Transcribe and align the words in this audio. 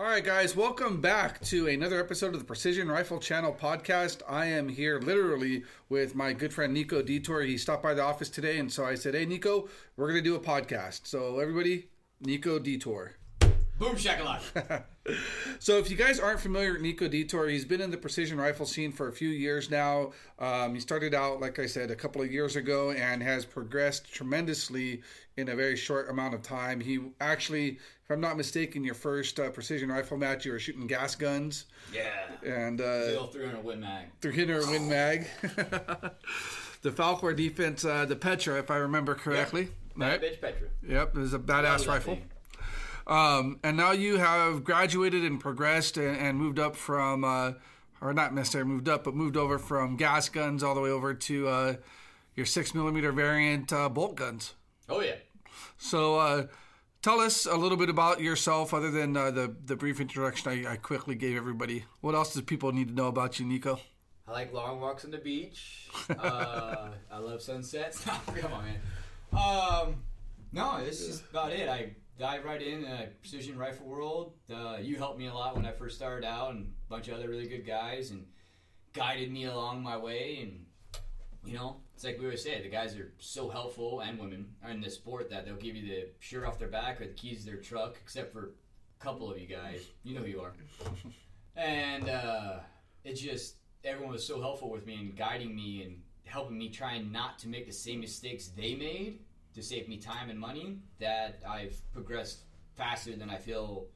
All 0.00 0.06
right, 0.06 0.24
guys, 0.24 0.56
welcome 0.56 1.02
back 1.02 1.42
to 1.42 1.68
another 1.68 2.00
episode 2.00 2.32
of 2.32 2.40
the 2.40 2.46
Precision 2.46 2.88
Rifle 2.88 3.18
Channel 3.18 3.54
podcast. 3.60 4.22
I 4.26 4.46
am 4.46 4.70
here 4.70 4.98
literally 4.98 5.64
with 5.90 6.14
my 6.14 6.32
good 6.32 6.54
friend 6.54 6.72
Nico 6.72 7.02
Detour. 7.02 7.42
He 7.42 7.58
stopped 7.58 7.82
by 7.82 7.92
the 7.92 8.02
office 8.02 8.30
today, 8.30 8.58
and 8.58 8.72
so 8.72 8.86
I 8.86 8.94
said, 8.94 9.14
Hey, 9.14 9.26
Nico, 9.26 9.68
we're 9.98 10.06
going 10.06 10.16
to 10.16 10.22
do 10.22 10.36
a 10.36 10.40
podcast. 10.40 11.06
So, 11.06 11.38
everybody, 11.38 11.90
Nico 12.18 12.58
Detour. 12.58 13.16
Boom 13.78 13.96
shakalaka. 13.96 14.84
So, 15.58 15.78
if 15.78 15.90
you 15.90 15.96
guys 15.96 16.20
aren't 16.20 16.38
familiar 16.38 16.72
with 16.72 16.82
Nico 16.82 17.08
Detour, 17.08 17.48
he's 17.48 17.64
been 17.64 17.80
in 17.80 17.90
the 17.90 17.96
precision 17.96 18.38
rifle 18.38 18.64
scene 18.64 18.92
for 18.92 19.08
a 19.08 19.12
few 19.12 19.30
years 19.30 19.70
now. 19.70 20.12
Um, 20.38 20.74
he 20.74 20.80
started 20.80 21.14
out, 21.14 21.40
like 21.40 21.58
I 21.58 21.66
said, 21.66 21.90
a 21.90 21.96
couple 21.96 22.22
of 22.22 22.30
years 22.30 22.54
ago 22.54 22.92
and 22.92 23.20
has 23.22 23.44
progressed 23.44 24.12
tremendously 24.12 25.02
in 25.36 25.48
a 25.48 25.56
very 25.56 25.74
short 25.74 26.08
amount 26.08 26.34
of 26.34 26.42
time. 26.42 26.80
He 26.80 27.00
actually, 27.20 27.80
if 28.10 28.14
I'm 28.14 28.20
not 28.20 28.36
mistaken, 28.36 28.82
your 28.82 28.96
first 28.96 29.38
uh, 29.38 29.50
precision 29.50 29.88
rifle 29.88 30.16
match, 30.16 30.44
you 30.44 30.50
were 30.50 30.58
shooting 30.58 30.88
gas 30.88 31.14
guns 31.14 31.66
yeah. 31.94 32.10
and 32.44 32.80
uh, 32.80 33.06
Bill 33.06 33.26
300 33.28 33.62
Win 33.62 33.78
Mag. 33.78 34.06
300 34.20 34.66
Win 34.66 34.88
Mag. 34.88 35.26
the 36.82 36.90
Falkor 36.90 37.36
defense, 37.36 37.84
uh, 37.84 38.04
the 38.06 38.16
Petra, 38.16 38.58
if 38.58 38.68
I 38.68 38.78
remember 38.78 39.14
correctly. 39.14 39.68
That 39.96 40.20
bitch 40.20 40.40
Petra. 40.40 40.66
Yep, 40.88 41.16
it 41.16 41.20
was 41.20 41.34
a 41.34 41.38
badass 41.38 41.86
rifle. 41.86 42.18
Um, 43.06 43.60
and 43.62 43.76
now 43.76 43.92
you 43.92 44.16
have 44.18 44.64
graduated 44.64 45.22
and 45.22 45.38
progressed 45.38 45.96
and, 45.96 46.16
and 46.16 46.36
moved 46.36 46.58
up 46.58 46.74
from, 46.74 47.22
uh, 47.22 47.52
or 48.00 48.12
not 48.12 48.34
necessarily 48.34 48.68
moved 48.68 48.88
up, 48.88 49.04
but 49.04 49.14
moved 49.14 49.36
over 49.36 49.56
from 49.56 49.96
gas 49.96 50.28
guns 50.28 50.64
all 50.64 50.74
the 50.74 50.80
way 50.80 50.90
over 50.90 51.14
to 51.14 51.46
uh, 51.46 51.74
your 52.34 52.46
six 52.46 52.74
millimeter 52.74 53.12
variant 53.12 53.72
uh, 53.72 53.88
bolt 53.88 54.16
guns. 54.16 54.54
Oh, 54.88 55.00
yeah. 55.00 55.14
So 55.78 56.18
uh, 56.18 56.46
tell 57.02 57.20
us 57.20 57.46
a 57.46 57.56
little 57.56 57.76
bit 57.76 57.88
about 57.88 58.20
yourself, 58.20 58.74
other 58.74 58.90
than 58.90 59.16
uh, 59.16 59.30
the 59.30 59.54
the 59.64 59.76
brief 59.76 60.00
introduction 60.00 60.66
I, 60.66 60.72
I 60.72 60.76
quickly 60.76 61.14
gave 61.14 61.36
everybody. 61.36 61.84
What 62.00 62.14
else 62.14 62.34
does 62.34 62.42
people 62.42 62.72
need 62.72 62.88
to 62.88 62.94
know 62.94 63.08
about 63.08 63.38
you, 63.38 63.46
Nico? 63.46 63.80
I 64.26 64.32
like 64.32 64.52
long 64.52 64.80
walks 64.80 65.04
on 65.04 65.10
the 65.10 65.18
beach. 65.18 65.88
Uh, 66.10 66.90
I 67.10 67.18
love 67.18 67.40
sunsets. 67.40 68.04
Come 68.04 68.52
on, 68.52 68.64
man. 68.64 68.80
Um, 69.32 69.94
no, 70.52 70.84
this 70.84 71.00
is 71.00 71.22
about 71.30 71.52
it. 71.52 71.68
I 71.68 71.92
dive 72.18 72.44
right 72.44 72.60
in 72.60 72.84
uh, 72.84 73.06
precision 73.20 73.56
rifle 73.56 73.86
world. 73.86 74.34
Uh, 74.52 74.78
you 74.80 74.96
helped 74.96 75.18
me 75.18 75.26
a 75.26 75.34
lot 75.34 75.56
when 75.56 75.66
I 75.66 75.72
first 75.72 75.96
started 75.96 76.26
out, 76.26 76.52
and 76.52 76.72
a 76.86 76.90
bunch 76.90 77.08
of 77.08 77.14
other 77.14 77.28
really 77.28 77.46
good 77.46 77.66
guys, 77.66 78.10
and 78.10 78.26
guided 78.92 79.30
me 79.30 79.44
along 79.44 79.82
my 79.82 79.96
way. 79.96 80.40
And 80.42 80.66
you 81.44 81.56
know, 81.56 81.80
it's 82.00 82.06
like 82.06 82.18
we 82.18 82.24
always 82.24 82.42
say, 82.42 82.62
the 82.62 82.68
guys 82.70 82.96
are 82.96 83.12
so 83.18 83.50
helpful, 83.50 84.00
and 84.00 84.18
women 84.18 84.46
are 84.64 84.70
in 84.70 84.80
this 84.80 84.94
sport 84.94 85.28
that 85.28 85.44
they'll 85.44 85.54
give 85.56 85.76
you 85.76 85.86
the 85.86 86.08
shirt 86.18 86.46
off 86.46 86.58
their 86.58 86.66
back 86.66 86.98
or 86.98 87.06
the 87.06 87.12
keys 87.12 87.40
to 87.40 87.50
their 87.50 87.60
truck, 87.60 87.98
except 88.02 88.32
for 88.32 88.52
a 88.98 89.04
couple 89.04 89.30
of 89.30 89.38
you 89.38 89.46
guys. 89.46 89.82
You 90.02 90.14
know 90.14 90.22
who 90.22 90.28
you 90.28 90.40
are. 90.40 90.54
and 91.56 92.08
uh, 92.08 92.60
it 93.04 93.16
just 93.16 93.56
everyone 93.84 94.12
was 94.12 94.26
so 94.26 94.40
helpful 94.40 94.70
with 94.70 94.86
me 94.86 94.94
and 94.94 95.14
guiding 95.14 95.54
me 95.54 95.82
and 95.82 96.00
helping 96.24 96.56
me 96.56 96.70
trying 96.70 97.12
not 97.12 97.38
to 97.40 97.48
make 97.48 97.66
the 97.66 97.72
same 97.72 98.00
mistakes 98.00 98.48
they 98.48 98.74
made 98.74 99.18
to 99.52 99.62
save 99.62 99.86
me 99.86 99.98
time 99.98 100.30
and 100.30 100.40
money 100.40 100.78
that 101.00 101.42
I've 101.46 101.78
progressed 101.92 102.44
faster 102.78 103.14
than 103.14 103.28
I 103.28 103.36
feel 103.36 103.88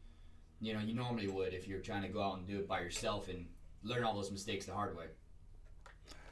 you 0.61 0.75
know 0.75 0.81
you 0.81 0.95
normally 0.95 1.29
would 1.29 1.55
if 1.55 1.67
you're 1.67 1.81
trying 1.81 2.03
to 2.03 2.09
go 2.09 2.23
out 2.23 2.37
and 2.37 2.47
do 2.47 2.59
it 2.59 2.69
by 2.69 2.81
yourself 2.81 3.29
and 3.31 3.47
learn 3.83 4.05
all 4.05 4.15
those 4.15 4.31
mistakes 4.31 4.67
the 4.67 4.75
hard 4.75 4.95
way. 4.95 5.07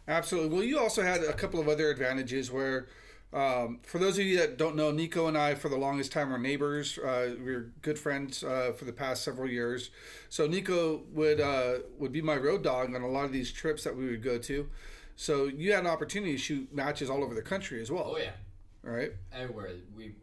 Absolutely. 0.09 0.51
Well, 0.51 0.65
you 0.65 0.79
also 0.79 1.03
had 1.03 1.23
a 1.23 1.33
couple 1.33 1.61
of 1.61 1.69
other 1.69 1.89
advantages 1.91 2.51
where, 2.51 2.89
um, 3.33 3.79
for 3.85 3.99
those 3.99 4.19
of 4.19 4.25
you 4.25 4.37
that 4.39 4.59
don't 4.59 4.75
know, 4.77 4.91
Nico 4.91 5.27
and 5.29 5.39
I, 5.39 5.55
for 5.55 5.69
the 5.69 5.77
longest 5.77 6.13
time, 6.13 6.31
were 6.31 6.39
neighbors. 6.39 6.99
Uh, 6.99 7.35
we 7.39 7.55
were 7.55 7.71
good 7.83 7.99
friends 7.99 8.43
uh, 8.43 8.73
for 8.77 8.85
the 8.85 8.93
past 8.93 9.23
several 9.23 9.49
years. 9.49 9.91
So 10.29 10.47
Nico 10.47 11.03
would 11.13 11.41
uh, 11.41 11.75
would 11.99 12.13
be 12.13 12.21
my 12.21 12.37
road 12.37 12.63
dog 12.63 12.95
on 12.95 13.01
a 13.03 13.09
lot 13.09 13.25
of 13.25 13.33
these 13.33 13.53
trips 13.53 13.85
that 13.85 13.97
we 13.97 14.07
would 14.09 14.23
go 14.23 14.39
to. 14.39 14.69
So 15.15 15.45
you 15.47 15.73
had 15.73 15.81
an 15.85 15.87
opportunity 15.91 16.33
to 16.33 16.39
shoot 16.39 16.75
matches 16.75 17.09
all 17.09 17.23
over 17.23 17.35
the 17.35 17.43
country 17.43 17.81
as 17.81 17.91
well. 17.91 18.13
Oh 18.15 18.19
yeah, 18.19 18.31
All 18.85 18.93
right. 18.93 19.13
everywhere. 19.33 19.71
We 19.97 20.15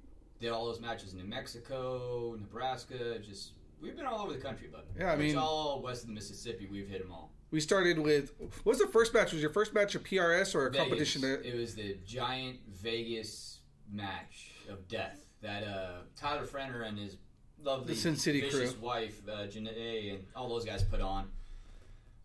did 0.42 0.50
all 0.52 0.66
those 0.66 0.82
matches 0.82 1.14
in 1.14 1.20
New 1.20 1.26
Mexico, 1.26 2.36
Nebraska, 2.40 3.20
just 3.20 3.52
we've 3.82 3.96
been 3.96 4.06
all 4.06 4.20
over 4.24 4.34
the 4.34 4.40
country, 4.40 4.68
bud. 4.68 4.84
Yeah, 4.98 5.12
I 5.12 5.14
It's 5.14 5.20
mean- 5.22 5.38
all 5.38 5.82
west 5.82 6.02
of 6.04 6.08
the 6.10 6.14
Mississippi. 6.16 6.68
We've 6.70 6.88
hit 6.88 7.02
them 7.02 7.12
all. 7.12 7.32
We 7.52 7.60
started 7.60 7.98
with 8.00 8.32
what 8.40 8.66
was 8.66 8.80
the 8.80 8.88
first 8.88 9.14
match? 9.14 9.32
Was 9.34 9.42
your 9.42 9.52
first 9.52 9.74
match 9.74 9.96
a 9.96 10.00
PRS 10.00 10.54
or 10.56 10.68
a 10.68 10.72
Vegas. 10.72 10.84
competition? 10.84 11.22
That, 11.22 11.46
It 11.46 11.56
was 11.58 11.76
the 11.76 11.98
giant 12.06 12.60
Vegas 12.70 13.60
match 13.92 14.52
of 14.70 14.88
death 14.88 15.26
that 15.42 15.64
uh, 15.64 16.02
Tyler 16.16 16.46
Frenner 16.46 16.84
and 16.84 16.98
his 17.00 17.18
lovely 17.64 17.94
The 17.94 18.00
Sin 18.00 18.16
City 18.16 18.42
crew. 18.50 18.70
wife 18.82 19.22
uh, 19.28 19.48
Janae 19.48 20.14
and 20.16 20.26
all 20.36 20.50
those 20.50 20.66
guys 20.66 20.84
put 20.84 21.02
on. 21.02 21.30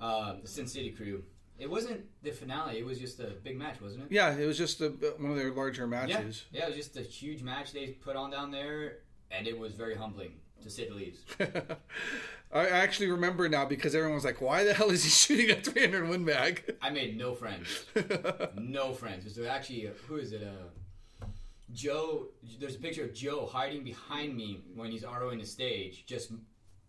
Uh, 0.00 0.34
the 0.42 0.48
Sin 0.48 0.66
City 0.66 0.90
crew. 0.90 1.22
It 1.58 1.70
wasn't 1.70 2.04
the 2.22 2.32
finale. 2.32 2.78
It 2.78 2.84
was 2.84 2.98
just 2.98 3.20
a 3.20 3.28
big 3.28 3.56
match, 3.56 3.80
wasn't 3.80 4.04
it? 4.04 4.12
yeah, 4.12 4.36
it 4.36 4.44
was 4.44 4.58
just 4.58 4.80
a, 4.80 4.88
one 5.18 5.30
of 5.30 5.36
their 5.36 5.52
larger 5.52 5.86
matches. 5.86 6.44
Yeah. 6.50 6.60
Yeah, 6.60 6.66
it 6.66 6.76
was 6.76 6.76
just 6.76 6.96
a 6.96 7.02
huge 7.02 7.42
match 7.42 7.72
they 7.72 7.86
put 7.86 8.16
on 8.16 8.30
down 8.30 8.50
there, 8.50 8.98
and 9.30 9.46
it 9.46 9.56
was 9.56 9.72
very 9.72 9.94
humbling 9.94 10.32
to 10.62 10.68
say 10.68 10.88
the 10.88 10.94
least. 10.94 11.24
I 12.54 12.68
actually 12.68 13.10
remember 13.10 13.48
now 13.48 13.64
because 13.64 13.96
everyone 13.96 14.14
was 14.14 14.24
like, 14.24 14.40
"Why 14.40 14.62
the 14.62 14.72
hell 14.72 14.90
is 14.90 15.02
he 15.02 15.10
shooting 15.36 15.50
a 15.50 15.60
300 15.60 16.08
Win 16.08 16.24
Mag?" 16.24 16.76
I 16.80 16.90
made 16.90 17.18
no 17.18 17.34
friends. 17.34 17.84
no 18.56 18.92
friends. 18.92 19.34
So 19.34 19.44
actually, 19.44 19.88
uh, 19.88 19.90
who 20.06 20.16
is 20.16 20.32
it? 20.32 20.42
Uh, 20.42 21.26
Joe. 21.72 22.28
There's 22.60 22.76
a 22.76 22.78
picture 22.78 23.04
of 23.04 23.12
Joe 23.12 23.46
hiding 23.50 23.82
behind 23.82 24.36
me 24.36 24.62
when 24.74 24.92
he's 24.92 25.02
ROing 25.02 25.40
the 25.40 25.46
stage, 25.46 26.06
just 26.06 26.30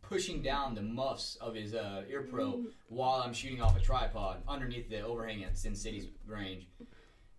pushing 0.03 0.43
down 0.43 0.75
the 0.75 0.83
muffs 0.83 1.35
of 1.37 1.55
his 1.55 1.73
uh, 1.73 2.03
ear 2.07 2.21
pro 2.21 2.63
while 2.89 3.23
I'm 3.25 3.33
shooting 3.33 3.59
off 3.59 3.75
a 3.75 3.79
tripod 3.79 4.43
underneath 4.47 4.87
the 4.87 5.01
overhang 5.01 5.43
at 5.43 5.57
Sin 5.57 5.75
City's 5.75 6.05
range. 6.27 6.67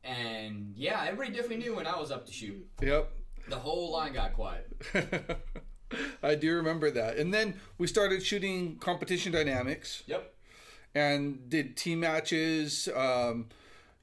And 0.02 0.72
yeah, 0.74 1.04
everybody 1.04 1.30
definitely 1.30 1.64
knew 1.64 1.76
when 1.76 1.86
I 1.86 1.98
was 1.98 2.10
up 2.10 2.26
to 2.26 2.32
shoot. 2.32 2.66
Yep. 2.82 3.12
The 3.48 3.56
whole 3.56 3.92
line 3.92 4.14
got 4.14 4.34
quiet. 4.34 4.68
I 6.22 6.34
do 6.34 6.54
remember 6.54 6.90
that. 6.90 7.16
And 7.16 7.32
then 7.32 7.60
we 7.78 7.86
started 7.86 8.22
shooting 8.24 8.76
competition 8.78 9.32
dynamics 9.32 10.02
Yep. 10.06 10.32
and 10.94 11.48
did 11.48 11.76
team 11.76 12.00
matches. 12.00 12.88
Um, 12.94 13.48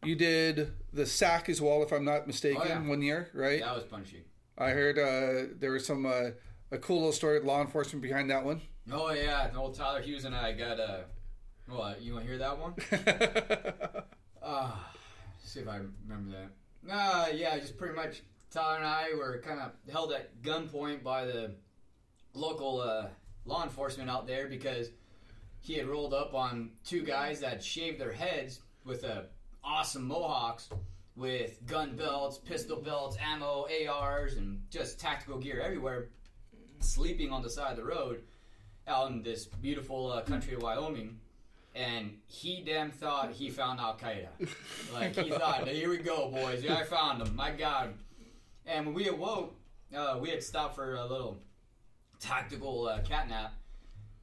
you 0.04 0.16
did 0.16 0.74
the 0.92 1.06
sack 1.06 1.48
as 1.50 1.62
well, 1.62 1.82
if 1.84 1.92
I'm 1.92 2.06
not 2.06 2.28
mistaken, 2.28 2.62
Oh, 2.64 2.68
yeah. 2.68 2.88
one 2.88 3.02
year, 3.02 3.30
right? 3.34 3.62
That 3.62 3.76
was 3.76 3.86
punchy. 3.86 4.24
I 4.58 4.70
heard 4.72 5.00
uh, 5.00 5.54
there 5.60 5.72
was 5.72 5.86
some 5.86 6.06
uh, 6.06 6.32
a 6.72 6.78
cool 6.78 6.98
little 6.98 7.12
story 7.12 7.38
with 7.40 7.48
law 7.48 7.62
enforcement 7.62 8.02
behind 8.02 8.30
that 8.30 8.44
one. 8.46 8.62
Oh 8.92 9.12
yeah, 9.12 9.48
the 9.48 9.58
old 9.58 9.76
Tyler 9.76 10.02
Hughes 10.02 10.26
and 10.26 10.36
I 10.36 10.52
got 10.52 10.80
uh, 10.80 11.00
well, 11.70 11.96
you 12.00 12.14
want 12.14 12.26
to 12.26 12.30
hear 12.30 12.38
that 12.40 12.58
one? 12.60 12.74
Ah, 14.46 14.92
see 15.42 15.62
if 15.62 15.68
I 15.70 15.80
remember 16.06 16.36
that. 16.38 16.92
Uh, 16.94 17.28
yeah, 17.34 17.58
just 17.60 17.78
pretty 17.78 17.96
much 17.96 18.24
Tyler 18.52 18.76
and 18.78 18.86
I 18.86 19.08
were 19.18 19.42
kind 19.44 19.60
of 19.60 19.72
held 19.90 20.12
at 20.12 20.42
gunpoint 20.42 21.02
by 21.02 21.24
the 21.26 21.52
local 22.34 22.82
uh, 22.82 23.08
law 23.46 23.64
enforcement 23.64 24.10
out 24.10 24.28
there 24.28 24.48
because 24.48 24.90
he 25.60 25.76
had 25.76 25.88
rolled 25.88 26.14
up 26.14 26.34
on 26.34 26.72
two 26.86 27.04
guys 27.04 27.40
that 27.40 27.64
shaved 27.64 28.00
their 28.00 28.12
heads 28.12 28.62
with 28.86 29.04
uh, 29.04 29.22
awesome 29.64 30.08
mohawks 30.08 30.70
with 31.16 31.66
gun 31.68 31.96
belts, 31.96 32.38
pistol 32.40 32.82
belts, 32.82 33.18
ammo, 33.24 33.68
ARs, 33.88 34.34
and 34.34 34.62
just 34.70 35.00
tactical 35.00 35.38
gear 35.38 35.62
everywhere, 35.62 36.08
sleeping 36.80 37.32
on 37.32 37.44
the 37.44 37.50
side 37.50 37.72
of 37.72 37.78
the 37.78 37.84
road 37.84 38.22
out 38.88 39.12
in 39.12 39.22
this 39.22 39.46
beautiful 39.46 40.12
uh, 40.12 40.22
country 40.22 40.56
of 40.56 40.62
Wyoming 40.62 41.20
and 41.76 42.18
he 42.28 42.62
damn 42.66 42.92
thought 42.92 43.32
he 43.32 43.50
found 43.50 43.80
Al 43.80 43.98
Qaeda. 43.98 44.28
Like 44.94 45.16
he 45.16 45.32
thought, 45.32 45.68
here 45.68 45.90
we 45.90 45.98
go, 45.98 46.30
boys. 46.30 46.64
Yeah, 46.64 46.76
I 46.76 46.84
found 46.84 47.22
him. 47.22 47.36
My 47.36 47.52
God. 47.52 47.94
And 48.66 48.86
when 48.86 48.96
we 48.96 49.08
awoke, 49.08 49.56
uh, 49.96 50.18
we 50.22 50.30
had 50.30 50.44
stopped 50.44 50.76
for 50.76 50.96
a 50.96 51.06
little 51.06 51.40
tactical 52.24 52.88
uh, 52.88 53.02
cat 53.02 53.28
nap 53.28 53.54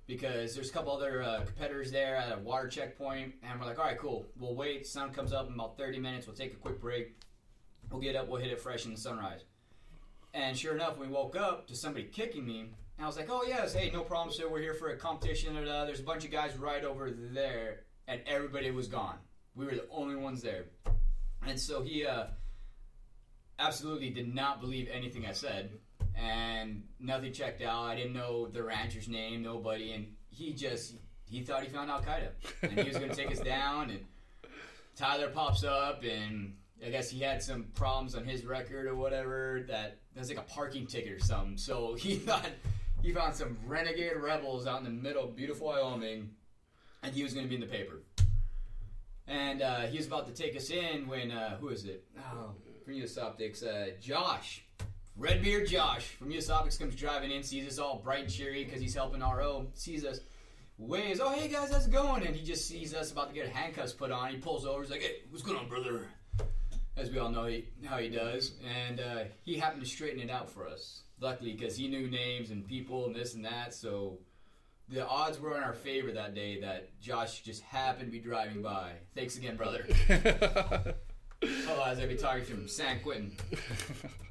because 0.06 0.54
there's 0.54 0.70
a 0.70 0.72
couple 0.72 0.92
other 0.92 1.22
uh, 1.22 1.42
competitors 1.44 1.92
there 1.92 2.16
at 2.16 2.36
a 2.36 2.40
water 2.40 2.66
checkpoint, 2.66 3.34
and 3.42 3.60
we're 3.60 3.66
like, 3.66 3.78
all 3.78 3.84
right, 3.84 3.98
cool. 3.98 4.26
We'll 4.38 4.56
wait. 4.56 4.86
Sun 4.86 5.12
comes 5.12 5.32
up 5.32 5.46
in 5.46 5.54
about 5.54 5.78
30 5.78 6.00
minutes. 6.00 6.26
We'll 6.26 6.34
take 6.34 6.52
a 6.52 6.56
quick 6.56 6.80
break. 6.80 7.14
We'll 7.90 8.00
get 8.00 8.16
up. 8.16 8.28
We'll 8.28 8.40
hit 8.40 8.50
it 8.50 8.60
fresh 8.60 8.86
in 8.86 8.92
the 8.92 8.98
sunrise. 8.98 9.44
And 10.34 10.56
sure 10.56 10.74
enough, 10.74 10.98
we 10.98 11.06
woke 11.06 11.36
up 11.36 11.68
to 11.68 11.76
somebody 11.76 12.06
kicking 12.06 12.44
me. 12.44 12.60
And 12.60 13.04
I 13.04 13.06
was 13.06 13.16
like, 13.16 13.28
oh, 13.30 13.44
yes, 13.46 13.74
hey, 13.74 13.90
no 13.92 14.02
problem, 14.02 14.34
sir. 14.34 14.48
We're 14.48 14.60
here 14.60 14.74
for 14.74 14.88
a 14.90 14.96
competition. 14.96 15.56
And, 15.56 15.68
uh, 15.68 15.84
there's 15.84 16.00
a 16.00 16.04
bunch 16.04 16.24
of 16.24 16.30
guys 16.30 16.56
right 16.56 16.84
over 16.84 17.10
there. 17.10 17.84
And 18.08 18.20
everybody 18.26 18.70
was 18.70 18.88
gone. 18.88 19.16
We 19.54 19.64
were 19.64 19.72
the 19.72 19.86
only 19.90 20.16
ones 20.16 20.42
there. 20.42 20.64
And 21.46 21.58
so 21.58 21.82
he 21.82 22.04
uh, 22.04 22.26
absolutely 23.58 24.10
did 24.10 24.34
not 24.34 24.60
believe 24.60 24.88
anything 24.92 25.26
I 25.26 25.32
said. 25.32 25.70
And 26.22 26.82
nothing 26.98 27.32
checked 27.32 27.62
out. 27.62 27.84
I 27.84 27.96
didn't 27.96 28.12
know 28.12 28.46
the 28.46 28.62
rancher's 28.62 29.08
name, 29.08 29.42
nobody. 29.42 29.92
And 29.92 30.14
he 30.28 30.52
just, 30.52 30.94
he 31.24 31.42
thought 31.42 31.62
he 31.62 31.68
found 31.68 31.90
Al 31.90 32.02
Qaeda. 32.02 32.28
And 32.62 32.72
he 32.78 32.88
was 32.88 32.98
going 32.98 33.10
to 33.10 33.16
take 33.16 33.30
us 33.30 33.40
down. 33.44 33.90
And 33.90 34.04
Tyler 34.96 35.28
pops 35.28 35.64
up 35.64 36.04
and 36.04 36.54
I 36.84 36.90
guess 36.90 37.10
he 37.10 37.20
had 37.20 37.42
some 37.42 37.64
problems 37.74 38.14
on 38.14 38.24
his 38.24 38.44
record 38.44 38.86
or 38.86 38.94
whatever 38.94 39.64
that 39.68 39.98
that's 40.14 40.28
like 40.28 40.38
a 40.38 40.42
parking 40.42 40.86
ticket 40.86 41.12
or 41.12 41.20
something. 41.20 41.56
So 41.56 41.94
he 41.98 42.16
thought 42.16 42.48
he 43.02 43.12
found 43.12 43.34
some 43.34 43.56
renegade 43.66 44.16
rebels 44.16 44.66
out 44.66 44.78
in 44.78 44.84
the 44.84 44.90
middle 44.90 45.24
of 45.24 45.36
beautiful 45.36 45.68
Wyoming, 45.68 46.30
and 47.02 47.14
he 47.14 47.22
was 47.22 47.32
going 47.32 47.46
to 47.46 47.48
be 47.48 47.54
in 47.54 47.60
the 47.60 47.66
paper. 47.66 48.02
And 49.26 49.62
uh, 49.62 49.80
he 49.82 49.96
was 49.96 50.06
about 50.06 50.26
to 50.26 50.32
take 50.32 50.56
us 50.56 50.70
in 50.70 51.06
when 51.06 51.30
uh, 51.30 51.56
who 51.58 51.68
is 51.68 51.84
it? 51.84 52.04
Oh, 52.18 52.54
US 52.88 53.16
Optics, 53.18 53.62
uh, 53.62 53.90
Josh, 54.00 54.64
Redbeard 55.20 55.68
Josh 55.68 56.06
from 56.06 56.30
US 56.30 56.48
Optics 56.48 56.78
comes 56.78 56.96
driving 56.96 57.30
in, 57.30 57.42
sees 57.42 57.68
us 57.68 57.78
all 57.78 58.00
bright 58.02 58.20
and 58.20 58.32
cheery 58.32 58.64
because 58.64 58.80
he's 58.80 58.94
helping 58.94 59.20
RO, 59.20 59.66
sees 59.74 60.02
us, 60.02 60.20
waves, 60.78 61.20
oh 61.22 61.28
hey 61.28 61.46
guys, 61.46 61.70
how's 61.70 61.86
it 61.86 61.92
going? 61.92 62.26
And 62.26 62.34
he 62.34 62.42
just 62.42 62.66
sees 62.66 62.94
us 62.94 63.12
about 63.12 63.28
to 63.28 63.34
get 63.34 63.50
handcuffs 63.50 63.92
put 63.92 64.10
on. 64.10 64.30
He 64.30 64.38
pulls 64.38 64.64
over, 64.64 64.80
he's 64.80 64.90
like, 64.90 65.02
hey, 65.02 65.16
what's 65.28 65.44
going 65.44 65.58
on, 65.58 65.68
brother? 65.68 66.06
As 66.96 67.10
we 67.10 67.18
all 67.18 67.28
know 67.28 67.44
he, 67.44 67.68
how 67.84 67.98
he 67.98 68.08
does, 68.08 68.54
and 68.66 68.98
uh, 68.98 69.24
he 69.42 69.58
happened 69.58 69.82
to 69.82 69.88
straighten 69.88 70.20
it 70.20 70.30
out 70.30 70.48
for 70.48 70.66
us. 70.66 71.02
Luckily, 71.20 71.52
because 71.52 71.76
he 71.76 71.86
knew 71.86 72.08
names 72.08 72.50
and 72.50 72.66
people 72.66 73.04
and 73.04 73.14
this 73.14 73.34
and 73.34 73.44
that, 73.44 73.74
so 73.74 74.20
the 74.88 75.06
odds 75.06 75.38
were 75.38 75.54
in 75.54 75.62
our 75.62 75.74
favor 75.74 76.12
that 76.12 76.34
day 76.34 76.62
that 76.62 76.98
Josh 76.98 77.42
just 77.42 77.60
happened 77.60 78.06
to 78.06 78.10
be 78.10 78.20
driving 78.20 78.62
by. 78.62 78.92
Thanks 79.14 79.36
again, 79.36 79.58
brother. 79.58 79.86
Otherwise, 81.42 81.98
I'd 81.98 82.08
be 82.08 82.16
talking 82.16 82.44
from 82.44 82.66
San 82.68 83.00
Quentin. 83.00 83.36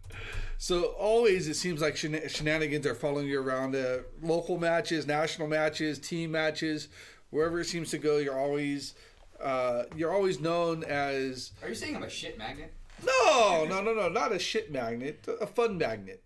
So 0.61 0.87
always 0.99 1.47
it 1.47 1.53
seems 1.53 1.79
like 1.79 1.95
shen- 1.95 2.27
shenanigans 2.27 2.85
are 2.85 2.93
following 2.93 3.27
you 3.27 3.41
around. 3.41 3.77
Uh, 3.77 3.99
local 4.21 4.57
matches, 4.57 5.07
national 5.07 5.47
matches, 5.47 5.97
team 5.97 6.31
matches, 6.31 6.89
wherever 7.29 7.61
it 7.61 7.65
seems 7.65 7.91
to 7.91 7.97
go, 7.97 8.17
you're 8.17 8.37
always 8.37 8.93
uh, 9.41 9.83
you're 9.95 10.11
always 10.11 10.41
known 10.41 10.83
as. 10.83 11.53
Are 11.63 11.69
you 11.69 11.75
saying 11.75 11.95
I'm 11.95 12.03
a 12.03 12.09
shit 12.09 12.37
magnet? 12.37 12.73
No, 13.05 13.65
no, 13.69 13.81
no, 13.81 13.93
no, 13.93 14.09
not 14.09 14.33
a 14.33 14.37
shit 14.37 14.69
magnet, 14.69 15.25
a 15.39 15.47
fun 15.47 15.77
magnet. 15.77 16.21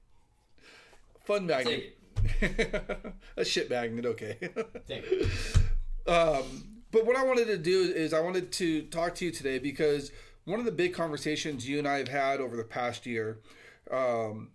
Fun 1.25 1.45
magnet. 1.45 1.95
a 3.38 3.45
shit 3.45 3.69
magnet, 3.69 4.06
okay. 4.06 4.38
Um, 6.06 6.81
but 6.91 7.06
what 7.06 7.15
I 7.15 7.24
wanted 7.24 7.47
to 7.47 7.57
do 7.57 7.83
is 7.83 8.13
I 8.13 8.19
wanted 8.19 8.51
to 8.51 8.81
talk 8.88 9.15
to 9.15 9.25
you 9.25 9.31
today 9.31 9.57
because 9.57 10.12
one 10.44 10.59
of 10.59 10.65
the 10.65 10.71
big 10.74 10.94
conversations 10.94 11.65
you 11.65 11.80
and 11.80 11.88
I 11.88 11.97
have 12.00 12.09
had 12.09 12.41
over 12.41 12.57
the 12.57 12.65
past 12.65 13.06
year 13.06 13.38
um, 13.94 14.50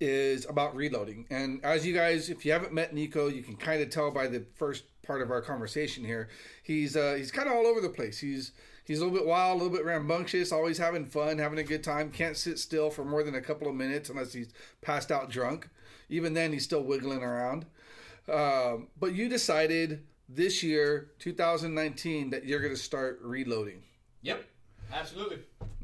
is 0.00 0.46
about 0.48 0.76
reloading. 0.76 1.26
And 1.30 1.64
as 1.64 1.86
you 1.86 1.94
guys, 1.94 2.28
if 2.28 2.44
you 2.44 2.52
haven't 2.52 2.72
met 2.72 2.94
Nico, 2.94 3.28
you 3.28 3.42
can 3.42 3.56
kind 3.56 3.82
of 3.82 3.90
tell 3.90 4.10
by 4.10 4.26
the 4.26 4.44
first 4.54 4.84
part 5.02 5.22
of 5.22 5.30
our 5.30 5.40
conversation 5.40 6.04
here. 6.04 6.28
He's 6.62 6.96
uh, 6.96 7.14
he's 7.16 7.30
kind 7.30 7.48
of 7.48 7.54
all 7.54 7.66
over 7.66 7.80
the 7.80 7.88
place. 7.88 8.18
He's 8.18 8.52
he's 8.84 9.00
a 9.00 9.04
little 9.04 9.18
bit 9.18 9.26
wild, 9.26 9.60
a 9.60 9.64
little 9.64 9.76
bit 9.76 9.86
rambunctious, 9.86 10.52
always 10.52 10.78
having 10.78 11.06
fun, 11.06 11.38
having 11.38 11.58
a 11.58 11.64
good 11.64 11.82
time. 11.82 12.10
Can't 12.10 12.36
sit 12.36 12.58
still 12.58 12.90
for 12.90 13.04
more 13.04 13.22
than 13.22 13.34
a 13.34 13.40
couple 13.40 13.68
of 13.68 13.74
minutes 13.74 14.10
unless 14.10 14.32
he's 14.32 14.52
passed 14.82 15.10
out 15.10 15.30
drunk. 15.30 15.68
Even 16.08 16.34
then, 16.34 16.52
he's 16.52 16.64
still 16.64 16.82
wiggling 16.82 17.22
around. 17.22 17.66
Um, 18.32 18.88
but 18.98 19.14
you 19.14 19.28
decided 19.28 20.04
this 20.28 20.62
year, 20.62 21.10
2019, 21.20 22.30
that 22.30 22.44
you're 22.44 22.60
going 22.60 22.74
to 22.74 22.80
start 22.80 23.20
reloading. 23.22 23.82
Yep, 24.22 24.44
absolutely. 24.92 25.38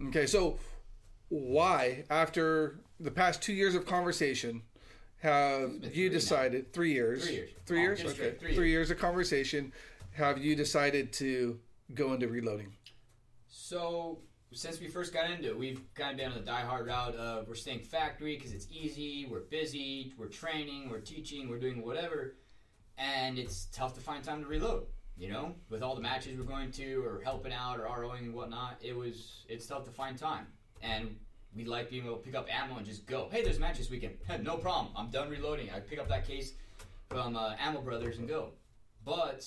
Okay, 0.08 0.26
so 0.26 0.58
why, 1.32 2.04
after 2.10 2.80
the 3.00 3.10
past 3.10 3.40
two 3.42 3.54
years 3.54 3.74
of 3.74 3.86
conversation, 3.86 4.62
have 5.20 5.70
you 5.72 5.90
three 5.90 6.06
now. 6.08 6.12
decided 6.12 6.72
three 6.72 6.92
years? 6.92 7.24
Three 7.24 7.34
years. 7.34 7.50
Three 7.66 7.78
Oh, 7.78 7.82
years. 7.82 8.00
Okay. 8.04 8.14
three 8.38 8.54
Three 8.54 8.70
years. 8.70 8.88
years 8.88 8.90
of 8.90 8.98
conversation. 8.98 9.72
Have 10.12 10.38
you 10.38 10.54
decided 10.54 11.12
to 11.14 11.58
go 11.94 12.12
into 12.12 12.28
reloading? 12.28 12.74
So 13.48 14.18
since 14.52 14.78
we 14.80 14.88
first 14.88 15.14
got 15.14 15.30
into 15.30 15.48
it, 15.48 15.58
we've 15.58 15.80
kind 15.94 16.10
of 16.10 16.16
been 16.18 16.28
on 16.32 16.34
the 16.34 16.44
die-hard 16.44 16.86
route 16.86 17.14
of 17.14 17.48
we're 17.48 17.54
staying 17.54 17.80
factory 17.80 18.36
because 18.36 18.52
it's 18.52 18.66
easy, 18.70 19.26
we're 19.30 19.40
busy, 19.40 20.12
we're 20.18 20.26
training, 20.28 20.90
we're 20.90 21.00
teaching, 21.00 21.48
we're 21.48 21.58
doing 21.58 21.82
whatever, 21.82 22.34
and 22.98 23.38
it's 23.38 23.66
tough 23.72 23.94
to 23.94 24.00
find 24.00 24.22
time 24.22 24.42
to 24.42 24.46
reload. 24.48 24.84
You 25.16 25.28
know, 25.30 25.54
with 25.70 25.82
all 25.82 25.94
the 25.94 26.00
matches 26.00 26.36
we're 26.38 26.44
going 26.44 26.72
to, 26.72 27.02
or 27.04 27.20
helping 27.22 27.52
out, 27.52 27.78
or 27.78 27.84
ROing 27.84 28.24
and 28.24 28.34
whatnot, 28.34 28.76
it 28.82 28.94
was 28.96 29.44
it's 29.48 29.66
tough 29.66 29.84
to 29.84 29.90
find 29.90 30.18
time, 30.18 30.46
and 30.82 31.16
we 31.54 31.64
like 31.64 31.90
being 31.90 32.04
able 32.04 32.16
to 32.16 32.22
pick 32.22 32.34
up 32.34 32.48
ammo 32.52 32.76
and 32.76 32.86
just 32.86 33.06
go. 33.06 33.28
Hey, 33.30 33.42
there's 33.42 33.58
matches 33.58 33.88
this 33.88 33.90
weekend. 33.90 34.16
no 34.42 34.56
problem. 34.56 34.92
I'm 34.96 35.10
done 35.10 35.30
reloading. 35.30 35.70
I 35.74 35.80
pick 35.80 35.98
up 35.98 36.08
that 36.08 36.26
case 36.26 36.54
from 37.08 37.36
uh, 37.36 37.54
Ammo 37.60 37.80
Brothers 37.82 38.18
and 38.18 38.26
go. 38.26 38.50
But 39.04 39.46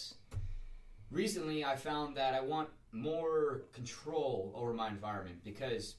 recently 1.12 1.64
I 1.66 1.76
found 1.76 2.16
that 2.18 2.34
I 2.34 2.42
want 2.42 2.70
more 2.92 3.64
control 3.74 4.54
over 4.56 4.74
my 4.74 4.88
environment 4.88 5.38
because 5.44 5.96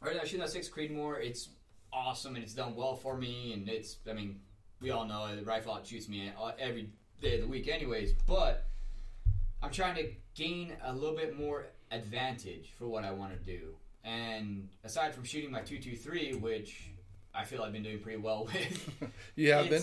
right 0.00 0.16
now 0.16 0.22
shooting 0.22 0.40
that 0.40 0.50
six 0.50 0.68
Creedmoor, 0.68 1.22
it's 1.22 1.50
awesome 1.92 2.34
and 2.34 2.44
it's 2.44 2.54
done 2.54 2.74
well 2.76 2.94
for 2.94 3.16
me 3.16 3.52
and 3.52 3.68
it's 3.68 3.96
I 4.08 4.12
mean 4.12 4.40
we 4.80 4.90
all 4.90 5.04
know 5.04 5.34
the 5.34 5.42
rifle 5.42 5.74
out 5.74 5.86
shoots 5.86 6.08
me 6.08 6.32
every 6.58 6.90
day 7.20 7.34
of 7.36 7.42
the 7.42 7.46
week 7.46 7.68
anyways, 7.68 8.12
but 8.26 8.66
I'm 9.62 9.70
trying 9.70 9.96
to 9.96 10.10
gain 10.34 10.72
a 10.84 10.92
little 10.92 11.16
bit 11.16 11.38
more 11.38 11.66
advantage 11.90 12.72
for 12.78 12.86
what 12.88 13.04
I 13.04 13.10
want 13.10 13.32
to 13.32 13.38
do. 13.38 13.74
And 14.04 14.68
aside 14.84 15.14
from 15.14 15.24
shooting 15.24 15.50
my 15.50 15.60
223, 15.60 16.34
which 16.34 16.90
I 17.34 17.44
feel 17.44 17.62
I've 17.62 17.72
been 17.72 17.82
doing 17.82 18.00
pretty 18.00 18.18
well 18.18 18.44
with, 18.52 18.90
have 19.56 19.70
been. 19.70 19.82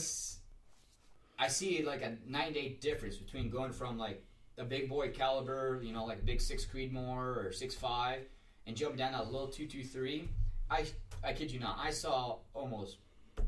I 1.40 1.48
see 1.50 1.84
like 1.84 2.02
a 2.02 2.18
nine 2.26 2.54
day 2.54 2.78
difference 2.82 3.18
between 3.18 3.50
going 3.50 3.72
from 3.72 3.98
like 3.98 4.24
a 4.58 4.64
big 4.64 4.90
boy 4.90 5.12
caliber, 5.12 5.80
you 5.84 5.94
know, 5.94 6.06
like 6.06 6.20
a 6.20 6.26
big 6.26 6.42
six 6.42 6.66
Creedmoor 6.66 7.46
or 7.46 7.52
six 7.52 7.76
five, 7.76 8.22
and 8.66 8.76
jumping 8.76 8.98
down 8.98 9.14
to 9.14 9.22
a 9.22 9.24
little 9.24 9.48
two 9.48 9.68
two 9.68 9.84
three. 9.84 10.30
I 10.70 10.86
I 11.24 11.34
kid 11.34 11.52
you 11.52 11.60
not, 11.60 11.78
I 11.80 11.92
saw 11.92 12.38
almost 12.54 12.98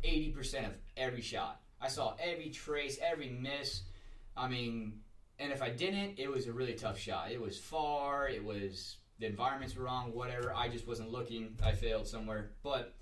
eighty 0.03 0.29
percent 0.29 0.67
of 0.67 0.77
every 0.95 1.21
shot. 1.21 1.61
I 1.81 1.87
saw 1.87 2.15
every 2.19 2.49
trace, 2.49 2.99
every 3.01 3.29
miss. 3.29 3.83
I 4.37 4.47
mean, 4.47 4.99
and 5.39 5.51
if 5.51 5.61
I 5.61 5.69
didn't, 5.69 6.19
it 6.19 6.29
was 6.29 6.47
a 6.47 6.53
really 6.53 6.73
tough 6.73 6.99
shot. 6.99 7.31
It 7.31 7.41
was 7.41 7.57
far. 7.57 8.27
It 8.27 8.43
was 8.43 8.97
the 9.19 9.25
environments 9.25 9.75
were 9.75 9.85
wrong. 9.85 10.13
Whatever. 10.13 10.53
I 10.53 10.69
just 10.69 10.87
wasn't 10.87 11.11
looking. 11.11 11.57
I 11.63 11.73
failed 11.73 12.07
somewhere, 12.07 12.51
but 12.63 12.95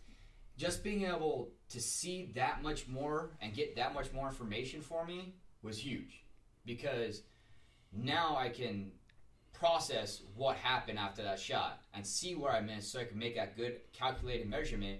just 0.57 0.83
being 0.83 1.05
able 1.05 1.49
to 1.69 1.79
see 1.79 2.31
that 2.35 2.63
much 2.63 2.87
more 2.87 3.31
and 3.41 3.53
get 3.53 3.75
that 3.75 3.93
much 3.93 4.11
more 4.11 4.27
information 4.27 4.81
for 4.81 5.05
me 5.05 5.35
was 5.61 5.77
huge 5.77 6.23
because 6.65 7.21
now 7.93 8.35
I 8.37 8.49
can 8.49 8.91
process 9.53 10.21
what 10.35 10.55
happened 10.57 10.99
after 10.99 11.23
that 11.23 11.39
shot 11.39 11.81
and 11.93 12.05
see 12.05 12.35
where 12.35 12.51
I 12.51 12.61
missed 12.61 12.91
so 12.91 12.99
I 12.99 13.05
can 13.05 13.17
make 13.17 13.35
that 13.35 13.55
good 13.55 13.77
calculated 13.93 14.49
measurement 14.49 14.99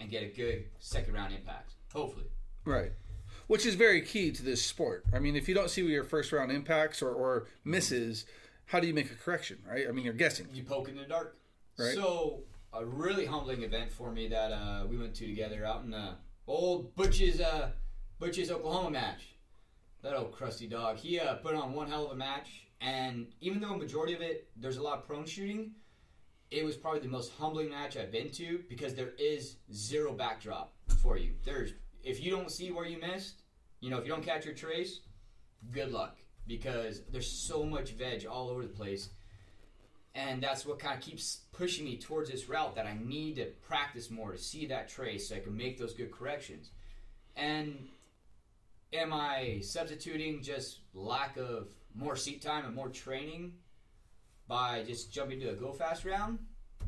and 0.00 0.10
get 0.10 0.22
a 0.22 0.26
good 0.26 0.66
second 0.78 1.14
round 1.14 1.34
impact. 1.34 1.72
Hopefully. 1.92 2.26
Right. 2.64 2.92
Which 3.46 3.66
is 3.66 3.74
very 3.74 4.02
key 4.02 4.30
to 4.32 4.42
this 4.42 4.64
sport. 4.64 5.04
I 5.12 5.18
mean, 5.18 5.36
if 5.36 5.48
you 5.48 5.54
don't 5.54 5.70
see 5.70 5.82
your 5.82 6.04
first 6.04 6.32
round 6.32 6.52
impacts 6.52 7.02
or, 7.02 7.10
or 7.10 7.46
misses, 7.64 8.26
how 8.68 8.80
do 8.80 8.86
you 8.86 8.94
make 8.94 9.10
a 9.10 9.14
correction, 9.14 9.58
right? 9.66 9.86
I 9.88 9.92
mean, 9.92 10.04
you're 10.04 10.14
guessing. 10.14 10.46
You 10.52 10.62
poke 10.62 10.88
in 10.88 10.96
the 10.96 11.04
dark. 11.04 11.38
Right. 11.78 11.94
So 11.94 12.40
a 12.74 12.84
really 12.84 13.24
humbling 13.24 13.62
event 13.62 13.90
for 13.90 14.12
me 14.12 14.28
that 14.28 14.52
uh, 14.52 14.84
we 14.86 14.98
went 14.98 15.14
to 15.16 15.26
together 15.26 15.64
out 15.64 15.84
in 15.84 15.94
uh, 15.94 16.16
old 16.46 16.94
Butch's 16.94 17.40
uh, 17.40 17.70
Butch's 18.18 18.50
Oklahoma 18.50 18.90
match. 18.90 19.36
That 20.02 20.14
old 20.14 20.32
crusty 20.32 20.68
dog. 20.68 20.98
He 20.98 21.18
uh, 21.18 21.36
put 21.36 21.54
on 21.54 21.72
one 21.72 21.88
hell 21.88 22.06
of 22.06 22.12
a 22.12 22.14
match, 22.14 22.68
and 22.80 23.28
even 23.40 23.60
though 23.60 23.72
a 23.72 23.78
majority 23.78 24.12
of 24.12 24.20
it 24.20 24.48
there's 24.54 24.76
a 24.76 24.82
lot 24.82 24.98
of 24.98 25.06
prone 25.06 25.24
shooting, 25.24 25.72
it 26.50 26.62
was 26.62 26.76
probably 26.76 27.00
the 27.00 27.08
most 27.08 27.32
humbling 27.32 27.70
match 27.70 27.96
I've 27.96 28.12
been 28.12 28.30
to 28.32 28.60
because 28.68 28.94
there 28.94 29.12
is 29.18 29.56
zero 29.72 30.12
backdrop 30.12 30.74
for 31.02 31.16
you. 31.16 31.32
There's 31.42 31.72
if 32.04 32.22
you 32.22 32.30
don't 32.30 32.50
see 32.50 32.70
where 32.70 32.86
you 32.86 33.00
missed, 33.00 33.44
you 33.80 33.88
know, 33.88 33.96
if 33.96 34.04
you 34.04 34.10
don't 34.10 34.22
catch 34.22 34.44
your 34.44 34.54
trace, 34.54 35.00
good 35.72 35.90
luck 35.90 36.18
because 36.48 37.02
there's 37.12 37.30
so 37.30 37.62
much 37.62 37.90
veg 37.92 38.26
all 38.26 38.48
over 38.48 38.62
the 38.62 38.68
place 38.68 39.10
and 40.18 40.42
that's 40.42 40.66
what 40.66 40.80
kind 40.80 40.98
of 40.98 41.04
keeps 41.04 41.42
pushing 41.52 41.84
me 41.84 41.96
towards 41.96 42.30
this 42.30 42.48
route 42.48 42.74
that 42.74 42.86
I 42.86 42.98
need 43.00 43.36
to 43.36 43.46
practice 43.66 44.10
more 44.10 44.32
to 44.32 44.38
see 44.38 44.66
that 44.66 44.88
trace 44.88 45.28
so 45.28 45.36
I 45.36 45.38
can 45.38 45.56
make 45.56 45.78
those 45.78 45.94
good 45.94 46.10
corrections. 46.10 46.70
And 47.36 47.88
am 48.92 49.12
I 49.12 49.60
substituting 49.62 50.42
just 50.42 50.80
lack 50.92 51.36
of 51.36 51.68
more 51.94 52.16
seat 52.16 52.42
time 52.42 52.64
and 52.64 52.74
more 52.74 52.88
training 52.88 53.52
by 54.48 54.82
just 54.84 55.12
jumping 55.12 55.38
to 55.40 55.50
a 55.50 55.54
go 55.54 55.72
fast 55.72 56.04
round? 56.04 56.40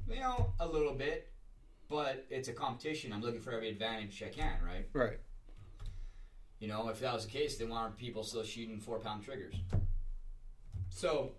You 0.08 0.18
know, 0.18 0.52
a 0.58 0.66
little 0.66 0.94
bit, 0.94 1.30
but 1.88 2.26
it's 2.30 2.48
a 2.48 2.52
competition. 2.52 3.12
I'm 3.12 3.20
looking 3.20 3.40
for 3.40 3.52
every 3.52 3.68
advantage 3.68 4.22
I 4.26 4.30
can, 4.30 4.54
right? 4.64 4.88
Right. 4.92 5.18
You 6.60 6.68
know, 6.68 6.88
if 6.88 7.00
that 7.00 7.12
was 7.12 7.24
the 7.24 7.32
case, 7.32 7.56
then 7.56 7.70
why 7.70 7.78
aren't 7.78 7.96
people 7.96 8.22
still 8.22 8.44
shooting 8.44 8.78
four 8.78 8.98
pound 8.98 9.24
triggers? 9.24 9.54
So 10.90 11.32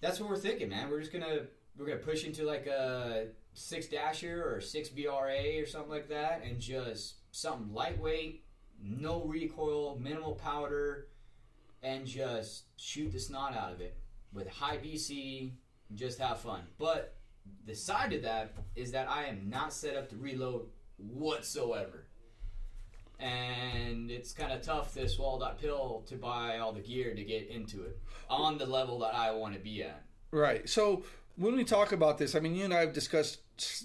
that's 0.00 0.20
what 0.20 0.28
we're 0.28 0.36
thinking, 0.36 0.68
man. 0.68 0.90
We're 0.90 1.00
just 1.00 1.12
gonna 1.12 1.46
we're 1.76 1.86
gonna 1.86 1.98
push 1.98 2.24
into 2.24 2.44
like 2.44 2.66
a 2.66 3.28
six 3.54 3.86
dasher 3.86 4.44
or 4.46 4.60
six 4.60 4.88
BRA 4.90 5.60
or 5.60 5.66
something 5.66 5.90
like 5.90 6.08
that, 6.10 6.42
and 6.44 6.60
just 6.60 7.14
something 7.30 7.72
lightweight, 7.72 8.44
no 8.82 9.24
recoil, 9.24 9.98
minimal 9.98 10.34
powder, 10.34 11.08
and 11.82 12.06
just 12.06 12.64
shoot 12.76 13.12
the 13.12 13.18
snot 13.18 13.56
out 13.56 13.72
of 13.72 13.80
it 13.80 13.96
with 14.32 14.48
high 14.48 14.76
BC 14.76 15.52
just 15.94 16.18
have 16.18 16.40
fun. 16.40 16.62
But 16.78 17.16
the 17.64 17.74
side 17.74 18.12
of 18.12 18.22
that 18.22 18.54
is 18.74 18.92
that 18.92 19.08
I 19.08 19.24
am 19.24 19.48
not 19.48 19.72
set 19.72 19.96
up 19.96 20.08
to 20.10 20.16
reload 20.16 20.66
whatsoever. 20.98 22.05
And 23.18 24.10
it's 24.10 24.32
kind 24.32 24.52
of 24.52 24.62
tough 24.62 24.92
this 24.94 25.16
that 25.16 25.58
pill 25.60 26.04
to 26.06 26.16
buy 26.16 26.58
all 26.58 26.72
the 26.72 26.80
gear 26.80 27.14
to 27.14 27.24
get 27.24 27.48
into 27.48 27.82
it 27.82 27.98
on 28.28 28.58
the 28.58 28.66
level 28.66 28.98
that 29.00 29.14
I 29.14 29.30
want 29.30 29.54
to 29.54 29.60
be 29.60 29.82
at. 29.82 30.04
Right. 30.30 30.68
So 30.68 31.04
when 31.36 31.56
we 31.56 31.64
talk 31.64 31.92
about 31.92 32.18
this, 32.18 32.34
I 32.34 32.40
mean, 32.40 32.54
you 32.54 32.64
and 32.64 32.74
I 32.74 32.80
have 32.80 32.92
discussed 32.92 33.40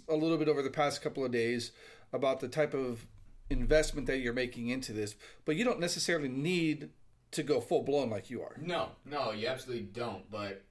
a 0.09 0.15
little 0.15 0.37
bit 0.37 0.47
over 0.47 0.61
the 0.61 0.69
past 0.69 1.01
couple 1.01 1.23
of 1.23 1.31
days 1.31 1.71
about 2.13 2.39
the 2.39 2.47
type 2.47 2.73
of 2.73 3.05
investment 3.49 4.07
that 4.07 4.19
you're 4.19 4.33
making 4.33 4.69
into 4.69 4.93
this, 4.93 5.15
but 5.45 5.55
you 5.55 5.63
don't 5.63 5.79
necessarily 5.79 6.29
need 6.29 6.89
to 7.31 7.43
go 7.43 7.61
full 7.61 7.83
blown 7.83 8.09
like 8.09 8.29
you 8.29 8.41
are. 8.41 8.55
No, 8.59 8.89
no, 9.05 9.31
you 9.31 9.47
absolutely 9.47 9.85
don't. 9.85 10.29
But 10.29 10.63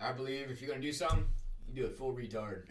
I 0.00 0.12
believe 0.12 0.50
if 0.50 0.60
you're 0.60 0.70
gonna 0.70 0.82
do 0.82 0.92
something, 0.92 1.26
you 1.74 1.82
do 1.82 1.86
it 1.88 1.96
full 1.96 2.12
retard. 2.12 2.64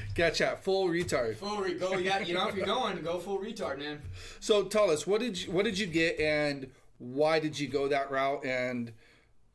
gotcha, 0.14 0.58
full 0.62 0.88
retard. 0.88 1.36
Full 1.36 1.58
re- 1.58 1.74
go. 1.74 1.96
Yeah, 1.96 2.20
you 2.20 2.34
know 2.34 2.48
if 2.48 2.54
you're 2.54 2.66
going, 2.66 3.02
go 3.02 3.18
full 3.18 3.38
retard, 3.38 3.78
man. 3.78 4.00
So 4.40 4.64
tell 4.64 4.90
us, 4.90 5.06
what 5.06 5.20
did 5.20 5.42
you, 5.42 5.52
what 5.52 5.64
did 5.64 5.78
you 5.78 5.86
get, 5.86 6.18
and 6.18 6.70
why 6.98 7.38
did 7.38 7.58
you 7.58 7.68
go 7.68 7.88
that 7.88 8.10
route, 8.10 8.44
and 8.44 8.92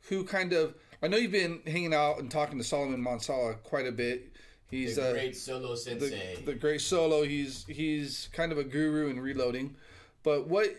who 0.09 0.23
kind 0.23 0.53
of? 0.53 0.75
I 1.03 1.07
know 1.07 1.17
you've 1.17 1.31
been 1.31 1.61
hanging 1.65 1.93
out 1.93 2.19
and 2.19 2.29
talking 2.29 2.57
to 2.57 2.63
Solomon 2.63 3.03
Monsala 3.03 3.61
quite 3.63 3.87
a 3.87 3.91
bit. 3.91 4.27
He's 4.69 4.95
the 4.95 5.09
uh, 5.09 5.11
great 5.13 5.35
solo 5.35 5.75
sensei. 5.75 6.35
the, 6.37 6.51
the 6.51 6.53
great 6.53 6.81
solo. 6.81 7.23
He's 7.23 7.65
he's 7.67 8.29
kind 8.31 8.51
of 8.51 8.57
a 8.57 8.63
guru 8.63 9.09
in 9.09 9.19
reloading. 9.19 9.75
But 10.23 10.47
what 10.47 10.69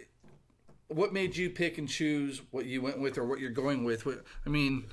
what 0.89 1.13
made 1.13 1.37
you 1.37 1.51
pick 1.51 1.79
and 1.79 1.89
choose 1.89 2.43
what 2.51 2.67
you 2.67 2.83
went 2.83 3.01
with 3.01 3.19
or 3.19 3.25
what 3.25 3.41
you're 3.41 3.51
going 3.51 3.83
with? 3.85 4.07
What- 4.07 4.23
I 4.47 4.49
mean, 4.51 4.85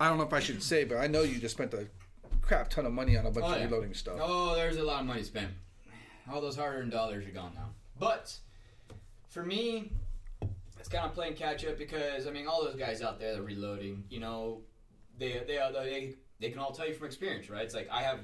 I 0.00 0.08
don't 0.08 0.18
know 0.18 0.24
if 0.24 0.32
I 0.32 0.40
should 0.40 0.62
say, 0.62 0.84
but 0.84 0.98
I 0.98 1.06
know 1.06 1.22
you 1.22 1.38
just 1.38 1.56
spent 1.56 1.74
a 1.74 1.86
crap 2.40 2.70
ton 2.70 2.86
of 2.86 2.92
money 2.92 3.16
on 3.16 3.26
a 3.26 3.30
bunch 3.30 3.46
Oh, 3.46 3.52
of 3.52 3.58
yeah. 3.58 3.64
reloading 3.64 3.94
stuff. 3.94 4.18
Oh, 4.20 4.54
there's 4.54 4.76
a 4.76 4.82
lot 4.82 5.00
of 5.00 5.06
money 5.06 5.22
spent. 5.22 5.50
All 6.30 6.40
those 6.40 6.56
hard-earned 6.56 6.92
dollars 6.92 7.26
are 7.26 7.30
gone 7.30 7.52
now. 7.54 7.70
But 7.98 8.36
for 9.28 9.42
me, 9.44 9.92
it's 10.78 10.88
kind 10.88 11.04
of 11.04 11.14
playing 11.14 11.34
catch 11.34 11.64
up 11.64 11.78
because 11.78 12.26
I 12.26 12.30
mean, 12.30 12.46
all 12.46 12.62
those 12.64 12.76
guys 12.76 13.02
out 13.02 13.18
there 13.18 13.32
that 13.34 13.40
are 13.40 13.44
reloading, 13.44 14.04
you 14.08 14.20
know, 14.20 14.60
they 15.18 15.42
they 15.46 15.58
are 15.58 15.72
they 15.72 16.14
they 16.38 16.50
can 16.50 16.60
all 16.60 16.70
tell 16.72 16.86
you 16.86 16.94
from 16.94 17.06
experience, 17.06 17.50
right? 17.50 17.64
It's 17.64 17.74
like 17.74 17.88
I 17.90 18.02
have 18.02 18.20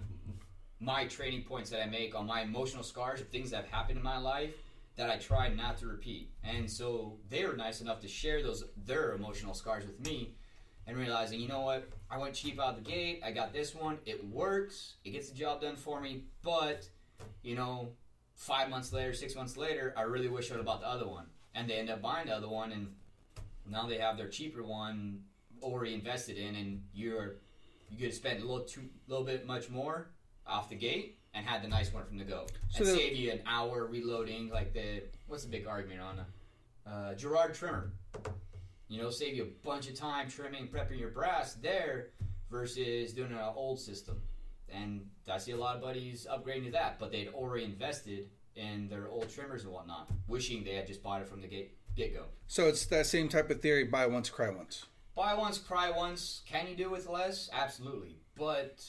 my 0.81 1.07
training 1.07 1.43
points 1.45 1.71
that 1.71 1.83
I 1.83 1.87
make 1.87 2.14
on 2.14 2.26
my 2.26 2.43
emotional 2.43 2.83
scars 2.85 3.21
of 3.21 3.28
things 3.28 3.50
that 3.50 3.57
have 3.64 3.71
happened 3.73 3.97
in 3.99 4.04
my 4.04 4.19
life 4.19 4.54
that 4.97 5.11
I 5.11 5.16
try 5.16 5.49
not 5.49 5.78
to 5.78 5.87
repeat. 5.87 6.31
And 6.45 6.71
so 6.71 7.16
they 7.31 7.45
were 7.45 7.57
nice 7.57 7.81
enough 7.81 8.00
to 8.02 8.09
share 8.09 8.43
those 8.43 8.64
their 8.87 9.12
emotional 9.14 9.54
scars 9.54 9.85
with 9.87 9.99
me 10.07 10.35
and 10.87 10.97
realizing, 10.97 11.41
you 11.41 11.49
know 11.49 11.62
what, 11.62 11.88
I 12.11 12.19
went 12.19 12.35
cheap 12.35 12.61
out 12.61 12.76
the 12.76 12.83
gate. 12.83 13.23
I 13.25 13.31
got 13.33 13.53
this 13.53 13.75
one. 13.75 13.99
It 14.07 14.25
works. 14.29 14.95
It 15.05 15.11
gets 15.11 15.31
the 15.31 15.37
job 15.37 15.61
done 15.61 15.76
for 15.76 16.00
me. 16.00 16.25
But, 16.43 16.88
you 17.43 17.55
know, 17.55 17.91
five 18.35 18.69
months 18.69 18.93
later, 18.93 19.12
six 19.12 19.35
months 19.35 19.57
later, 19.57 19.95
I 19.97 20.03
really 20.03 20.29
wish 20.29 20.50
I 20.50 20.55
would 20.55 20.59
have 20.59 20.67
bought 20.67 20.81
the 20.81 20.88
other 20.88 21.09
one. 21.09 21.26
And 21.55 21.69
they 21.69 21.75
end 21.75 21.91
up 21.91 22.03
buying 22.03 22.26
the 22.26 22.35
other 22.35 22.49
one, 22.49 22.73
and 22.73 22.88
now 23.69 23.87
they 23.87 23.99
have 23.99 24.17
their 24.17 24.29
cheaper 24.29 24.62
one 24.62 25.23
already 25.62 25.95
invested 25.95 26.37
in, 26.37 26.57
and 26.57 26.83
you're 26.93 27.37
you 27.91 27.99
could 27.99 28.14
spend 28.14 28.43
a 28.43 28.43
little 28.43 28.64
too, 28.64 28.83
little 29.07 29.25
bit 29.25 29.47
much 29.47 29.71
more 29.71 30.09
off 30.47 30.69
the 30.69 30.75
gate 30.75 31.17
and 31.33 31.47
had 31.47 31.62
the 31.62 31.69
nice 31.69 31.93
one 31.93 32.05
from 32.05 32.19
the 32.19 32.25
go, 32.25 32.47
So 32.69 32.85
and 32.85 32.87
save 32.87 33.17
you 33.17 33.31
an 33.31 33.41
hour 33.47 33.87
reloading. 33.87 34.49
Like 34.49 34.73
the 34.73 35.03
what's 35.26 35.45
the 35.45 35.50
big 35.50 35.67
argument 35.67 36.00
on 36.00 36.21
uh, 36.87 37.14
Giraud 37.14 37.55
trimmer? 37.55 37.93
You 38.88 39.00
know, 39.00 39.11
save 39.11 39.35
you 39.35 39.43
a 39.45 39.67
bunch 39.67 39.88
of 39.88 39.95
time 39.95 40.29
trimming, 40.29 40.69
prepping 40.69 40.99
your 40.99 41.11
brass 41.11 41.55
there 41.55 42.11
versus 42.50 43.12
doing 43.12 43.33
an 43.33 43.38
old 43.55 43.81
system. 43.81 44.21
And 44.69 45.07
I 45.31 45.38
see 45.38 45.53
a 45.53 45.57
lot 45.57 45.76
of 45.76 45.83
buddies 45.83 46.26
upgrading 46.31 46.67
to 46.67 46.71
that, 46.73 46.99
but 46.99 47.11
they'd 47.11 47.29
already 47.29 47.64
invested 47.64 48.29
in 48.57 48.88
their 48.88 49.09
old 49.09 49.31
trimmers 49.31 49.64
and 49.64 49.73
whatnot, 49.73 50.11
wishing 50.29 50.64
they 50.64 50.75
had 50.75 50.87
just 50.87 51.03
bought 51.03 51.23
it 51.23 51.29
from 51.29 51.41
the 51.41 51.49
get 51.49 51.75
get 51.97 52.14
go. 52.14 52.25
So 52.47 52.69
it's 52.69 52.87
that 52.87 53.07
same 53.07 53.29
type 53.29 53.50
of 53.50 53.61
theory: 53.61 53.85
buy 53.85 54.07
once, 54.07 54.31
cry 54.31 54.50
once. 54.50 54.87
Buy 55.14 55.35
once, 55.35 55.59
cry 55.59 55.91
once. 55.91 56.43
Can 56.47 56.67
you 56.67 56.76
do 56.76 56.91
with 56.91 57.09
less? 57.09 57.49
Absolutely. 57.53 58.19
But 58.37 58.85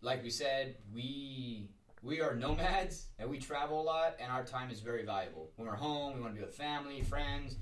like 0.00 0.22
we 0.22 0.30
said, 0.30 0.76
we 0.92 1.68
we 2.02 2.20
are 2.20 2.34
nomads 2.34 3.06
and 3.18 3.28
we 3.28 3.38
travel 3.38 3.80
a 3.80 3.84
lot, 3.84 4.16
and 4.20 4.30
our 4.30 4.44
time 4.44 4.70
is 4.70 4.80
very 4.80 5.04
valuable. 5.04 5.50
When 5.56 5.68
we're 5.68 5.76
home, 5.76 6.14
we 6.14 6.20
want 6.20 6.34
to 6.34 6.40
be 6.40 6.46
with 6.46 6.54
family, 6.54 7.02
friends. 7.02 7.56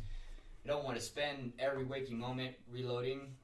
We 0.65 0.71
don't 0.71 0.85
want 0.85 0.97
to 0.97 1.03
spend 1.03 1.53
every 1.59 1.85
waking 1.85 2.19
moment 2.19 2.55
reloading. 2.71 3.35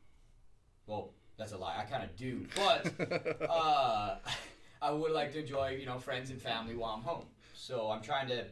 Well, 0.87 1.13
that's 1.39 1.53
a 1.53 1.59
lie. 1.59 1.77
I 1.79 1.85
kind 1.85 2.03
of 2.03 2.17
do, 2.17 2.47
but 2.57 2.93
uh, 3.51 4.17
I 4.83 4.91
would 4.91 5.13
like 5.13 5.33
to 5.35 5.41
enjoy, 5.41 5.77
you 5.79 5.87
know, 5.87 5.99
friends 5.99 6.31
and 6.31 6.41
family 6.41 6.75
while 6.75 6.95
I'm 6.95 7.03
home. 7.03 7.27
So 7.55 7.91
I'm 7.91 8.01
trying 8.03 8.29
to 8.29 8.47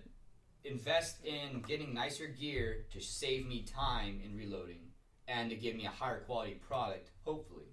invest 0.64 1.24
in 1.24 1.62
getting 1.66 1.94
nicer 1.94 2.26
gear 2.26 2.84
to 2.92 3.00
save 3.00 3.46
me 3.46 3.62
time 3.62 4.20
in 4.22 4.36
reloading 4.36 4.80
and 5.26 5.48
to 5.48 5.56
give 5.56 5.74
me 5.74 5.86
a 5.86 5.90
higher 5.90 6.20
quality 6.20 6.54
product, 6.68 7.10
hopefully. 7.24 7.64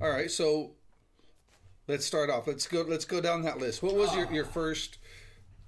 All 0.00 0.08
right, 0.10 0.30
so 0.30 0.72
let's 1.88 2.06
start 2.06 2.30
off. 2.30 2.46
Let's 2.46 2.66
go. 2.66 2.82
Let's 2.82 3.04
go 3.04 3.20
down 3.20 3.42
that 3.42 3.58
list. 3.58 3.82
What 3.82 3.94
was 3.96 4.14
your, 4.16 4.32
your 4.32 4.46
Ah. 4.46 4.48
first 4.48 4.98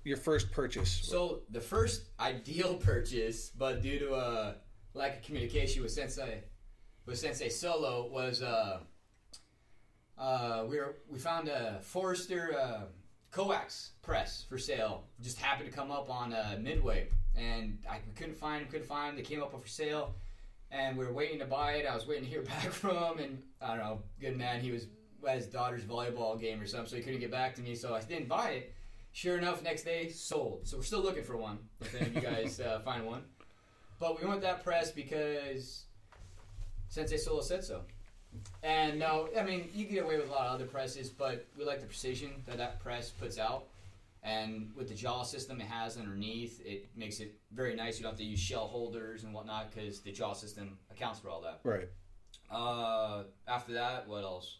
your 0.04 0.16
first 0.16 0.50
purchase? 0.50 0.90
So 0.90 1.40
the 1.50 1.60
first 1.60 2.10
ideal 2.18 2.74
purchase, 2.74 3.50
but 3.50 3.82
due 3.82 3.98
to 3.98 4.14
a 4.14 4.54
lack 4.94 5.16
of 5.16 5.22
communication 5.22 5.82
with 5.82 5.92
Sensei, 5.92 6.42
with 7.06 7.18
Sensei 7.18 7.48
Solo, 7.48 8.08
was 8.10 8.42
uh, 8.42 8.80
uh, 10.18 10.64
we 10.68 10.78
were 10.78 10.96
we 11.08 11.18
found 11.18 11.48
a 11.48 11.78
Forster 11.80 12.54
uh, 12.58 12.80
coax 13.30 13.92
press 14.02 14.44
for 14.48 14.58
sale. 14.58 15.04
Just 15.20 15.38
happened 15.38 15.70
to 15.70 15.76
come 15.76 15.90
up 15.90 16.10
on 16.10 16.32
uh, 16.32 16.56
Midway, 16.60 17.08
and 17.36 17.78
I 17.88 17.98
we 18.06 18.12
couldn't 18.14 18.36
find 18.36 18.68
couldn't 18.70 18.86
find. 18.86 19.16
They 19.16 19.22
came 19.22 19.42
up 19.42 19.52
for 19.52 19.68
sale, 19.68 20.14
and 20.70 20.96
we 20.96 21.04
were 21.04 21.12
waiting 21.12 21.38
to 21.40 21.46
buy 21.46 21.72
it. 21.74 21.86
I 21.86 21.94
was 21.94 22.06
waiting 22.06 22.24
to 22.24 22.30
hear 22.30 22.42
back 22.54 22.70
from 22.70 22.96
him, 22.96 23.18
and 23.18 23.42
I 23.60 23.68
don't 23.68 23.78
know, 23.78 24.02
good 24.20 24.36
man. 24.36 24.60
He 24.60 24.70
was 24.70 24.86
at 25.28 25.36
his 25.36 25.46
daughter's 25.46 25.84
volleyball 25.84 26.40
game 26.40 26.60
or 26.60 26.66
something, 26.66 26.88
so 26.88 26.96
he 26.96 27.02
couldn't 27.02 27.20
get 27.20 27.30
back 27.30 27.54
to 27.56 27.62
me. 27.62 27.74
So 27.74 27.94
I 27.94 28.00
didn't 28.00 28.28
buy 28.28 28.50
it. 28.50 28.74
Sure 29.12 29.36
enough, 29.36 29.62
next 29.62 29.82
day 29.82 30.08
sold. 30.08 30.66
So 30.66 30.76
we're 30.76 30.84
still 30.84 31.02
looking 31.02 31.24
for 31.24 31.36
one. 31.36 31.58
If 31.80 31.94
any 31.94 32.06
of 32.06 32.14
you 32.14 32.20
guys 32.20 32.60
uh, 32.60 32.80
find 32.84 33.04
one, 33.04 33.22
but 33.98 34.20
we 34.20 34.26
want 34.26 34.40
that 34.42 34.62
press 34.64 34.90
because 34.90 35.84
Sensei 36.88 37.16
Solo 37.16 37.40
said 37.40 37.64
so. 37.64 37.82
And 38.62 38.98
no, 38.98 39.28
I 39.38 39.42
mean 39.42 39.68
you 39.74 39.86
can 39.86 39.94
get 39.94 40.04
away 40.04 40.16
with 40.16 40.28
a 40.28 40.32
lot 40.32 40.46
of 40.46 40.54
other 40.54 40.66
presses, 40.66 41.08
but 41.10 41.46
we 41.58 41.64
like 41.64 41.80
the 41.80 41.86
precision 41.86 42.30
that 42.46 42.58
that 42.58 42.80
press 42.80 43.10
puts 43.10 43.38
out. 43.38 43.64
And 44.22 44.70
with 44.76 44.88
the 44.88 44.94
jaw 44.94 45.22
system 45.22 45.60
it 45.60 45.66
has 45.66 45.96
underneath, 45.96 46.60
it 46.64 46.88
makes 46.94 47.20
it 47.20 47.34
very 47.52 47.74
nice. 47.74 47.98
You 47.98 48.04
don't 48.04 48.12
have 48.12 48.18
to 48.18 48.24
use 48.24 48.38
shell 48.38 48.66
holders 48.66 49.24
and 49.24 49.32
whatnot 49.34 49.72
because 49.74 50.00
the 50.00 50.12
jaw 50.12 50.34
system 50.34 50.78
accounts 50.90 51.18
for 51.18 51.30
all 51.30 51.40
that. 51.40 51.60
Right. 51.64 51.88
Uh, 52.50 53.24
after 53.48 53.72
that, 53.74 54.06
what 54.08 54.22
else? 54.22 54.58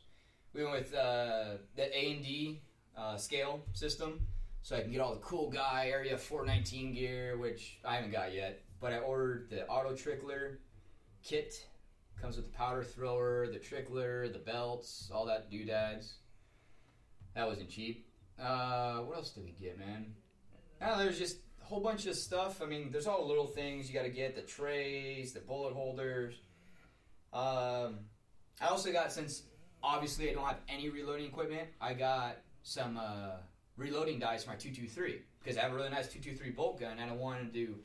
We 0.55 0.65
went 0.65 0.77
with 0.77 0.95
uh, 0.95 1.59
the 1.77 1.97
A 1.97 2.13
and 2.13 2.25
D 2.25 2.61
uh, 2.97 3.17
scale 3.17 3.61
system, 3.73 4.21
so 4.63 4.77
I 4.77 4.81
can 4.83 4.93
get 4.93 5.01
all 5.01 5.15
the 5.15 5.21
cool 5.21 5.51
guy 5.51 5.89
area 5.91 6.17
419 6.17 6.95
gear, 6.95 7.39
which 7.39 7.79
I 7.85 7.95
haven't 7.95 8.13
got 8.13 8.35
yet. 8.35 8.63
But 8.81 8.93
I 8.93 8.99
ordered 8.99 9.49
the 9.51 9.67
auto 9.67 9.95
trickler 9.95 10.59
kit. 11.23 11.67
Comes 12.21 12.37
with 12.37 12.47
the 12.47 12.53
powder 12.53 12.83
thrower, 12.83 13.49
the 13.51 13.59
trickler, 13.59 14.29
the 14.29 14.39
belts, 14.39 15.11
all 15.13 15.25
that 15.27 15.51
doodads. 15.51 16.19
That 17.35 17.47
wasn't 17.47 17.71
cheap. 17.71 18.07
Uh, 18.39 18.99
what 18.99 19.17
else 19.17 19.31
did 19.31 19.45
we 19.45 19.53
get, 19.53 19.79
man? 19.79 20.15
Ah, 20.83 20.99
there's 20.99 21.19
just 21.19 21.39
a 21.63 21.65
whole 21.65 21.81
bunch 21.81 22.07
of 22.07 22.15
stuff. 22.15 22.61
I 22.63 22.67
mean, 22.67 22.91
there's 22.91 23.07
all 23.07 23.27
little 23.27 23.47
things 23.47 23.89
you 23.89 23.95
got 23.95 24.03
to 24.03 24.11
get: 24.11 24.35
the 24.35 24.43
trays, 24.43 25.33
the 25.33 25.41
bullet 25.41 25.73
holders. 25.73 26.35
Um, 27.33 28.01
I 28.61 28.67
also 28.69 28.93
got 28.93 29.13
since 29.13 29.45
obviously 29.83 30.31
I 30.31 30.35
don't 30.35 30.47
have 30.47 30.61
any 30.69 30.91
reloading 30.91 31.27
equipment. 31.27 31.69
I 31.81 31.95
got 31.95 32.37
some 32.63 32.99
uh, 32.99 33.37
reloading 33.81 34.19
dice 34.19 34.45
for 34.45 34.51
my 34.51 34.57
two 34.57 34.71
two 34.71 34.87
three 34.87 35.23
because 35.43 35.57
I 35.57 35.63
have 35.63 35.73
a 35.73 35.75
really 35.75 35.89
nice 35.89 36.07
two 36.09 36.21
two 36.21 36.35
three 36.35 36.51
bolt 36.51 36.79
gun, 36.79 36.99
and 36.99 37.11
I 37.11 37.15
wanted 37.15 37.53
to 37.55 37.77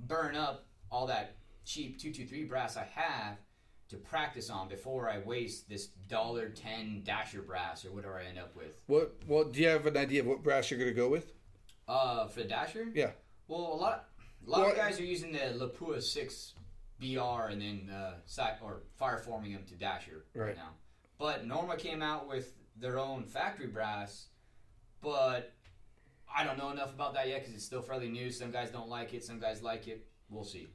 burn 0.00 0.36
up 0.36 0.66
all 0.90 1.06
that 1.06 1.34
cheap 1.64 1.98
two 1.98 2.12
two 2.12 2.26
three 2.26 2.44
brass 2.44 2.76
I 2.76 2.86
have 2.94 3.38
to 3.88 3.96
practice 3.96 4.50
on 4.50 4.68
before 4.68 5.08
I 5.10 5.18
waste 5.18 5.68
this 5.68 5.86
dollar 6.08 6.50
ten 6.50 7.02
dasher 7.04 7.40
brass 7.40 7.84
or 7.86 7.92
whatever 7.92 8.18
I 8.18 8.24
end 8.26 8.38
up 8.38 8.54
with. 8.54 8.82
What? 8.86 9.16
Well, 9.26 9.44
do 9.44 9.60
you 9.60 9.68
have 9.68 9.86
an 9.86 9.96
idea 9.96 10.20
of 10.20 10.26
what 10.26 10.42
brass 10.42 10.70
you're 10.70 10.78
going 10.78 10.90
to 10.90 10.96
go 10.96 11.08
with? 11.08 11.32
Uh, 11.88 12.26
for 12.26 12.40
the 12.40 12.48
dasher, 12.48 12.86
Yeah. 12.94 13.12
Well, 13.48 13.60
a 13.60 13.76
lot, 13.76 14.08
a 14.46 14.50
lot 14.50 14.60
Well, 14.60 14.70
of 14.72 14.76
guys 14.76 15.00
are 15.00 15.04
using 15.04 15.32
the 15.32 15.38
Lapua 15.38 16.02
Six 16.02 16.52
BR 17.00 17.48
and 17.50 17.62
then 17.62 17.90
uh, 17.90 18.14
or 18.62 18.82
fire 18.96 19.16
forming 19.18 19.54
them 19.54 19.64
to 19.68 19.74
Dasher 19.74 20.24
right. 20.34 20.48
Right. 20.48 20.56
now. 20.56 20.72
But 21.18 21.46
Norma 21.46 21.76
came 21.78 22.02
out 22.02 22.28
with 22.28 22.52
their 22.76 22.98
own 22.98 23.24
factory 23.24 23.68
brass, 23.68 24.26
but 25.02 25.52
I 26.34 26.44
don't 26.44 26.58
know 26.58 26.70
enough 26.70 26.92
about 26.92 27.14
that 27.14 27.28
yet 27.28 27.40
because 27.40 27.54
it's 27.54 27.64
still 27.64 27.82
fairly 27.82 28.08
new. 28.08 28.30
Some 28.30 28.50
guys 28.50 28.70
don't 28.70 28.88
like 28.88 29.14
it, 29.14 29.24
some 29.24 29.38
guys 29.38 29.62
like 29.62 29.88
it. 29.88 30.06
We'll 30.30 30.44
see. 30.44 30.68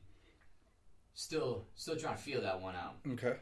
Still, 1.15 1.65
still 1.75 1.95
trying 1.95 2.15
to 2.15 2.21
feel 2.21 2.41
that 2.41 2.59
one 2.59 2.75
out. 2.75 2.95
Okay. 3.13 3.35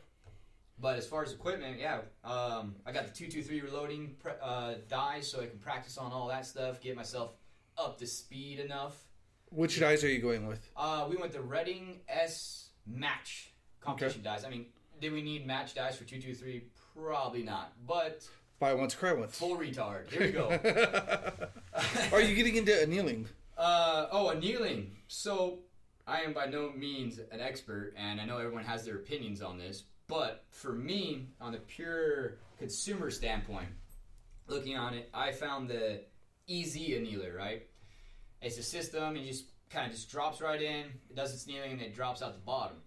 But 0.80 0.98
as 0.98 1.08
far 1.08 1.24
as 1.24 1.32
equipment, 1.32 1.80
yeah, 1.80 2.00
um, 2.24 2.76
I 2.86 2.92
got 2.92 3.06
the 3.08 3.14
two 3.14 3.28
two 3.28 3.44
three 3.44 3.62
reloading 3.62 4.16
pre- 4.20 4.32
uh, 4.42 4.76
dies, 4.90 5.30
so 5.32 5.40
I 5.42 5.46
can 5.46 5.60
practice 5.60 5.98
on 5.98 6.12
all 6.12 6.28
that 6.30 6.46
stuff, 6.46 6.82
get 6.82 6.96
myself 6.96 7.32
up 7.78 7.98
to 8.00 8.08
speed 8.08 8.60
enough 8.60 8.96
Which 9.50 9.80
dies 9.80 10.04
are 10.04 10.10
you 10.10 10.20
going 10.20 10.48
with? 10.48 10.70
Uh, 10.76 11.08
we 11.10 11.16
went 11.16 11.32
the 11.32 11.42
Redding 11.42 12.02
S 12.10 12.70
Match 12.86 13.54
competition 13.80 14.24
dies. 14.24 14.44
I 14.44 14.50
mean, 14.50 14.66
did 15.00 15.14
we 15.14 15.22
need 15.22 15.46
match 15.46 15.76
dies 15.76 15.96
for 15.98 16.04
two 16.04 16.20
two 16.22 16.34
three? 16.34 16.64
Probably 16.96 17.44
not. 17.44 17.74
But 17.88 18.28
Buy 18.62 18.76
once, 18.76 18.94
cry 18.94 19.12
once. 19.14 19.40
full 19.40 19.58
retard. 19.58 20.12
Here 20.12 20.22
we 20.22 20.32
go. 20.32 20.48
are 22.14 22.22
you 22.22 22.36
getting 22.36 22.58
into 22.58 22.80
annealing? 22.80 23.28
Uh, 23.58 24.06
oh, 24.12 24.30
annealing. 24.30 24.92
So, 25.08 25.62
I 26.06 26.22
am 26.22 26.34
by 26.34 26.46
no 26.46 26.72
means 26.72 27.18
an 27.32 27.42
expert, 27.42 27.96
and 27.98 28.22
I 28.22 28.26
know 28.26 28.38
everyone 28.38 28.64
has 28.64 28.86
their 28.86 28.98
opinions 28.98 29.42
on 29.42 29.58
this, 29.58 29.86
but 30.08 30.46
for 30.52 30.74
me, 30.74 31.30
on 31.42 31.54
the 31.54 31.58
pure 31.58 32.38
consumer 32.60 33.10
standpoint, 33.10 33.70
looking 34.46 34.78
on 34.78 34.94
it, 34.94 35.10
I 35.12 35.32
found 35.32 35.68
the 35.68 36.04
Easy 36.46 36.90
Annealer, 36.90 37.36
right? 37.36 37.64
It's 38.44 38.60
a 38.60 38.64
system, 38.64 39.16
and 39.16 39.26
just 39.26 39.46
kind 39.72 39.88
of 39.88 39.92
just 39.94 40.12
drops 40.12 40.40
right 40.40 40.62
in, 40.62 40.86
it 41.10 41.16
does 41.16 41.34
its 41.34 41.48
annealing, 41.48 41.72
and 41.72 41.82
it 41.82 41.96
drops 41.96 42.22
out 42.22 42.36
the 42.36 42.46
bottom. 42.46 42.78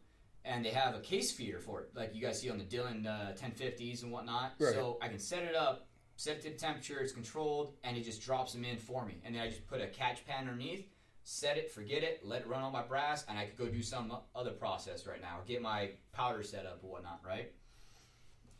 And 0.44 0.64
they 0.64 0.70
have 0.70 0.94
a 0.94 1.00
case 1.00 1.32
feeder 1.32 1.58
for 1.58 1.80
it, 1.80 1.90
like 1.94 2.14
you 2.14 2.20
guys 2.20 2.40
see 2.40 2.50
on 2.50 2.58
the 2.58 2.64
Dillon 2.64 3.06
uh, 3.06 3.34
1050s 3.40 4.02
and 4.02 4.12
whatnot. 4.12 4.52
Right. 4.58 4.74
So 4.74 4.98
I 5.00 5.08
can 5.08 5.18
set 5.18 5.42
it 5.42 5.54
up, 5.54 5.86
set 6.16 6.36
it 6.36 6.42
to 6.42 6.50
the 6.50 6.56
temperature, 6.56 7.00
it's 7.00 7.12
controlled, 7.12 7.74
and 7.82 7.96
it 7.96 8.04
just 8.04 8.20
drops 8.22 8.52
them 8.52 8.64
in 8.64 8.76
for 8.76 9.06
me. 9.06 9.14
And 9.24 9.34
then 9.34 9.42
I 9.42 9.48
just 9.48 9.66
put 9.66 9.80
a 9.80 9.86
catch 9.86 10.26
pan 10.26 10.40
underneath, 10.40 10.86
set 11.22 11.56
it, 11.56 11.70
forget 11.70 12.02
it, 12.02 12.20
let 12.22 12.42
it 12.42 12.46
run 12.46 12.62
on 12.62 12.72
my 12.72 12.82
brass, 12.82 13.24
and 13.28 13.38
I 13.38 13.46
could 13.46 13.56
go 13.56 13.66
do 13.66 13.82
some 13.82 14.14
other 14.34 14.50
process 14.50 15.06
right 15.06 15.20
now 15.20 15.38
or 15.38 15.44
get 15.46 15.62
my 15.62 15.92
powder 16.12 16.42
set 16.42 16.66
up 16.66 16.80
or 16.82 16.90
whatnot, 16.90 17.20
right? 17.26 17.52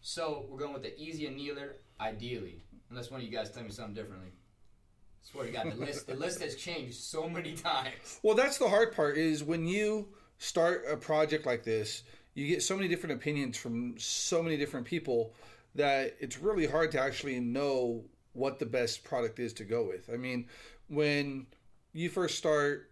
So 0.00 0.46
we're 0.48 0.58
going 0.58 0.72
with 0.72 0.82
the 0.82 0.98
easy 1.00 1.26
annealer, 1.26 1.76
ideally, 2.00 2.62
unless 2.90 3.10
one 3.10 3.20
of 3.20 3.26
you 3.26 3.32
guys 3.32 3.50
tell 3.50 3.62
me 3.62 3.70
something 3.70 3.94
differently. 3.94 4.28
I 4.28 5.30
Swear 5.30 5.46
to 5.46 5.52
God, 5.52 5.72
the 5.72 5.76
list 5.76 6.06
the 6.06 6.14
list 6.14 6.42
has 6.42 6.56
changed 6.56 6.96
so 6.96 7.28
many 7.28 7.52
times. 7.56 8.20
Well, 8.22 8.34
that's 8.34 8.58
the 8.58 8.68
hard 8.68 8.94
part 8.94 9.16
is 9.16 9.42
when 9.42 9.66
you 9.66 10.08
start 10.44 10.84
a 10.88 10.96
project 10.96 11.46
like 11.46 11.64
this, 11.64 12.02
you 12.34 12.46
get 12.46 12.62
so 12.62 12.76
many 12.76 12.88
different 12.88 13.14
opinions 13.14 13.56
from 13.56 13.94
so 13.98 14.42
many 14.42 14.56
different 14.56 14.86
people 14.86 15.32
that 15.74 16.14
it's 16.20 16.38
really 16.38 16.66
hard 16.66 16.92
to 16.92 17.00
actually 17.00 17.40
know 17.40 18.04
what 18.32 18.58
the 18.58 18.66
best 18.66 19.04
product 19.04 19.38
is 19.38 19.52
to 19.54 19.64
go 19.64 19.84
with. 19.84 20.10
I 20.12 20.16
mean, 20.16 20.46
when 20.88 21.46
you 21.92 22.10
first 22.10 22.36
start, 22.36 22.90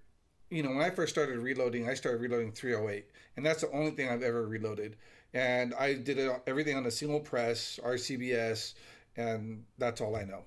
you 0.50 0.62
know, 0.62 0.70
when 0.70 0.80
I 0.80 0.90
first 0.90 1.12
started 1.12 1.38
reloading, 1.38 1.88
I 1.88 1.94
started 1.94 2.20
reloading 2.20 2.52
308, 2.52 3.04
and 3.36 3.44
that's 3.44 3.60
the 3.60 3.70
only 3.72 3.90
thing 3.90 4.08
I've 4.08 4.22
ever 4.22 4.46
reloaded. 4.46 4.96
And 5.34 5.74
I 5.74 5.94
did 5.94 6.18
it, 6.18 6.42
everything 6.46 6.76
on 6.76 6.86
a 6.86 6.90
single 6.90 7.20
press, 7.20 7.78
RCBS, 7.84 8.74
and 9.16 9.64
that's 9.78 10.00
all 10.00 10.16
I 10.16 10.24
know. 10.24 10.44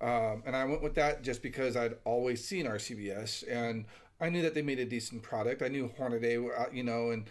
Um, 0.00 0.42
and 0.46 0.56
I 0.56 0.64
went 0.64 0.82
with 0.82 0.94
that 0.94 1.22
just 1.22 1.42
because 1.42 1.76
I'd 1.76 1.96
always 2.04 2.42
seen 2.44 2.66
RCBS 2.66 3.44
and 3.50 3.84
I 4.20 4.28
knew 4.28 4.42
that 4.42 4.54
they 4.54 4.62
made 4.62 4.78
a 4.78 4.84
decent 4.84 5.22
product. 5.22 5.62
I 5.62 5.68
knew 5.68 5.90
Hornady, 5.98 6.36
uh, 6.58 6.66
you 6.72 6.82
know, 6.82 7.10
and 7.10 7.24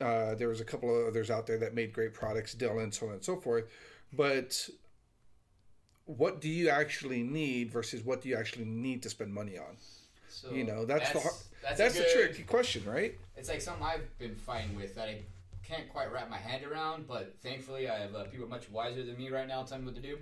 uh, 0.00 0.34
there 0.36 0.48
was 0.48 0.60
a 0.60 0.64
couple 0.64 0.94
of 1.00 1.06
others 1.08 1.30
out 1.30 1.46
there 1.46 1.58
that 1.58 1.74
made 1.74 1.92
great 1.92 2.14
products, 2.14 2.54
Dillon, 2.54 2.92
so 2.92 3.06
on 3.08 3.14
and 3.14 3.24
so 3.24 3.36
forth. 3.36 3.64
But 4.12 4.68
what 6.04 6.40
do 6.40 6.48
you 6.48 6.68
actually 6.68 7.22
need 7.22 7.70
versus 7.70 8.02
what 8.04 8.22
do 8.22 8.28
you 8.28 8.36
actually 8.36 8.64
need 8.66 9.02
to 9.02 9.10
spend 9.10 9.34
money 9.34 9.58
on? 9.58 9.76
So 10.28 10.50
You 10.52 10.64
know, 10.64 10.84
that's, 10.84 11.12
the 11.12 11.20
har- 11.20 11.30
that's, 11.62 11.78
that's, 11.78 11.94
a 11.96 11.98
the 11.98 12.04
good- 12.04 12.12
tricky 12.28 12.42
question, 12.44 12.84
right? 12.84 13.18
It's 13.36 13.48
like 13.48 13.60
something 13.60 13.84
I've 13.84 14.16
been 14.18 14.36
fighting 14.36 14.76
with 14.76 14.94
that 14.94 15.08
I 15.08 15.22
can't 15.64 15.88
quite 15.88 16.12
wrap 16.12 16.30
my 16.30 16.36
hand 16.38 16.64
around, 16.64 17.08
but 17.08 17.34
thankfully 17.42 17.88
I 17.88 17.98
have 17.98 18.14
uh, 18.14 18.24
people 18.24 18.46
much 18.46 18.70
wiser 18.70 19.02
than 19.04 19.16
me 19.16 19.30
right 19.30 19.48
now 19.48 19.62
telling 19.64 19.84
me 19.84 19.86
what 19.92 19.96
to 19.96 20.02
do. 20.02 20.18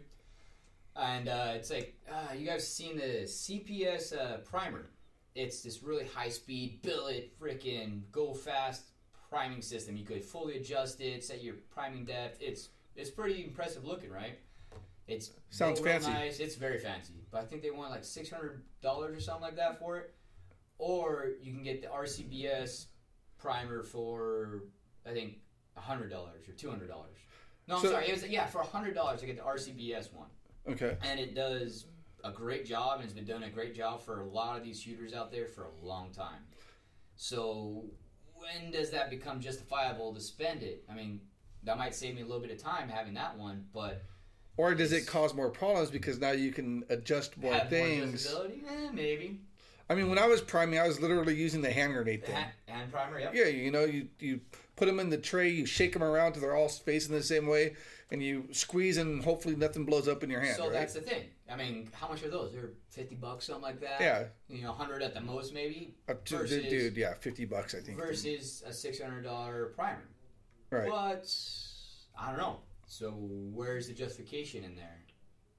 And 0.97 1.29
uh, 1.29 1.53
it's 1.55 1.71
like, 1.71 1.95
uh, 2.11 2.33
you 2.35 2.47
guys 2.47 2.67
seen 2.67 2.97
the 2.97 3.25
CPS 3.27 4.17
uh, 4.17 4.37
primer? 4.39 4.87
It's 5.35 5.63
this 5.63 5.83
really 5.83 6.07
high 6.07 6.29
speed, 6.29 6.81
billet, 6.83 7.33
freaking 7.41 8.03
go 8.13 8.33
fast 8.33 8.85
priming 9.29 9.63
system. 9.63 9.97
You 9.97 10.05
could 10.05 10.23
fully 10.23 10.57
adjust 10.59 11.01
it, 11.01 11.25
set 11.25 11.43
your 11.43 11.57
priming 11.71 12.05
depth. 12.05 12.39
It's 12.41 12.69
it's 12.95 13.11
pretty 13.11 13.43
impressive 13.43 13.85
looking, 13.85 14.11
right? 14.11 14.39
It's 15.09 15.33
Sounds 15.51 15.81
fancy. 15.81 16.11
Nice. 16.13 16.39
It's 16.39 16.55
very 16.55 16.79
fancy, 16.79 17.15
but 17.33 17.43
I 17.43 17.45
think 17.47 17.63
they 17.63 17.73
want 17.73 17.91
like 17.91 18.05
six 18.05 18.31
hundred 18.31 18.63
dollars 18.81 19.17
or 19.17 19.21
something 19.21 19.43
like 19.43 19.57
that 19.57 19.81
for 19.81 19.99
it. 19.99 20.15
Or 20.79 21.31
you 21.43 21.53
can 21.53 21.65
get 21.65 21.83
the 21.83 21.89
RCBS 21.89 22.87
primer 23.39 23.83
for 23.83 24.63
I 25.05 25.11
think 25.11 25.39
hundred 25.77 26.11
dollars 26.11 26.49
or 26.49 26.53
two 26.53 26.71
hundred 26.71 26.89
dollars. 26.89 27.17
No, 27.67 27.77
I'm 27.77 27.83
So- 27.83 27.91
sorry. 27.91 28.09
It 28.09 28.13
was 28.13 28.25
yeah 28.29 28.47
for 28.47 28.63
hundred 28.63 28.95
dollars 28.95 29.21
I 29.21 29.27
get 29.27 29.37
the 29.37 29.43
RCBS 29.43 30.13
one, 30.13 30.29
Okay. 30.69 30.97
and 31.03 31.19
it 31.19 31.35
does 31.35 31.87
a 32.25 32.31
great 32.31 32.65
job, 32.65 32.97
and 32.97 33.05
it's 33.05 33.13
been 33.13 33.25
doing 33.25 33.45
a 33.45 33.51
great 33.51 33.75
job 33.75 34.03
for 34.03 34.21
a 34.21 34.27
lot 34.27 34.57
of 34.57 34.65
these 34.65 34.81
shooters 34.81 35.13
out 35.13 35.31
there 35.31 35.47
for 35.47 35.65
a 35.65 35.87
long 35.87 36.11
time. 36.11 36.41
So 37.17 37.85
when 38.35 38.73
does 38.73 38.91
that 38.91 39.11
become 39.11 39.41
justifiable 39.41 40.13
to 40.15 40.21
spend 40.21 40.63
it? 40.63 40.85
I 40.91 40.95
mean, 40.95 41.21
that 41.63 41.79
might 41.79 41.95
save 41.95 42.15
me 42.15 42.23
a 42.23 42.25
little 42.25 42.41
bit 42.41 42.51
of 42.51 42.59
time 42.59 42.89
having 42.89 43.15
that 43.15 43.39
one, 43.39 43.67
but 43.73 44.03
Or 44.57 44.75
does 44.75 44.93
it 44.93 45.07
cause 45.07 45.35
more 45.35 45.51
problems 45.51 45.91
because 45.91 46.19
now 46.19 46.33
you 46.33 46.51
can 46.51 46.85
adjust 46.89 47.37
more 47.37 47.53
more 47.53 47.65
things? 47.67 48.27
adjustability? 48.27 48.63
Eh, 48.69 48.91
maybe. 48.93 49.41
I 49.89 49.95
mean, 49.95 50.09
when 50.09 50.19
I 50.19 50.27
was 50.27 50.41
priming, 50.41 50.79
I 50.79 50.89
was 50.89 51.01
literally 51.01 51.35
using 51.35 51.61
the 51.61 51.71
hand 51.71 51.93
grenade 51.93 52.25
thing. 52.25 52.35
hand, 52.35 52.53
hand 52.67 52.93
primer, 52.93 53.21
yep. 53.21 53.35
Yeah, 53.35 53.47
you 53.47 53.71
know, 53.71 53.85
you 53.85 54.09
you 54.19 54.41
put 54.77 54.87
them 54.87 54.99
in 54.99 55.11
the 55.11 55.19
tray, 55.19 55.51
you 55.51 55.67
shake 55.67 55.93
them 55.93 56.03
around 56.03 56.33
till 56.33 56.43
they're 56.43 56.57
all 56.57 56.69
facing 56.69 57.15
the 57.15 57.23
same 57.23 57.47
way, 57.47 57.77
and 58.11 58.23
you 58.23 58.49
squeeze, 58.53 58.97
and 58.97 59.23
hopefully 59.23 59.57
nothing 59.57 59.85
blows 59.85 60.09
up 60.09 60.25
in 60.25 60.31
your 60.31 60.41
hand. 60.41 60.57
So 60.57 60.65
right? 60.65 60.73
that's 60.73 60.95
the 60.95 61.03
thing. 61.03 61.25
I 61.51 61.57
mean, 61.57 61.91
how 61.93 62.09
much 62.09 62.23
are 62.23 62.31
those? 62.31 62.53
They're 62.53 62.71
fifty 62.91 63.15
bucks, 63.15 63.47
something 63.47 63.63
like 63.63 63.81
that. 63.81 64.01
Yeah. 64.01 64.25
You 64.49 64.63
know, 64.63 64.73
hundred 64.73 65.03
at 65.03 65.15
the 65.15 65.21
most, 65.21 65.53
maybe. 65.53 65.95
Up 66.09 66.25
to 66.27 66.39
versus- 66.39 66.65
dude, 66.65 66.97
yeah, 66.97 67.15
fifty 67.15 67.45
bucks, 67.45 67.75
I 67.75 67.81
think. 67.81 67.99
Versus 67.99 68.63
a 68.67 68.73
six 68.73 69.01
hundred 69.01 69.23
dollar 69.23 69.67
primer. 69.77 70.09
Right. 70.71 70.89
But 70.89 71.31
I 72.19 72.31
don't 72.31 72.39
know. 72.39 72.61
So 72.87 73.11
where's 73.11 73.89
the 73.89 73.95
justification 73.95 74.65
in 74.65 74.75
there? 74.75 75.05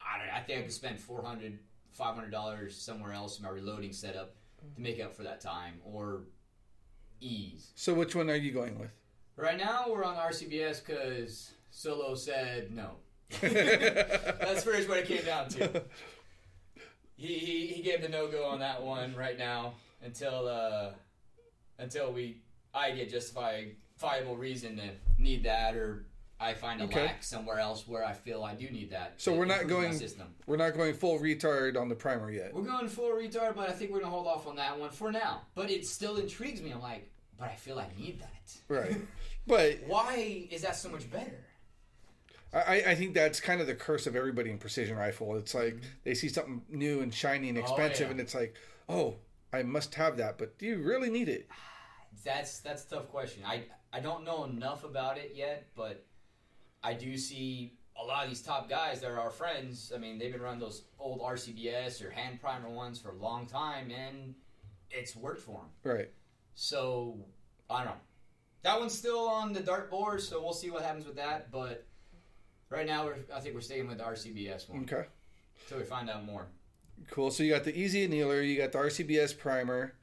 I 0.02 0.18
don't. 0.20 0.30
I 0.30 0.42
think 0.42 0.60
I 0.60 0.62
could 0.64 0.74
spend 0.74 1.00
400 1.00 1.60
500 1.94 2.30
dollars 2.30 2.76
somewhere 2.76 3.14
else 3.14 3.38
in 3.38 3.44
my 3.46 3.50
reloading 3.50 3.94
setup 3.94 4.36
to 4.76 4.82
make 4.82 5.00
up 5.00 5.16
for 5.16 5.24
that 5.24 5.40
time 5.40 5.76
or 5.86 6.24
ease. 7.22 7.72
So 7.76 7.94
which 7.94 8.16
one 8.16 8.30
are 8.30 8.36
you 8.36 8.52
going 8.52 8.78
with? 8.78 8.92
Right 9.38 9.58
now 9.58 9.86
we're 9.90 10.04
on 10.04 10.16
RCBS 10.16 10.86
because 10.86 11.52
Solo 11.72 12.16
said 12.16 12.72
no. 12.72 12.92
That's 13.42 14.64
pretty 14.64 14.82
much 14.82 14.90
what 14.90 14.98
it 15.00 15.08
came 15.08 15.25
down 15.36 15.50
to. 15.50 15.84
He, 17.18 17.28
he, 17.40 17.68
he 17.68 17.82
gave 17.82 18.02
the 18.02 18.10
no 18.10 18.28
go 18.28 18.44
on 18.44 18.60
that 18.60 18.84
one 18.84 19.16
right 19.16 19.38
now 19.38 19.76
until 20.04 20.50
uh, 20.50 20.90
until 21.80 22.12
we 22.12 22.42
I 22.74 22.92
get 22.92 23.10
justifiable 23.10 24.36
reason 24.36 24.76
to 24.76 24.90
need 25.18 25.44
that 25.46 25.76
or 25.76 26.08
I 26.42 26.54
find 26.54 26.82
a 26.82 26.84
Okay. 26.84 27.06
lack 27.06 27.24
somewhere 27.24 27.58
else 27.58 27.88
where 27.88 28.04
I 28.04 28.12
feel 28.12 28.44
I 28.44 28.54
do 28.54 28.70
need 28.70 28.92
that. 28.92 29.14
So 29.16 29.34
we're 29.34 29.46
not 29.46 29.68
going- 29.70 29.98
system. 29.98 30.36
We're 30.46 30.58
not 30.58 30.74
going 30.76 30.94
full 30.94 31.18
retard 31.18 31.80
on 31.80 31.88
the 31.88 31.96
primer 31.96 32.30
yet. 32.30 32.54
We're 32.54 32.64
going 32.64 32.90
full 32.90 33.12
retard, 33.12 33.56
but 33.56 33.70
I 33.70 33.72
think 33.72 33.92
we're 33.92 34.00
gonna 34.02 34.12
hold 34.12 34.28
off 34.28 34.46
on 34.46 34.58
that 34.58 34.78
one 34.78 34.90
for 34.90 35.10
now. 35.10 35.44
But 35.56 35.72
it 35.72 35.86
still 35.86 36.18
intrigues 36.18 36.62
me. 36.62 36.72
I'm 36.72 36.82
like, 36.82 37.10
but 37.40 37.48
I 37.48 37.56
feel 37.56 37.80
I 37.80 37.88
need 37.98 38.20
that. 38.20 38.58
Right. 38.68 38.98
But 39.48 39.84
Why 39.86 40.48
is 40.50 40.64
that 40.64 40.76
so 40.76 40.90
much 40.90 41.10
better? 41.12 41.45
I, 42.56 42.84
I 42.88 42.96
think 42.96 43.14
that's 43.14 43.42
kind 43.42 43.60
of 43.60 43.68
the 43.68 43.76
curse 43.76 44.08
of 44.08 44.16
everybody 44.16 44.50
in 44.50 44.58
precision 44.58 44.96
rifle. 44.96 45.36
It's 45.36 45.54
like 45.54 45.76
mm-hmm. 45.76 45.86
they 46.06 46.14
see 46.14 46.30
something 46.30 46.62
new 46.70 47.02
and 47.02 47.14
shiny 47.14 47.50
and 47.50 47.58
Oh, 47.58 47.62
expensive, 47.62 48.08
yeah. 48.08 48.12
and 48.12 48.20
it's 48.20 48.34
like, 48.34 48.56
oh, 48.88 49.16
I 49.52 49.64
must 49.64 49.96
have 49.96 50.18
that. 50.18 50.38
But 50.38 50.58
do 50.58 50.66
you 50.66 50.82
really 50.82 51.10
need 51.10 51.30
it? 51.30 51.50
That's 52.24 52.60
that's 52.60 52.86
a 52.86 52.90
tough 52.90 53.10
question. 53.10 53.44
I 53.46 53.66
I 53.92 54.00
don't 54.00 54.24
know 54.24 54.46
enough 54.46 54.84
about 54.84 55.18
it 55.18 55.34
yet, 55.36 55.68
but 55.76 56.06
I 56.82 56.94
do 56.94 57.18
see 57.18 57.74
a 58.02 58.04
lot 58.04 58.24
of 58.24 58.30
these 58.30 58.42
top 58.42 58.70
guys 58.70 59.02
that 59.02 59.12
are 59.12 59.20
our 59.20 59.30
friends. 59.30 59.92
I 59.94 60.00
mean, 60.00 60.18
they've 60.18 60.32
been 60.32 60.42
running 60.42 60.62
those 60.62 60.86
old 60.98 61.20
RCBS 61.22 62.04
or 62.04 62.10
hand 62.10 62.42
primer 62.42 62.70
ones 62.70 63.00
for 63.00 63.10
a 63.10 63.18
long 63.18 63.46
time, 63.46 63.92
and 63.92 64.34
it's 64.90 65.16
worked 65.16 65.42
for 65.42 65.62
them. 65.62 65.70
Right. 65.84 66.10
So 66.56 67.20
I 67.70 67.80
don't 67.80 67.88
know. 67.88 68.02
That 68.64 68.80
one's 68.80 68.98
still 68.98 69.28
on 69.28 69.54
the 69.54 69.62
dartboard, 69.62 70.22
so 70.22 70.42
we'll 70.42 70.54
see 70.54 70.72
what 70.72 70.84
happens 70.84 71.06
with 71.06 71.18
that. 71.18 71.52
But 71.52 71.86
right 72.70 72.86
now, 72.86 73.06
we're, 73.06 73.18
I 73.34 73.40
think 73.40 73.56
we're 73.56 73.62
staying 73.62 73.88
with 73.88 73.98
the 74.00 74.04
RCBS 74.04 74.70
one 74.70 74.82
Okay. 74.84 75.06
until 75.64 75.78
we 75.80 75.84
find 75.84 76.10
out 76.10 76.26
more. 76.26 76.48
Cool. 77.10 77.32
So 77.32 77.44
you 77.44 77.54
got 77.54 77.64
the 77.64 77.78
Easy 77.78 78.08
Annealer, 78.08 78.48
you 78.48 78.58
got 78.58 78.72
the 78.72 78.78
RCBS 78.80 79.38
primer. 79.38 79.94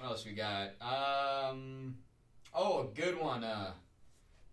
What 0.00 0.10
else 0.10 0.24
we 0.24 0.32
got? 0.32 0.70
Um, 0.80 1.96
oh, 2.54 2.80
a 2.80 2.94
good 2.94 3.18
one. 3.18 3.44
Uh, 3.44 3.72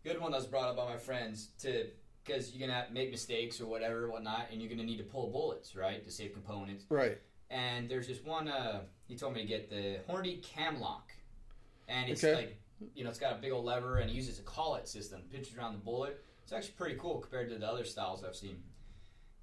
good 0.04 0.20
one 0.20 0.32
that 0.32 0.38
was 0.38 0.48
brought 0.48 0.70
up 0.70 0.78
by 0.78 0.86
my 0.86 0.98
friends 0.98 1.50
to 1.60 1.88
because 2.24 2.54
you're 2.56 2.66
gonna 2.68 2.86
make 2.92 3.12
mistakes 3.12 3.60
or 3.60 3.66
whatever, 3.66 4.10
whatnot, 4.10 4.48
and 4.52 4.62
you're 4.62 4.70
gonna 4.70 4.84
need 4.84 4.98
to 4.98 5.04
pull 5.04 5.30
bullets, 5.30 5.76
right, 5.76 6.02
to 6.06 6.12
save 6.12 6.32
components. 6.34 6.86
Right. 6.90 7.18
And 7.50 7.90
there's 7.90 8.08
this 8.08 8.24
one. 8.24 8.48
Uh, 8.48 8.82
he 9.08 9.16
told 9.18 9.34
me 9.34 9.42
to 9.42 9.48
get 9.48 9.70
the 9.70 10.00
Hornady 10.10 10.42
Camlock, 10.42 11.02
and 11.90 12.10
it's 12.10 12.24
Okay. 12.24 12.36
like 12.36 12.58
you 12.96 13.04
know 13.04 13.10
it's 13.10 13.20
got 13.20 13.34
a 13.34 13.42
big 13.42 13.52
old 13.52 13.66
lever 13.66 13.98
and 13.98 14.10
it 14.10 14.14
uses 14.14 14.40
a 14.40 14.44
collet 14.44 14.88
system, 14.88 15.22
pinches 15.32 15.58
around 15.58 15.74
the 15.74 15.80
bullet. 15.80 16.24
It's 16.44 16.52
actually 16.52 16.74
pretty 16.78 16.96
cool 17.00 17.20
compared 17.20 17.50
to 17.50 17.58
the 17.58 17.68
other 17.68 17.86
styles 17.86 18.24
I've 18.24 18.36
seen. 18.36 18.58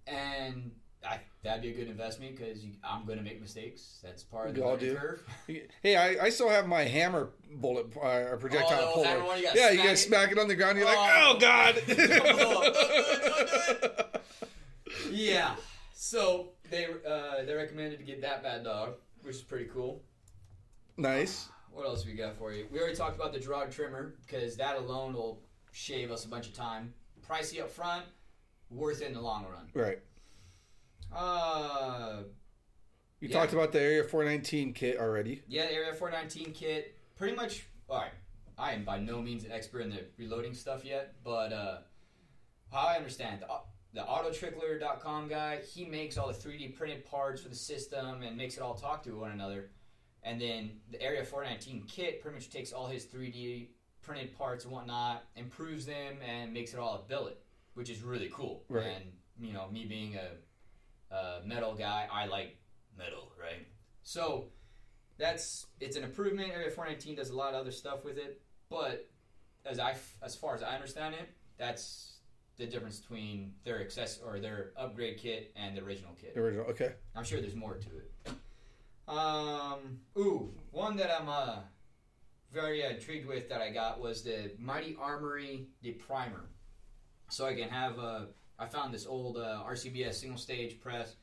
And 0.06 0.72
I, 1.08 1.20
that'd 1.42 1.62
be 1.62 1.70
a 1.70 1.74
good 1.74 1.88
investment 1.88 2.36
because 2.36 2.58
I'm 2.84 3.06
going 3.06 3.16
to 3.18 3.24
make 3.24 3.40
mistakes. 3.40 4.00
That's 4.02 4.22
part 4.22 4.50
of 4.50 4.54
the 4.54 4.64
learning 4.66 4.96
curve. 4.96 5.22
Hey, 5.82 5.96
I, 5.96 6.26
I 6.26 6.30
still 6.30 6.48
have 6.50 6.66
my 6.66 6.82
hammer 6.82 7.30
bullet 7.54 7.86
uh, 7.96 8.36
projectile 8.36 8.92
Oh, 8.94 9.02
puller. 9.02 9.36
you 9.36 9.48
yeah, 9.54 9.70
you 9.70 9.78
gotta 9.78 9.92
it? 9.92 9.96
smack 9.96 10.30
it 10.32 10.38
on 10.38 10.46
the 10.48 10.54
ground. 10.54 10.76
You're 10.76 10.86
like, 10.86 10.98
Oh. 10.98 11.36
oh 11.36 11.40
god. 11.40 11.82
yeah. 15.10 15.54
So 15.94 16.50
they 16.70 16.86
uh, 16.86 17.44
they 17.46 17.54
recommended 17.54 17.98
to 17.98 18.04
get 18.04 18.20
that 18.22 18.42
bad 18.42 18.64
dog, 18.64 18.94
which 19.22 19.36
is 19.36 19.42
pretty 19.42 19.66
cool. 19.72 20.02
nice. 20.96 21.48
What 21.72 21.86
else 21.86 22.04
we 22.04 22.14
got 22.14 22.36
for 22.36 22.52
you? 22.52 22.66
We 22.72 22.80
already 22.80 22.96
talked 22.96 23.14
about 23.14 23.32
the 23.32 23.38
Giraud 23.38 23.70
trimmer 23.70 24.16
because 24.26 24.56
that 24.56 24.76
alone 24.76 25.12
will 25.14 25.40
shave 25.72 26.10
us 26.10 26.24
a 26.24 26.28
bunch 26.28 26.46
of 26.48 26.54
time. 26.54 26.94
Pricey 27.26 27.60
up 27.60 27.70
front, 27.70 28.04
worth 28.70 29.02
it 29.02 29.06
in 29.08 29.14
the 29.14 29.20
long 29.20 29.44
run. 29.44 29.68
Right. 29.74 29.98
Uh, 31.12 32.22
You 33.20 33.28
Yeah. 33.28 33.38
talked 33.38 33.52
about 33.52 33.72
the 33.72 33.80
Area 33.80 34.02
419 34.04 34.72
kit 34.72 34.96
already. 34.98 35.42
yeah, 35.46 35.64
Area 35.64 35.92
419 35.94 36.52
kit, 36.54 36.96
pretty 37.16 37.36
much. 37.36 37.66
All 37.88 37.98
right, 37.98 38.12
I 38.56 38.72
am 38.72 38.82
by 38.84 38.98
no 38.98 39.20
means 39.20 39.44
an 39.44 39.52
expert 39.52 39.80
in 39.80 39.90
the 39.90 40.06
reloading 40.16 40.54
stuff 40.54 40.84
yet, 40.86 41.22
but 41.22 41.52
uh, 41.52 41.80
how 42.72 42.86
I 42.86 42.96
understand 42.96 43.42
the, 43.42 43.48
the 43.92 44.00
autotrickler.com 44.06 45.28
guy, 45.28 45.58
he 45.58 45.84
makes 45.84 46.16
all 46.16 46.28
the 46.28 46.32
3D 46.34 46.74
printed 46.74 47.04
parts 47.04 47.42
for 47.42 47.48
the 47.50 47.54
system 47.56 48.22
and 48.22 48.36
makes 48.38 48.56
it 48.56 48.62
all 48.62 48.74
talk 48.74 49.02
to 49.02 49.14
one 49.18 49.32
another. 49.32 49.70
And 50.22 50.40
then 50.40 50.80
the 50.90 51.00
Area 51.02 51.22
419 51.24 51.84
kit 51.88 52.22
pretty 52.22 52.36
much 52.36 52.48
takes 52.48 52.72
all 52.72 52.86
his 52.86 53.04
3D 53.04 53.68
printed 54.02 54.36
parts 54.36 54.64
and 54.64 54.72
whatnot, 54.72 55.24
improves 55.36 55.86
them, 55.86 56.16
and 56.26 56.52
makes 56.52 56.72
it 56.72 56.78
all 56.78 56.94
a 56.94 57.08
billet, 57.08 57.40
which 57.74 57.90
is 57.90 58.02
really 58.02 58.30
cool. 58.32 58.64
Right. 58.68 58.86
And 58.86 59.04
you 59.40 59.52
know, 59.52 59.68
me 59.70 59.84
being 59.84 60.16
a, 60.16 61.14
a 61.14 61.40
metal 61.44 61.74
guy, 61.74 62.08
I 62.12 62.26
like 62.26 62.56
metal, 62.96 63.32
right? 63.40 63.66
So 64.02 64.46
that's 65.18 65.66
it's 65.80 65.96
an 65.96 66.04
improvement. 66.04 66.52
Area 66.52 66.70
419 66.70 67.16
does 67.16 67.30
a 67.30 67.36
lot 67.36 67.54
of 67.54 67.60
other 67.60 67.72
stuff 67.72 68.04
with 68.04 68.18
it, 68.18 68.40
but 68.68 69.08
as 69.64 69.78
I 69.78 69.94
as 70.22 70.34
far 70.34 70.54
as 70.54 70.62
I 70.62 70.74
understand 70.74 71.14
it, 71.14 71.30
that's 71.58 72.20
the 72.56 72.66
difference 72.66 72.98
between 72.98 73.54
their 73.64 73.80
access 73.80 74.20
or 74.24 74.38
their 74.38 74.72
upgrade 74.76 75.18
kit 75.18 75.52
and 75.56 75.76
the 75.76 75.82
original 75.82 76.12
kit. 76.20 76.34
The 76.34 76.40
original. 76.40 76.66
Okay. 76.66 76.92
I'm 77.16 77.24
sure 77.24 77.40
there's 77.40 77.54
more 77.54 77.74
to 77.74 77.88
it. 77.96 78.32
Um, 79.08 80.00
ooh, 80.16 80.52
one 80.70 80.96
that 80.98 81.10
I'm 81.10 81.28
uh, 81.28 81.56
very 82.52 82.84
uh, 82.84 82.90
intrigued 82.90 83.26
with 83.26 83.48
that 83.48 83.60
I 83.60 83.70
got 83.70 84.00
was 84.00 84.22
the 84.22 84.52
Mighty 84.58 84.96
Armory 85.00 85.66
Deprimer. 85.82 86.48
So 87.30 87.46
I 87.46 87.54
can 87.54 87.68
have 87.68 87.98
uh, 87.98 88.20
I 88.58 88.66
found 88.66 88.92
this 88.92 89.06
old 89.06 89.36
uh, 89.36 89.62
RCBS 89.66 90.14
single 90.14 90.38
stage 90.38 90.80
press, 90.80 91.14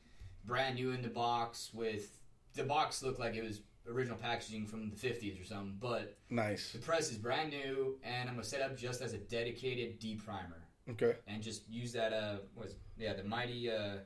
brand 0.44 0.76
new 0.76 0.92
in 0.92 1.02
the 1.02 1.08
box 1.08 1.70
with 1.74 2.16
the 2.54 2.64
box 2.64 3.02
looked 3.02 3.20
like 3.20 3.34
it 3.34 3.44
was 3.44 3.60
original 3.88 4.16
packaging 4.18 4.66
from 4.66 4.90
the 4.90 4.96
50s 4.96 5.40
or 5.40 5.44
something, 5.44 5.76
but 5.80 6.16
Nice. 6.30 6.72
the 6.72 6.78
press 6.78 7.10
is 7.10 7.16
brand 7.16 7.50
new 7.50 7.98
and 8.02 8.28
I'm 8.28 8.34
gonna 8.34 8.44
set 8.44 8.60
up 8.60 8.76
just 8.76 9.00
as 9.00 9.12
a 9.14 9.18
dedicated 9.18 9.98
deprimer 9.98 10.62
Okay. 10.90 11.14
and 11.26 11.42
just 11.42 11.68
use 11.70 11.92
that 11.92 12.12
uh 12.12 12.36
was 12.54 12.74
yeah 12.98 13.14
the 13.14 13.24
mighty 13.24 13.70
uh 13.70 13.98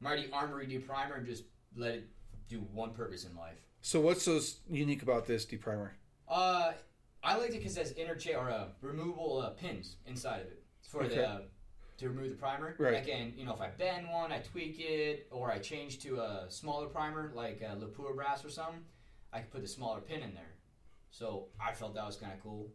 mighty 0.00 0.28
armory 0.32 0.66
deprimer 0.66 1.14
and 1.16 1.26
just 1.26 1.44
let 1.76 1.94
it 1.94 2.08
do 2.48 2.58
one 2.72 2.90
purpose 2.92 3.24
in 3.24 3.34
life. 3.36 3.56
So 3.80 4.00
what's 4.02 4.22
so 4.24 4.38
unique 4.70 5.02
about 5.02 5.26
this 5.26 5.44
deprimer? 5.46 5.94
Uh, 6.32 6.72
I 7.22 7.36
liked 7.36 7.52
it 7.54 7.58
because 7.58 7.76
it 7.76 7.80
has 7.80 7.92
interchange 7.92 8.36
or 8.36 8.50
uh, 8.50 8.64
removable 8.80 9.40
uh, 9.44 9.50
pins 9.50 9.96
inside 10.06 10.40
of 10.40 10.46
it 10.46 10.62
for 10.82 11.02
Okay. 11.04 11.16
the 11.16 11.28
uh, 11.28 11.40
to 11.98 12.08
remove 12.08 12.30
the 12.30 12.36
primer. 12.36 12.74
Right. 12.78 12.94
I 12.96 13.00
can 13.00 13.34
you 13.36 13.44
know 13.44 13.52
if 13.54 13.60
I 13.60 13.68
bend 13.68 14.08
one, 14.10 14.32
I 14.32 14.38
tweak 14.38 14.76
it, 14.80 15.28
or 15.30 15.52
I 15.52 15.58
change 15.58 16.00
to 16.00 16.16
a 16.20 16.46
smaller 16.48 16.86
primer 16.86 17.30
like 17.34 17.62
uh, 17.62 17.74
Lapua 17.76 18.14
brass 18.16 18.44
or 18.44 18.48
something. 18.48 18.80
I 19.32 19.38
can 19.40 19.48
put 19.48 19.60
the 19.62 19.68
smaller 19.68 20.00
pin 20.00 20.22
in 20.22 20.34
there. 20.34 20.54
So 21.10 21.48
I 21.60 21.72
felt 21.72 21.94
that 21.94 22.06
was 22.06 22.16
kind 22.16 22.32
of 22.32 22.42
cool. 22.42 22.68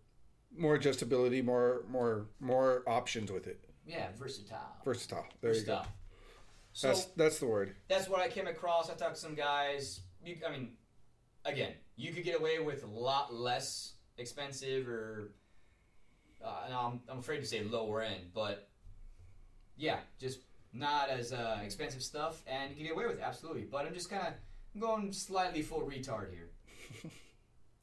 More 0.56 0.78
adjustability, 0.78 1.44
more 1.44 1.84
more 1.90 2.28
more 2.40 2.84
options 2.88 3.32
with 3.32 3.48
it. 3.48 3.60
Yeah, 3.86 4.08
versatile. 4.18 4.76
Versatile. 4.86 5.26
There 5.42 5.54
you 5.54 5.62
go. 5.62 5.74
Versatile. 5.78 5.92
So 6.74 6.88
That's 6.90 7.06
that's 7.16 7.40
the 7.40 7.48
word. 7.48 7.76
that's 7.90 8.08
what 8.08 8.22
I 8.22 8.28
came 8.30 8.46
across. 8.48 8.90
I 8.90 8.94
talked 8.94 9.16
to 9.16 9.22
some 9.22 9.34
guys. 9.34 10.02
You, 10.24 10.36
I 10.48 10.52
mean, 10.52 10.74
again, 11.48 11.74
you 11.96 12.12
could 12.14 12.24
get 12.24 12.40
away 12.40 12.60
with 12.60 12.84
a 12.84 12.88
lot 12.88 13.34
less 13.34 13.94
expensive 14.18 14.88
or, 14.88 15.32
uh, 16.44 16.68
I'm, 16.70 17.02
I'm 17.10 17.20
afraid 17.20 17.40
to 17.40 17.46
say 17.46 17.64
lower 17.64 18.02
end, 18.02 18.32
but 18.34 18.70
yeah, 19.78 19.98
just 20.20 20.40
not 20.74 21.10
as 21.10 21.34
uh, 21.34 21.60
expensive 21.64 22.04
stuff, 22.04 22.44
and 22.48 22.70
you 22.72 22.76
can 22.76 22.86
get 22.86 22.94
away 22.94 23.06
with 23.06 23.18
it, 23.18 23.24
absolutely. 23.24 23.64
But 23.64 23.86
I'm 23.86 23.94
just 23.94 24.10
kind 24.10 24.28
of 24.28 24.34
going 24.80 25.12
slightly 25.12 25.62
full 25.62 25.82
retard 25.82 26.32
here. 26.32 26.50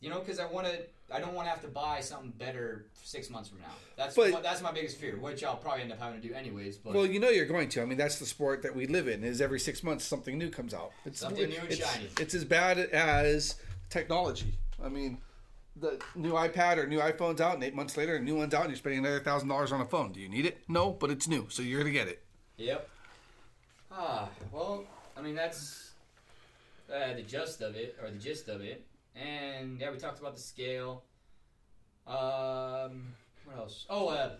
You 0.01 0.11
know, 0.11 0.21
because 0.21 0.39
I 0.39 0.47
want 0.47 0.67
to. 0.67 0.79
I 1.13 1.21
don't 1.21 1.35
want 1.35 1.47
to 1.47 1.51
have 1.51 1.61
to 1.63 1.69
buy 1.69 2.01
something 2.01 2.31
better 2.39 2.87
six 3.03 3.29
months 3.29 3.51
from 3.51 3.59
now. 3.61 3.67
That's 3.97 4.17
But- 4.17 4.43
that's 4.43 4.63
my 4.63 4.73
biggest 4.73 4.97
fear, 4.97 5.17
which 5.17 5.45
I'll 5.45 5.57
probably 5.57 5.83
end 5.83 5.93
up 5.93 5.99
having 6.01 6.21
to 6.21 6.29
do 6.29 6.35
anyways. 6.35 6.79
But 6.79 6.95
Well, 6.95 7.07
you 7.07 7.21
know 7.21 7.29
you're 7.29 7.45
going 7.47 7.69
to. 7.71 7.83
I 7.83 7.85
mean, 7.85 7.99
that's 7.99 8.19
the 8.19 8.27
sport 8.27 8.63
that 8.63 8.75
we 8.75 8.87
live 8.87 9.07
in. 9.07 9.23
Is 9.23 9.41
every 9.41 9.61
six 9.61 9.83
months 9.83 10.05
something 10.05 10.39
new 10.39 10.51
comes 10.51 10.73
out. 10.73 10.93
It's 11.05 11.21
Something 11.21 11.51
new 11.51 11.59
and 11.59 11.71
it's, 11.71 11.77
shiny. 11.79 12.09
It's 12.19 12.35
as 12.35 12.45
bad 12.45 12.79
as 12.79 13.57
technology. 13.91 14.55
I 14.83 14.89
mean, 14.89 15.19
the 15.77 16.01
new 16.15 16.33
iPad 16.33 16.79
or 16.79 16.87
new 16.87 17.01
iPhone's 17.01 17.41
out, 17.41 17.55
and 17.55 17.63
eight 17.65 17.75
months 17.75 17.97
later, 17.97 18.17
a 18.17 18.21
new 18.21 18.37
one's 18.37 18.55
out, 18.55 18.63
and 18.63 18.71
you're 18.71 18.79
spending 18.79 19.01
another 19.01 19.21
thousand 19.21 19.49
dollars 19.49 19.73
on 19.73 19.81
a 19.81 19.87
phone. 19.87 20.13
Do 20.13 20.21
you 20.21 20.29
need 20.29 20.47
it? 20.47 20.59
No, 20.69 20.91
but 20.91 21.11
it's 21.11 21.29
new, 21.29 21.47
so 21.51 21.63
you're 21.63 21.81
gonna 21.81 21.91
get 21.93 22.09
it. 22.09 22.25
Yep. 22.57 22.89
Ah, 23.93 24.29
well, 24.53 24.85
I 25.17 25.21
mean 25.21 25.35
that's 25.35 25.91
uh, 26.93 27.15
the 27.15 27.23
gist 27.23 27.61
of 27.61 27.77
it, 27.77 27.97
or 28.03 28.11
the 28.11 28.19
gist 28.19 28.49
of 28.49 28.61
it, 28.63 28.85
and 29.15 29.81
yeah, 29.81 29.91
we 29.91 29.99
talked 29.99 30.21
about 30.21 30.35
the 30.35 30.41
scale. 30.41 31.05
Um, 32.07 33.15
what 33.45 33.57
else? 33.57 33.87
Oh, 33.89 34.09
uh, 34.09 34.37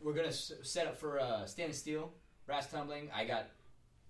we're 0.00 0.12
gonna 0.14 0.28
s- 0.28 0.52
set 0.62 0.86
up 0.86 0.96
for 0.96 1.20
uh, 1.20 1.46
stainless 1.46 1.78
steel 1.78 2.12
brass 2.46 2.70
tumbling. 2.70 3.08
I 3.14 3.24
got 3.24 3.46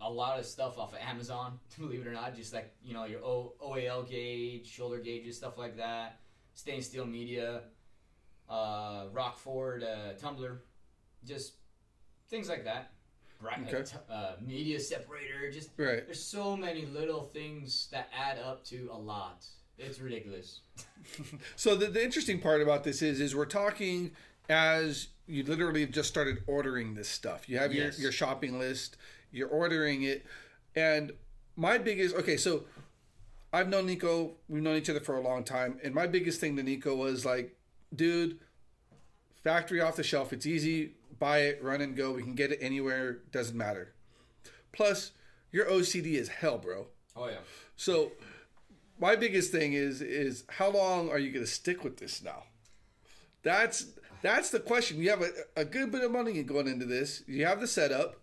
a 0.01 0.11
lot 0.11 0.39
of 0.39 0.47
stuff 0.47 0.79
off 0.79 0.93
of 0.95 0.99
Amazon, 1.01 1.59
believe 1.79 2.01
it 2.01 2.07
or 2.07 2.13
not, 2.13 2.35
just 2.35 2.53
like 2.53 2.75
you 2.83 2.95
know 2.95 3.05
your 3.05 3.21
o- 3.21 3.53
OAL 3.61 4.03
gauge, 4.09 4.67
shoulder 4.67 4.99
gauges, 4.99 5.37
stuff 5.37 5.59
like 5.59 5.77
that. 5.77 6.19
Stainless 6.55 6.87
steel 6.89 7.07
media, 7.07 7.63
uh, 8.49 9.07
Rockford 9.13 9.85
uh, 9.85 10.13
tumbler, 10.19 10.63
just 11.25 11.55
things 12.29 12.49
like 12.49 12.65
that. 12.65 12.91
Right, 13.41 13.59
Okay. 13.67 13.83
t- 13.83 13.97
uh, 14.09 14.35
media 14.41 14.79
separator, 14.79 15.51
just 15.51 15.71
Right. 15.77 16.05
there's 16.07 16.23
so 16.23 16.57
many 16.57 16.87
little 16.87 17.25
things 17.25 17.89
that 17.91 18.09
add 18.17 18.39
up 18.39 18.65
to 18.67 18.89
a 18.93 18.97
lot. 18.97 19.45
It's 19.87 20.01
ridiculous. 20.01 20.61
So 21.57 21.75
the, 21.75 21.87
the 21.88 22.03
interesting 22.03 22.38
part 22.40 22.62
about 22.62 22.85
this 22.85 23.03
is, 23.03 23.21
is 23.21 23.35
we're 23.35 23.45
talking 23.45 24.12
as 24.49 25.09
you 25.27 25.42
literally 25.42 25.81
have 25.81 25.90
just 25.90 26.09
started 26.09 26.38
ordering 26.47 26.95
this 26.95 27.09
stuff. 27.09 27.49
You 27.49 27.59
have 27.59 27.73
Yes. 27.75 27.97
your, 27.99 28.05
your 28.05 28.12
shopping 28.12 28.59
list, 28.59 28.97
you're 29.33 29.49
ordering 29.49 30.05
it, 30.05 30.25
and 30.77 31.12
my 31.57 31.77
biggest 31.79 32.14
okay, 32.16 32.37
so 32.37 32.64
I've 33.53 33.68
known 33.68 33.87
Nico, 33.87 34.33
we've 34.49 34.62
known 34.62 34.77
each 34.77 34.88
other 34.90 35.01
for 35.01 35.16
a 35.16 35.21
long 35.21 35.42
time, 35.45 35.79
and 35.85 35.95
my 35.95 36.07
biggest 36.07 36.40
thing 36.40 36.57
to 36.57 36.62
Nico 36.62 36.95
was 36.95 37.27
like, 37.27 37.57
dude, 37.95 38.38
factory 39.42 39.81
off 39.81 39.97
the 39.97 40.03
shelf, 40.05 40.33
it's 40.33 40.47
easy, 40.47 40.92
buy 41.18 41.38
it, 41.40 41.62
run 41.62 41.81
and 41.81 41.97
go, 41.97 42.12
we 42.12 42.23
can 42.23 42.35
get 42.35 42.53
it 42.53 42.59
anywhere, 42.62 43.18
doesn't 43.33 43.57
matter. 43.57 43.92
Plus, 44.73 45.12
your 45.51 45.66
OCD 45.66 46.14
is 46.14 46.29
hell, 46.29 46.59
bro. 46.59 46.87
Oh 47.16 47.29
yeah. 47.29 47.38
So 47.77 48.12
my 49.03 49.17
biggest 49.17 49.51
thing 49.53 49.73
is 49.75 50.01
is 50.01 50.45
how 50.49 50.71
long 50.71 51.11
are 51.11 51.19
you 51.19 51.31
going 51.33 51.45
to 51.45 51.51
stick 51.51 51.83
with 51.85 51.97
this 51.99 52.23
now? 52.23 52.45
That's 53.43 53.87
that's 54.23 54.51
the 54.51 54.61
question. 54.61 54.99
You 55.03 55.11
have 55.11 55.23
a, 55.23 55.31
a 55.57 55.65
good 55.65 55.91
bit 55.91 56.03
of 56.05 56.12
money 56.12 56.43
going 56.45 56.69
into 56.69 56.87
this. 56.87 57.23
You 57.27 57.45
have 57.47 57.61
the 57.61 57.67
setup. 57.67 58.17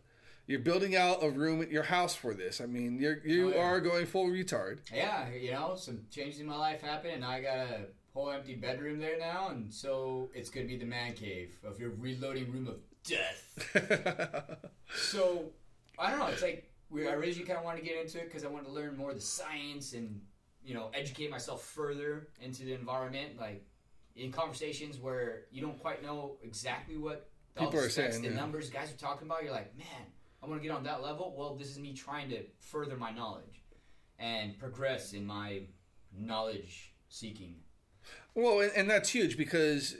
You're 0.48 0.60
building 0.62 0.96
out 0.96 1.22
a 1.24 1.30
room 1.30 1.62
at 1.62 1.70
your 1.70 1.84
house 1.84 2.16
for 2.16 2.34
this. 2.34 2.60
I 2.62 2.66
mean, 2.66 2.98
you're 3.00 3.20
you 3.24 3.50
Oh, 3.54 3.56
yeah. 3.58 3.62
are 3.64 3.80
going 3.82 4.06
full 4.08 4.28
retard. 4.30 4.80
Yeah, 4.92 5.30
you 5.30 5.52
know, 5.52 5.76
some 5.76 6.00
changes 6.10 6.40
in 6.40 6.48
my 6.48 6.56
life 6.58 6.82
happened, 6.82 7.14
and 7.16 7.26
I 7.26 7.42
got 7.42 7.58
a 7.58 7.82
whole 8.16 8.32
empty 8.32 8.56
bedroom 8.56 8.98
there 9.00 9.20
now, 9.20 9.50
and 9.50 9.72
so 9.72 10.30
it's 10.34 10.50
gonna 10.50 10.66
be 10.66 10.78
the 10.78 10.86
man 10.86 11.14
cave 11.14 11.52
of 11.64 11.80
your 11.80 11.92
reloading 11.92 12.52
room 12.52 12.68
of 12.68 12.78
death. 13.04 13.44
So 15.12 15.52
I 16.00 16.10
don't 16.10 16.20
know. 16.20 16.28
It's 16.28 16.42
like 16.42 16.68
we 16.90 17.08
I 17.08 17.12
originally 17.14 17.46
kind 17.46 17.60
of 17.60 17.66
wanted 17.66 17.82
to 17.82 17.86
get 17.86 17.98
into 18.04 18.18
it 18.20 18.26
because 18.26 18.44
I 18.44 18.48
wanted 18.48 18.66
to 18.68 18.72
learn 18.74 18.98
more 18.98 19.12
of 19.12 19.16
the 19.18 19.22
science 19.22 19.94
and 19.94 20.20
you 20.70 20.76
know 20.76 20.92
educate 20.94 21.32
myself 21.32 21.64
further 21.64 22.28
into 22.40 22.64
the 22.64 22.74
environment. 22.74 23.40
Like 23.40 23.66
in 24.16 24.32
conversations 24.32 25.00
where 25.00 25.46
you 25.52 25.62
don't 25.62 25.80
quite 25.80 26.04
know 26.04 26.38
exactly 26.44 26.96
what 26.96 27.28
all 27.58 27.66
People 27.66 27.82
the 27.82 27.88
are 27.88 27.90
saying, 27.90 28.22
the 28.22 28.30
yeah. 28.30 28.36
numbers 28.36 28.70
guys 28.70 28.94
are 28.94 28.98
talking 28.98 29.28
about, 29.28 29.44
you're 29.44 29.52
like, 29.52 29.76
man, 29.76 30.06
I 30.44 30.46
want 30.46 30.62
to 30.62 30.68
get 30.68 30.76
on 30.76 30.84
that 30.84 31.02
level. 31.02 31.34
Well, 31.36 31.56
this 31.56 31.70
is 31.70 31.80
me 31.80 31.94
trying 31.94 32.30
to 32.30 32.44
further 32.60 32.96
my 32.96 33.10
knowledge 33.10 33.64
and 34.20 34.60
progress 34.60 35.14
in 35.14 35.26
my 35.26 35.64
knowledge 36.16 36.94
seeking. 37.10 37.56
Well, 38.36 38.60
and, 38.60 38.72
and 38.76 38.90
that's 38.90 39.10
huge 39.10 39.38
because 39.38 39.96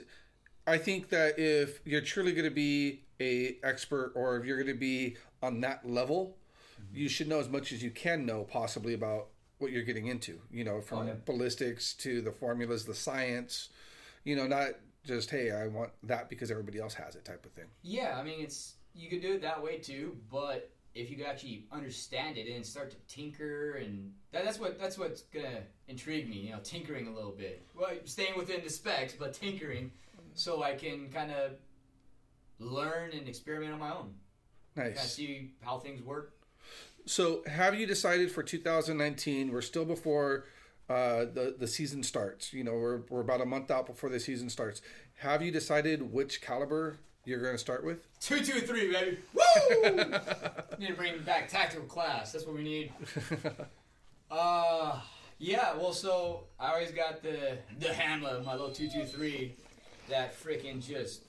I 0.68 0.78
think 0.78 1.08
that 1.08 1.36
if 1.36 1.80
you're 1.84 2.00
truly 2.00 2.30
going 2.30 2.44
to 2.44 2.54
be 2.54 3.02
a 3.20 3.58
expert 3.64 4.12
or 4.14 4.36
if 4.36 4.46
you're 4.46 4.56
going 4.56 4.68
to 4.68 4.74
be 4.74 5.16
on 5.42 5.60
that 5.62 5.88
level, 5.88 6.36
mm-hmm. 6.80 6.96
you 6.96 7.08
should 7.08 7.26
know 7.26 7.40
as 7.40 7.48
much 7.48 7.72
as 7.72 7.82
you 7.82 7.90
can 7.90 8.24
know 8.24 8.44
possibly 8.44 8.94
about 8.94 9.30
what 9.60 9.72
you're 9.72 9.84
getting 9.84 10.06
into. 10.08 10.40
You 10.50 10.64
know, 10.64 10.80
from 10.80 10.98
Oh, 11.00 11.06
yeah. 11.06 11.14
ballistics 11.24 11.94
to 11.94 12.20
the 12.20 12.32
formulas, 12.32 12.84
the 12.84 12.94
science. 12.94 13.68
You 14.24 14.36
know, 14.36 14.46
not 14.46 14.70
just 15.04 15.30
hey, 15.30 15.50
I 15.52 15.66
want 15.68 15.90
that 16.02 16.28
because 16.28 16.50
everybody 16.50 16.78
else 16.78 16.94
has 16.94 17.14
it 17.16 17.24
type 17.24 17.44
of 17.46 17.52
thing. 17.52 17.66
Yeah, 17.82 18.16
I 18.18 18.22
mean, 18.22 18.40
it's 18.40 18.74
you 18.94 19.08
could 19.08 19.22
do 19.22 19.32
it 19.34 19.42
that 19.42 19.62
way 19.62 19.78
too, 19.78 20.16
but 20.30 20.70
if 20.94 21.08
you 21.10 21.16
could 21.16 21.26
actually 21.26 21.64
understand 21.70 22.36
it 22.36 22.52
and 22.54 22.66
start 22.66 22.90
to 22.90 22.96
tinker, 23.06 23.74
and 23.76 24.12
that, 24.32 24.44
that's 24.44 24.58
what 24.58 24.78
that's 24.78 24.98
what's 24.98 25.22
gonna 25.22 25.62
intrigue 25.88 26.28
me. 26.28 26.36
You 26.38 26.50
know, 26.52 26.58
tinkering 26.62 27.06
a 27.06 27.12
little 27.14 27.30
bit. 27.30 27.64
Well, 27.78 27.90
staying 28.04 28.36
within 28.36 28.62
the 28.64 28.70
specs, 28.70 29.14
but 29.14 29.32
tinkering, 29.32 29.92
so 30.34 30.62
I 30.62 30.74
can 30.74 31.08
kind 31.10 31.30
of 31.30 31.52
learn 32.58 33.12
and 33.12 33.28
experiment 33.28 33.72
on 33.72 33.78
my 33.78 33.90
own. 33.90 34.14
Kind 34.76 34.88
of 34.90 34.94
Nice. 34.96 35.14
see 35.14 35.52
how 35.62 35.78
things 35.78 36.02
work. 36.02 36.34
So, 37.06 37.42
have 37.46 37.74
you 37.74 37.86
decided 37.86 38.30
for 38.30 38.42
2019? 38.42 39.52
We're 39.52 39.60
still 39.62 39.84
before 39.84 40.44
uh, 40.88 41.26
the 41.32 41.54
the 41.58 41.66
season 41.66 42.02
starts. 42.02 42.52
You 42.52 42.64
know, 42.64 42.74
we're 42.74 43.00
we're 43.08 43.20
about 43.20 43.40
a 43.40 43.46
month 43.46 43.70
out 43.70 43.86
before 43.86 44.10
the 44.10 44.20
season 44.20 44.50
starts. 44.50 44.82
Have 45.18 45.42
you 45.42 45.50
decided 45.50 46.12
which 46.12 46.40
caliber 46.40 46.98
you're 47.24 47.40
going 47.40 47.54
to 47.54 47.58
start 47.58 47.84
with? 47.84 48.06
Two, 48.20 48.40
two, 48.44 48.60
three, 48.60 48.90
baby. 48.92 49.18
Woo! 49.34 50.04
need 50.78 50.88
to 50.88 50.94
bring 50.94 51.22
back 51.22 51.48
tactical 51.48 51.86
class. 51.86 52.32
That's 52.32 52.46
what 52.46 52.56
we 52.56 52.62
need. 52.62 52.92
Uh, 54.30 55.00
yeah. 55.38 55.74
Well, 55.76 55.92
so 55.92 56.44
I 56.56 56.68
always 56.68 56.92
got 56.92 57.20
the 57.20 57.58
the 57.80 57.92
Hamlet, 57.92 58.44
my 58.44 58.52
little 58.52 58.70
two, 58.70 58.88
two, 58.88 59.04
three, 59.04 59.56
that 60.08 60.40
freaking 60.40 60.80
just 60.80 61.24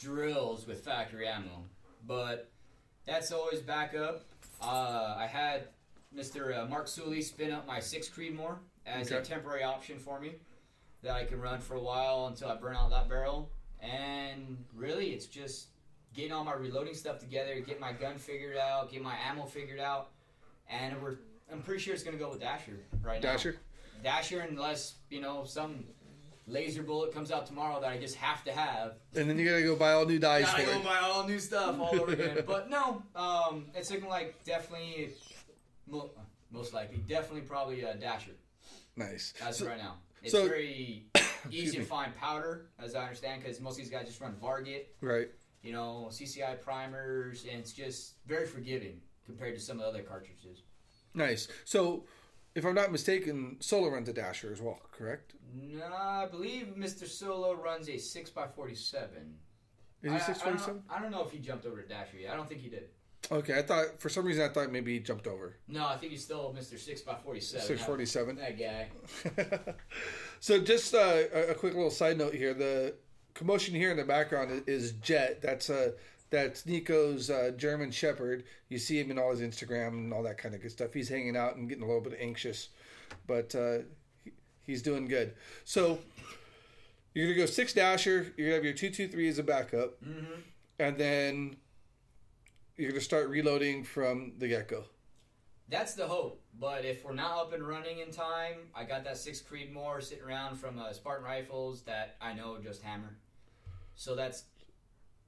drills 0.00 0.66
with 0.66 0.82
factory 0.82 1.28
ammo. 1.28 1.64
But 2.06 2.50
that's 3.04 3.32
always 3.32 3.60
backup. 3.60 4.24
Uh, 4.60 5.14
I 5.16 5.26
had 5.26 5.68
Mr. 6.14 6.56
Uh, 6.56 6.66
Mark 6.66 6.88
Sully 6.88 7.22
spin 7.22 7.52
up 7.52 7.66
my 7.66 7.80
six 7.80 8.08
Creedmoor 8.08 8.56
as 8.86 9.10
a 9.10 9.20
temporary 9.20 9.62
option 9.62 9.98
for 9.98 10.18
me 10.20 10.32
that 11.02 11.12
I 11.12 11.24
can 11.24 11.40
run 11.40 11.60
for 11.60 11.74
a 11.74 11.80
while 11.80 12.26
until 12.26 12.48
I 12.48 12.56
burn 12.56 12.74
out 12.74 12.90
that 12.90 13.08
barrel. 13.08 13.50
And 13.80 14.64
really, 14.74 15.10
it's 15.10 15.26
just 15.26 15.68
getting 16.14 16.32
all 16.32 16.44
my 16.44 16.54
reloading 16.54 16.94
stuff 16.94 17.18
together, 17.18 17.60
get 17.60 17.78
my 17.78 17.92
gun 17.92 18.18
figured 18.18 18.56
out, 18.56 18.90
get 18.90 19.02
my 19.02 19.14
ammo 19.28 19.44
figured 19.44 19.80
out, 19.80 20.10
and 20.68 21.00
we're. 21.00 21.18
I'm 21.50 21.62
pretty 21.62 21.80
sure 21.80 21.94
it's 21.94 22.02
gonna 22.02 22.18
go 22.18 22.28
with 22.28 22.40
Dasher 22.40 22.80
right 23.02 23.22
now. 23.22 23.32
Dasher. 23.32 23.56
Dasher, 24.02 24.40
unless 24.40 24.96
you 25.10 25.20
know 25.20 25.44
some 25.44 25.84
laser 26.48 26.82
bullet 26.82 27.12
comes 27.12 27.30
out 27.30 27.46
tomorrow 27.46 27.80
that 27.80 27.90
I 27.90 27.98
just 27.98 28.16
have 28.16 28.42
to 28.44 28.52
have. 28.52 28.94
And 29.14 29.28
then 29.28 29.38
you 29.38 29.48
got 29.48 29.56
to 29.56 29.62
go 29.62 29.76
buy 29.76 29.92
all 29.92 30.06
new 30.06 30.18
dice 30.18 30.46
Gotta 30.46 30.64
for 30.64 30.72
go 30.78 30.80
buy 30.82 30.98
all 30.98 31.26
new 31.26 31.38
stuff 31.38 31.78
all 31.78 32.00
over 32.00 32.12
again. 32.12 32.38
But 32.46 32.70
no, 32.70 33.02
um, 33.14 33.66
it's 33.74 33.90
looking 33.90 34.08
like 34.08 34.42
definitely, 34.44 35.10
most 36.50 36.72
likely, 36.74 36.98
definitely 37.08 37.42
probably 37.42 37.82
a 37.82 37.94
Dasher 37.94 38.32
Nice. 38.96 39.34
as 39.42 39.58
So- 39.58 39.64
of 39.66 39.70
right 39.72 39.78
now. 39.78 39.98
It's 40.22 40.32
so- 40.32 40.48
very 40.48 41.06
easy 41.50 41.76
to 41.78 41.84
find 41.84 42.14
powder, 42.16 42.66
as 42.78 42.94
I 42.94 43.02
understand, 43.02 43.42
because 43.42 43.60
most 43.60 43.72
of 43.74 43.78
these 43.78 43.90
guys 43.90 44.06
just 44.06 44.20
run 44.20 44.34
Varget, 44.42 44.86
Right. 45.00 45.28
you 45.62 45.72
know, 45.72 46.08
CCI 46.10 46.60
primers, 46.60 47.44
and 47.44 47.60
it's 47.60 47.72
just 47.72 48.14
very 48.26 48.46
forgiving 48.46 49.00
compared 49.24 49.54
to 49.54 49.60
some 49.60 49.78
of 49.78 49.84
the 49.84 49.88
other 49.88 50.02
cartridges. 50.02 50.62
Nice. 51.14 51.46
So, 51.64 52.04
if 52.54 52.64
I'm 52.64 52.74
not 52.74 52.90
mistaken, 52.90 53.56
Solo 53.60 53.88
runs 53.90 54.08
a 54.08 54.12
Dasher 54.12 54.50
as 54.52 54.60
well, 54.60 54.80
correct? 54.90 55.34
No, 55.54 55.86
I 55.86 56.26
believe 56.30 56.74
Mr. 56.76 57.06
Solo 57.06 57.54
runs 57.54 57.88
a 57.88 57.92
6x47. 57.92 58.72
Is 58.72 58.82
he 60.02 60.08
I- 60.10 60.14
I 60.14 60.18
don't 60.18 60.26
647? 60.26 60.82
I 60.90 61.00
don't 61.00 61.10
know 61.10 61.24
if 61.24 61.30
he 61.32 61.38
jumped 61.38 61.66
over 61.66 61.80
to 61.82 61.88
Dasher 61.88 62.18
yet. 62.18 62.32
I 62.32 62.36
don't 62.36 62.48
think 62.48 62.60
he 62.60 62.68
did. 62.68 62.88
Okay, 63.30 63.58
I 63.58 63.62
thought 63.62 64.00
for 64.00 64.08
some 64.08 64.24
reason 64.24 64.44
I 64.44 64.48
thought 64.48 64.70
maybe 64.70 64.94
he 64.94 65.00
jumped 65.00 65.26
over 65.26 65.56
No, 65.66 65.86
I 65.86 65.96
think 65.96 66.12
he's 66.12 66.22
still 66.24 66.54
Mr. 66.56 66.74
6x47. 66.74 67.42
647. 67.42 68.36
That 68.36 68.58
guy. 68.58 69.74
so, 70.40 70.60
just 70.60 70.94
uh, 70.94 71.24
a, 71.34 71.48
a 71.48 71.54
quick 71.54 71.74
little 71.74 71.90
side 71.90 72.16
note 72.16 72.32
here: 72.32 72.54
the 72.54 72.94
commotion 73.34 73.74
here 73.74 73.90
in 73.90 73.96
the 73.96 74.04
background 74.04 74.62
is 74.66 74.92
Jet. 74.92 75.42
That's 75.42 75.68
uh, 75.68 75.92
that's 76.30 76.64
Nico's 76.64 77.28
uh, 77.28 77.52
German 77.56 77.90
Shepherd. 77.90 78.44
You 78.68 78.78
see 78.78 78.98
him 79.00 79.10
in 79.10 79.18
all 79.18 79.30
his 79.30 79.40
Instagram 79.40 79.88
and 79.88 80.12
all 80.12 80.22
that 80.22 80.38
kind 80.38 80.54
of 80.54 80.62
good 80.62 80.70
stuff. 80.70 80.94
He's 80.94 81.08
hanging 81.08 81.36
out 81.36 81.56
and 81.56 81.68
getting 81.68 81.84
a 81.84 81.86
little 81.86 82.02
bit 82.02 82.18
anxious, 82.20 82.68
but 83.26 83.54
uh, 83.54 83.78
he's 84.68 84.82
doing 84.82 85.08
good. 85.08 85.34
So. 85.64 85.98
You're 87.14 87.26
gonna 87.28 87.38
go 87.38 87.46
six 87.46 87.72
dasher. 87.72 88.32
You're 88.36 88.46
gonna 88.48 88.54
have 88.56 88.64
your 88.64 88.74
two 88.74 88.90
two 88.90 89.08
three 89.08 89.28
as 89.28 89.38
a 89.40 89.42
backup, 89.42 90.00
Mm-hmm. 90.04 90.40
and 90.78 90.96
then 90.98 91.56
you're 92.76 92.90
gonna 92.92 93.00
start 93.00 93.28
reloading 93.28 93.82
from 93.82 94.34
the 94.38 94.46
get 94.46 94.68
go. 94.68 94.84
That's 95.68 95.94
the 95.94 96.06
hope. 96.06 96.40
But 96.60 96.84
if 96.84 97.04
we're 97.04 97.14
not 97.14 97.36
up 97.38 97.52
and 97.54 97.66
running 97.66 97.98
in 98.00 98.12
time, 98.12 98.58
I 98.72 98.84
got 98.84 99.02
that 99.04 99.16
six 99.16 99.42
Creedmoor 99.42 100.00
sitting 100.00 100.22
around 100.22 100.56
from 100.58 100.78
uh, 100.78 100.92
Spartan 100.92 101.24
Rifles 101.24 101.82
that 101.84 102.16
I 102.20 102.34
know 102.34 102.58
just 102.62 102.82
hammer. 102.82 103.16
So 103.96 104.14
that's 104.14 104.44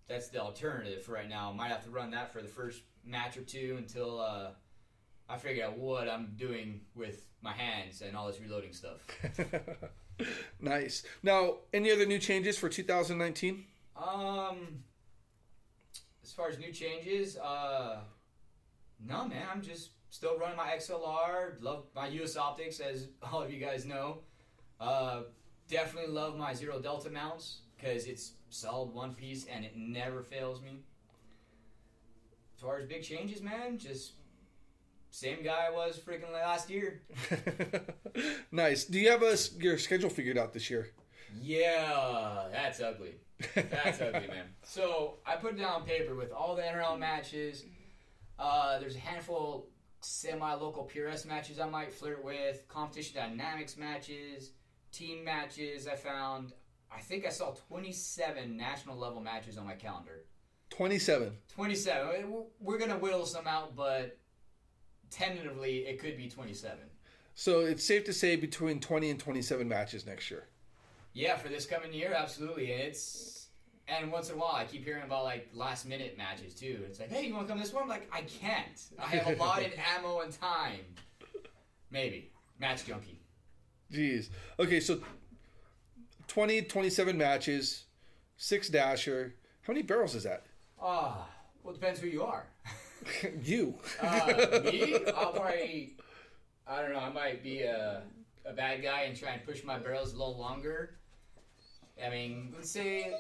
that's 0.07 0.29
the 0.29 0.39
alternative 0.41 1.03
for 1.03 1.13
right 1.13 1.29
now. 1.29 1.51
Might 1.51 1.69
have 1.73 1.83
to 1.85 1.91
run 1.91 2.13
that 2.13 2.33
for 2.33 2.41
the 2.41 2.49
first 2.49 2.83
match 3.05 3.37
or 3.37 3.43
two 3.43 3.75
until 3.79 4.21
uh, 4.21 4.51
I 5.29 5.39
figure 5.39 5.65
out 5.65 5.77
what 5.77 6.09
I'm 6.09 6.35
doing 6.37 6.83
with 6.95 7.27
my 7.43 7.53
hands 7.53 8.03
and 8.03 8.17
all 8.17 8.27
this 8.27 8.41
reloading 8.41 8.73
stuff. 8.73 8.99
nice. 10.61 11.03
Now, 11.23 11.57
any 11.73 11.91
other 11.91 12.07
new 12.07 12.19
changes 12.19 12.59
for 12.59 12.69
2019? 12.69 13.65
Um, 13.97 14.83
as 16.23 16.33
far 16.33 16.49
as 16.49 16.59
new 16.59 16.73
changes, 16.73 17.37
uh, 17.37 18.01
no, 19.07 19.27
man, 19.27 19.47
I'm 19.53 19.63
just 19.63 19.91
still 20.11 20.39
running 20.39 20.57
my 20.57 20.69
XLR. 20.77 21.63
Love 21.63 21.85
my 21.95 22.09
US 22.09 22.37
optics, 22.37 22.81
as 22.81 23.09
all 23.33 23.43
of 23.43 23.53
you 23.53 23.59
guys 23.59 23.85
know. 23.85 24.19
Uh, 24.79 25.23
definitely 25.69 26.13
love 26.13 26.37
my 26.37 26.55
Zero 26.55 26.81
Delta 26.81 27.11
mounts 27.11 27.61
because 27.77 28.07
it's 28.07 28.33
solid 28.51 28.93
one 28.93 29.15
piece 29.15 29.47
and 29.47 29.65
it 29.65 29.77
never 29.77 30.23
fails 30.23 30.61
me. 30.61 30.81
As 32.57 32.63
far 32.63 32.79
as 32.79 32.87
big 32.87 33.03
changes, 33.03 33.41
man, 33.41 33.79
just 33.79 34.13
same 35.11 35.43
guy 35.43 35.67
I 35.69 35.71
was 35.71 35.99
freaking 35.99 36.33
last 36.33 36.71
year. 36.71 37.03
nice. 38.53 38.85
Do 38.85 38.99
you 38.99 39.11
have 39.11 39.23
a, 39.23 39.37
your 39.59 39.79
schedule 39.79 40.11
figured 40.11 40.39
out 40.39 40.53
this 40.53 40.71
year? 40.71 40.91
Yeah, 41.41 42.49
that's 42.53 42.81
ugly. 42.81 43.17
That's 43.55 44.01
ugly, 44.01 44.29
man. 44.29 44.47
So 44.63 45.19
I 45.27 45.37
put 45.37 45.55
it 45.55 45.59
down 45.59 45.83
on 45.83 45.85
paper 45.85 46.15
with 46.15 46.33
all 46.33 46.55
the 46.55 46.63
NRL 46.63 46.99
matches. 46.99 47.65
Uh, 48.39 48.79
there's 48.79 48.97
a 48.97 49.01
handful 49.01 49.69
semi-local 50.01 50.91
PRS 50.93 51.27
matches 51.27 51.61
I 51.61 51.69
might 51.69 51.93
flirt 51.93 52.25
with, 52.25 52.67
competition 52.69 53.17
dynamics 53.17 53.77
matches, 53.77 54.53
team 54.93 55.25
matches. 55.25 55.87
I 55.87 55.95
found. 55.97 56.53
I 56.93 57.01
think 57.01 57.25
I 57.25 57.29
saw 57.29 57.53
27 57.69 58.57
national 58.57 58.97
level 58.97 59.21
matches 59.21 59.57
on 59.57 59.65
my 59.65 59.75
calendar. 59.75 60.25
27. 60.71 61.33
27. 61.55 62.45
We're 62.61 62.79
gonna 62.79 62.99
whittle 62.99 63.27
some 63.27 63.47
out, 63.47 63.77
but 63.77 64.19
tentatively 65.11 65.79
it 65.87 65.99
could 65.99 66.17
be 66.17 66.29
27. 66.29 66.79
So 67.35 67.61
it's 67.61 67.85
safe 67.85 68.05
to 68.05 68.13
say 68.13 68.37
between 68.37 68.81
20 68.81 69.11
and 69.11 69.21
27 69.21 69.69
matches 69.69 70.07
next 70.07 70.31
year. 70.31 70.45
Yeah, 71.13 71.37
for 71.37 71.49
this 71.49 71.67
coming 71.67 71.93
year, 71.93 72.13
absolutely. 72.13 72.73
And 72.73 72.83
it's 72.83 73.49
and 73.89 74.13
once 74.13 74.29
in 74.29 74.37
a 74.37 74.39
while, 74.39 74.55
I 74.55 74.65
keep 74.65 74.85
hearing 74.85 75.03
about 75.03 75.25
like 75.25 75.49
last 75.53 75.87
minute 75.87 76.17
matches 76.17 76.55
too. 76.55 76.81
It's 76.87 77.01
like, 77.01 77.11
hey, 77.11 77.27
you 77.27 77.35
want 77.35 77.49
to 77.49 77.53
come 77.53 77.61
this 77.61 77.73
one? 77.73 77.83
I'm 77.85 77.89
like, 77.89 78.09
I 78.13 78.23
can't. 78.23 78.81
I 78.99 79.07
have 79.07 79.39
allotted 79.39 79.73
ammo 79.97 80.21
and 80.21 80.33
time. 80.33 80.81
Maybe 81.91 82.31
match 82.61 82.85
junkie. 82.87 83.21
Jeez. 83.93 84.29
Okay, 84.61 84.79
so 84.79 85.01
20, 86.29 86.63
27 86.63 87.19
matches, 87.19 87.85
six 88.37 88.69
dasher. 88.69 89.35
How 89.63 89.73
many 89.73 89.83
barrels 89.83 90.15
is 90.15 90.23
that? 90.23 90.47
Ah, 90.81 91.29
well, 91.63 91.75
it 91.75 91.81
depends 91.81 91.99
who 92.01 92.07
you 92.07 92.23
are. 92.23 92.47
you. 93.43 93.75
Uh, 94.01 94.61
me, 94.65 94.97
I'll 95.17 95.33
probably. 95.33 95.97
I 96.67 96.83
don't 96.83 96.93
know. 96.93 96.99
I 97.01 97.11
might 97.11 97.43
be 97.43 97.63
a 97.63 98.03
a 98.47 98.53
bad 98.53 98.83
guy 98.83 99.03
and 99.03 99.17
try 99.17 99.31
and 99.31 99.45
push 99.45 99.63
my 99.65 99.79
barrels 99.79 100.13
a 100.13 100.17
little 100.17 100.39
longer. 100.39 100.97
I 102.05 102.11
mean, 102.11 102.53
let's 102.57 102.71
say. 102.71 103.15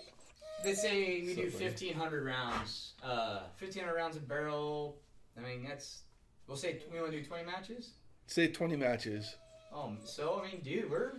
Let's 0.64 0.82
say 0.82 1.22
we 1.22 1.34
So 1.34 1.42
do 1.42 1.50
fifteen 1.50 1.94
hundred 1.94 2.24
rounds. 2.26 2.92
Uh, 3.02 3.40
fifteen 3.56 3.82
hundred 3.84 3.96
rounds 3.96 4.16
a 4.16 4.20
barrel. 4.20 4.98
I 5.36 5.40
mean, 5.40 5.64
that's. 5.66 6.02
We'll 6.46 6.56
say 6.56 6.80
we 6.92 7.00
want 7.00 7.12
to 7.12 7.18
do 7.20 7.24
twenty 7.24 7.44
matches. 7.44 7.92
Say 8.26 8.46
20 8.46 8.76
matches. 8.76 9.34
Um, 9.74 9.98
so 10.04 10.40
I 10.44 10.52
mean, 10.52 10.60
dude, 10.62 10.90
we're. 10.90 11.12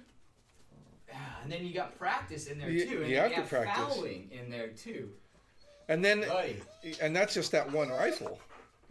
And 1.44 1.52
then 1.52 1.66
you 1.66 1.74
got 1.74 1.98
practice 1.98 2.48
in 2.48 2.58
there 2.58 2.70
You- 2.70 2.86
too, 2.86 3.02
and 3.02 3.10
you 3.12 3.18
have 3.18 3.32
you 3.32 3.38
to 3.38 3.42
practice. 3.44 3.76
fouling 3.96 4.30
in 4.32 4.50
there 4.50 4.68
too. 4.70 5.10
And 5.90 6.06
then, 6.06 6.22
Buddy, 6.22 6.62
and 7.02 7.14
that's 7.14 7.34
just 7.34 7.52
that 7.52 7.70
one 7.70 7.90
rifle. 7.90 8.40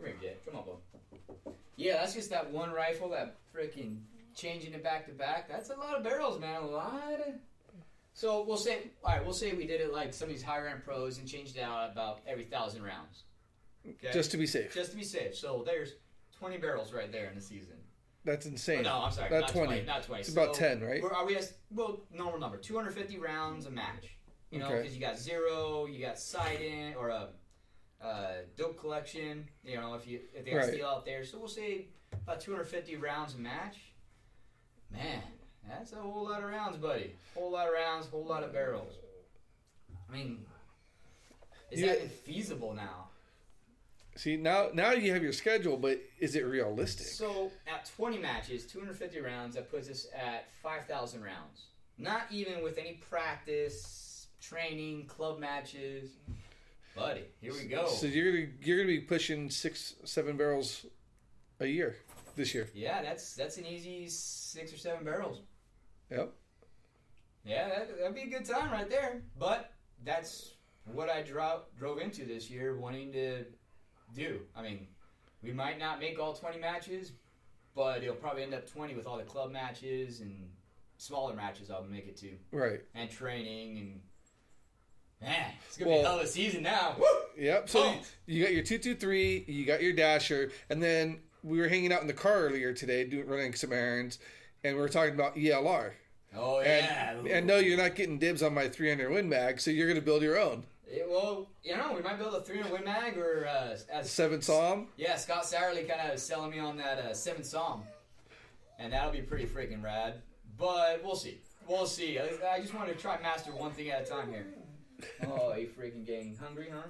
Come 0.01 0.13
here, 0.21 0.21
kid. 0.21 0.37
Come 0.45 0.61
on, 0.61 0.65
bud. 0.65 1.55
Yeah, 1.77 1.95
that's 1.95 2.15
just 2.15 2.31
that 2.31 2.51
one 2.51 2.71
rifle. 2.73 3.09
That 3.11 3.39
freaking 3.55 3.99
changing 4.35 4.75
it 4.75 4.83
back 4.83 5.07
to 5.07 5.13
back. 5.13 5.49
That's 5.49 5.71
a 5.71 5.75
lot 5.75 5.97
of 5.97 6.03
barrels, 6.05 6.39
man. 6.41 6.63
A 6.63 6.67
lot. 6.67 7.21
Of... 7.27 7.35
So 8.13 8.45
we'll 8.47 8.57
say, 8.57 8.91
all 9.05 9.13
right, 9.15 9.25
we'll 9.25 9.35
say 9.35 9.53
we 9.53 9.67
did 9.67 9.81
it 9.81 9.93
like 9.93 10.13
some 10.13 10.29
of 10.29 10.35
these 10.35 10.43
higher 10.43 10.67
end 10.69 10.85
pros 10.85 11.19
and 11.19 11.27
changed 11.27 11.57
it 11.57 11.63
out 11.63 11.91
about 11.91 12.21
every 12.27 12.45
thousand 12.45 12.83
rounds. 12.83 13.25
Okay? 13.89 14.13
Just 14.13 14.31
to 14.33 14.37
be 14.37 14.47
safe. 14.47 14.75
just 14.75 14.91
to 14.91 14.97
be 14.97 15.05
safe. 15.05 15.35
So 15.35 15.63
there's 15.65 15.95
20 16.39 16.59
barrels 16.59 16.93
right 16.93 17.11
there 17.11 17.29
in 17.29 17.35
the 17.35 17.41
season. 17.41 17.77
That's 18.25 18.45
insane. 18.45 18.81
Oh, 18.81 18.83
no, 18.83 19.05
I'm 19.05 19.13
sorry, 19.13 19.31
Not 19.31 19.41
not 19.41 19.49
20. 19.51 19.67
20. 19.67 19.87
Not 19.87 20.03
20. 20.03 20.21
It's 20.21 20.31
about 20.31 20.55
10, 20.55 20.83
right? 20.83 21.03
We're, 21.03 21.25
we 21.25 21.37
at, 21.37 21.51
well, 21.71 22.01
normal 22.13 22.39
number, 22.39 22.59
250 22.59 23.19
rounds 23.19 23.65
a 23.65 23.71
match. 23.71 24.19
You 24.51 24.59
know, 24.59 24.67
Okay. 24.67 24.79
because 24.83 24.95
you 24.95 25.01
got 25.01 25.19
zero, 25.19 25.87
you 25.87 26.05
got 26.05 26.19
sight-in, 26.19 26.95
or 26.97 27.09
a 27.09 27.29
uh, 28.03 28.33
dope 28.57 28.79
collection. 28.79 29.49
You 29.65 29.77
know, 29.77 29.95
if 29.95 30.07
you 30.07 30.21
if 30.35 30.45
they 30.45 30.51
got 30.53 30.57
Right. 30.59 30.73
steel 30.73 30.87
out 30.87 31.05
there, 31.05 31.25
so 31.25 31.39
we'll 31.39 31.49
say 31.49 31.87
about 32.13 32.41
250 32.41 32.97
rounds 32.97 33.35
a 33.35 33.39
match. 33.39 33.77
Man, 34.91 35.23
that's 35.69 35.93
a 35.93 35.97
whole 35.97 36.25
lot 36.25 36.43
of 36.43 36.51
rounds, 36.51 36.77
buddy. 36.79 37.15
Whole 37.35 37.53
lot 37.53 37.69
of 37.69 37.75
rounds, 37.75 38.07
whole 38.09 38.25
lot 38.25 38.43
of 38.43 38.53
barrels. 38.53 38.95
I 40.09 40.13
mean, 40.13 40.45
is 41.71 41.81
You- 41.81 41.87
that 41.87 42.11
feasible 42.11 42.75
now? 42.75 43.09
See 44.17 44.37
now, 44.37 44.71
now 44.75 44.91
you 44.91 45.13
have 45.13 45.23
your 45.23 45.33
schedule, 45.33 45.77
but 45.77 46.01
is 46.19 46.35
it 46.35 46.41
realistic? 46.45 47.07
So 47.07 47.53
at 47.67 47.85
20 47.97 48.19
matches, 48.19 48.67
250 48.67 49.21
rounds, 49.21 49.55
that 49.55 49.71
puts 49.71 49.89
us 49.89 50.09
at 50.13 50.53
5,000 50.63 51.23
rounds. 51.23 51.67
Not 51.97 52.23
even 52.33 52.63
with 52.63 52.77
any 52.77 52.95
practice, 52.95 54.27
training, 54.41 55.07
club 55.07 55.39
matches. 55.39 56.11
Buddy, 56.97 57.25
here 57.41 57.53
we 57.53 57.65
go. 57.65 57.87
So 57.87 58.07
you're 58.07 58.33
gonna 58.33 58.47
you're 58.63 58.77
gonna 58.79 58.89
be 58.89 59.01
pushing 59.01 59.51
six 59.51 59.95
seven 60.05 60.37
barrels 60.37 60.87
a 61.61 61.67
year 61.67 61.97
this 62.37 62.55
year. 62.55 62.69
Yeah, 62.75 63.03
that's 63.03 63.35
that's 63.35 63.57
an 63.59 63.67
easy 63.67 64.09
six 64.09 64.73
or 64.73 64.77
seven 64.77 65.05
barrels. 65.05 65.41
Yep. 66.11 66.33
Yeah, 67.45 67.69
that, 67.69 67.99
that'd 67.99 68.15
be 68.15 68.23
a 68.23 68.27
good 68.27 68.45
time 68.45 68.71
right 68.71 68.91
there. 68.91 69.23
But 69.39 69.73
that's 70.05 70.55
what 70.85 71.09
I 71.09 71.23
drove 71.23 71.63
drove 71.79 71.99
into 71.99 72.25
this 72.25 72.51
year, 72.51 72.77
wanting 72.77 73.13
to 73.13 73.45
do. 74.15 74.41
I 74.57 74.63
mean, 74.63 74.87
we 75.43 75.53
might 75.53 75.79
not 75.79 76.01
make 76.01 76.19
all 76.19 76.35
20 76.35 76.59
matches, 76.59 77.13
but 77.75 78.03
it'll 78.03 78.17
probably 78.17 78.43
end 78.43 78.55
up 78.55 78.71
20 78.71 78.95
with 78.95 79.07
all 79.07 79.17
the 79.17 79.23
club 79.23 79.53
matches 79.53 80.21
and 80.21 80.51
smaller 80.99 81.35
matches. 81.35 81.71
I'll 81.71 81.85
make 81.85 82.09
it 82.09 82.17
to. 82.19 82.31
Right. 82.51 82.81
and 82.95 83.09
training 83.11 83.79
and 83.79 84.01
man, 85.21 85.53
it's 85.67 85.77
gonna 85.77 85.91
be 85.91 85.97
Well- 85.97 86.01
a 86.05 86.09
hell 86.09 86.19
of 86.19 86.25
a 86.25 86.29
season 86.29 86.63
now. 86.63 86.97
Woo! 86.99 87.07
Yep. 87.37 87.69
So 87.69 87.83
Oh. 87.85 88.01
you 88.27 88.43
got 88.45 88.53
your 88.53 88.63
two 88.63 88.79
two 88.79 88.95
three, 88.95 89.45
you 89.47 89.65
got 89.65 89.83
your 89.83 89.93
dasher, 89.93 90.51
and 90.69 90.83
then 90.83 91.21
we 91.43 91.59
were 91.59 91.69
hanging 91.69 91.93
out 91.93 92.01
in 92.03 92.07
the 92.07 92.13
car 92.13 92.35
earlier 92.47 92.73
today, 92.73 93.05
doing 93.05 93.27
running 93.27 93.55
some 93.55 93.73
errands, 93.73 94.19
and 94.65 94.77
we 94.77 94.81
were 94.83 94.89
talking 94.89 95.15
about 95.15 95.37
ELR. 95.37 95.93
Oh 96.37 96.61
And 96.61 97.27
yeah. 97.27 97.37
and 97.39 97.47
no, 97.47 97.59
you're 97.59 97.77
not 97.77 97.95
getting 97.97 98.19
dibs 98.19 98.43
on 98.43 98.55
my 98.55 98.69
300 98.69 99.11
Win 99.11 99.29
Mag, 99.29 99.61
so 99.61 99.71
you're 99.71 99.89
gonna 99.89 100.01
build 100.01 100.23
your 100.23 100.39
own 100.39 100.65
It- 100.89 101.09
well, 101.09 101.49
you 101.63 101.77
know, 101.77 101.93
we 101.93 102.03
might 102.03 102.19
build 102.19 102.35
a 102.35 102.41
300 102.43 102.73
Win 102.73 102.85
Mag 102.85 103.17
or 103.19 103.47
uh, 103.47 103.77
as 103.91 104.11
seven 104.11 104.41
SAUM. 104.43 104.89
yeah, 104.97 105.17
Scott 105.17 105.45
Satterlee 105.45 105.89
kind 105.89 106.11
of 106.13 106.19
selling 106.21 106.51
me 106.51 106.59
on 106.59 106.77
that 106.79 106.99
uh, 106.99 107.15
seven 107.15 107.43
SAUM, 107.45 107.85
and 108.79 108.93
that'll 108.93 109.13
be 109.13 109.23
pretty 109.23 109.47
freaking 109.47 109.83
rad. 109.83 110.23
But 110.59 111.03
we'll 111.03 111.17
see. 111.17 111.39
We'll 111.67 111.87
see. 111.87 112.19
I, 112.19 112.29
I 112.55 112.61
just 112.61 112.75
want 112.75 112.89
to 112.89 112.95
try 112.95 113.19
master 113.23 113.53
one 113.53 113.73
thing 113.73 113.89
at 113.91 114.03
a 114.03 114.05
time 114.05 114.31
here. 114.31 114.47
Oh, 115.27 115.55
you 115.55 115.69
freaking 115.69 116.07
getting 116.07 116.37
hungry, 116.37 116.69
huh? 116.73 116.89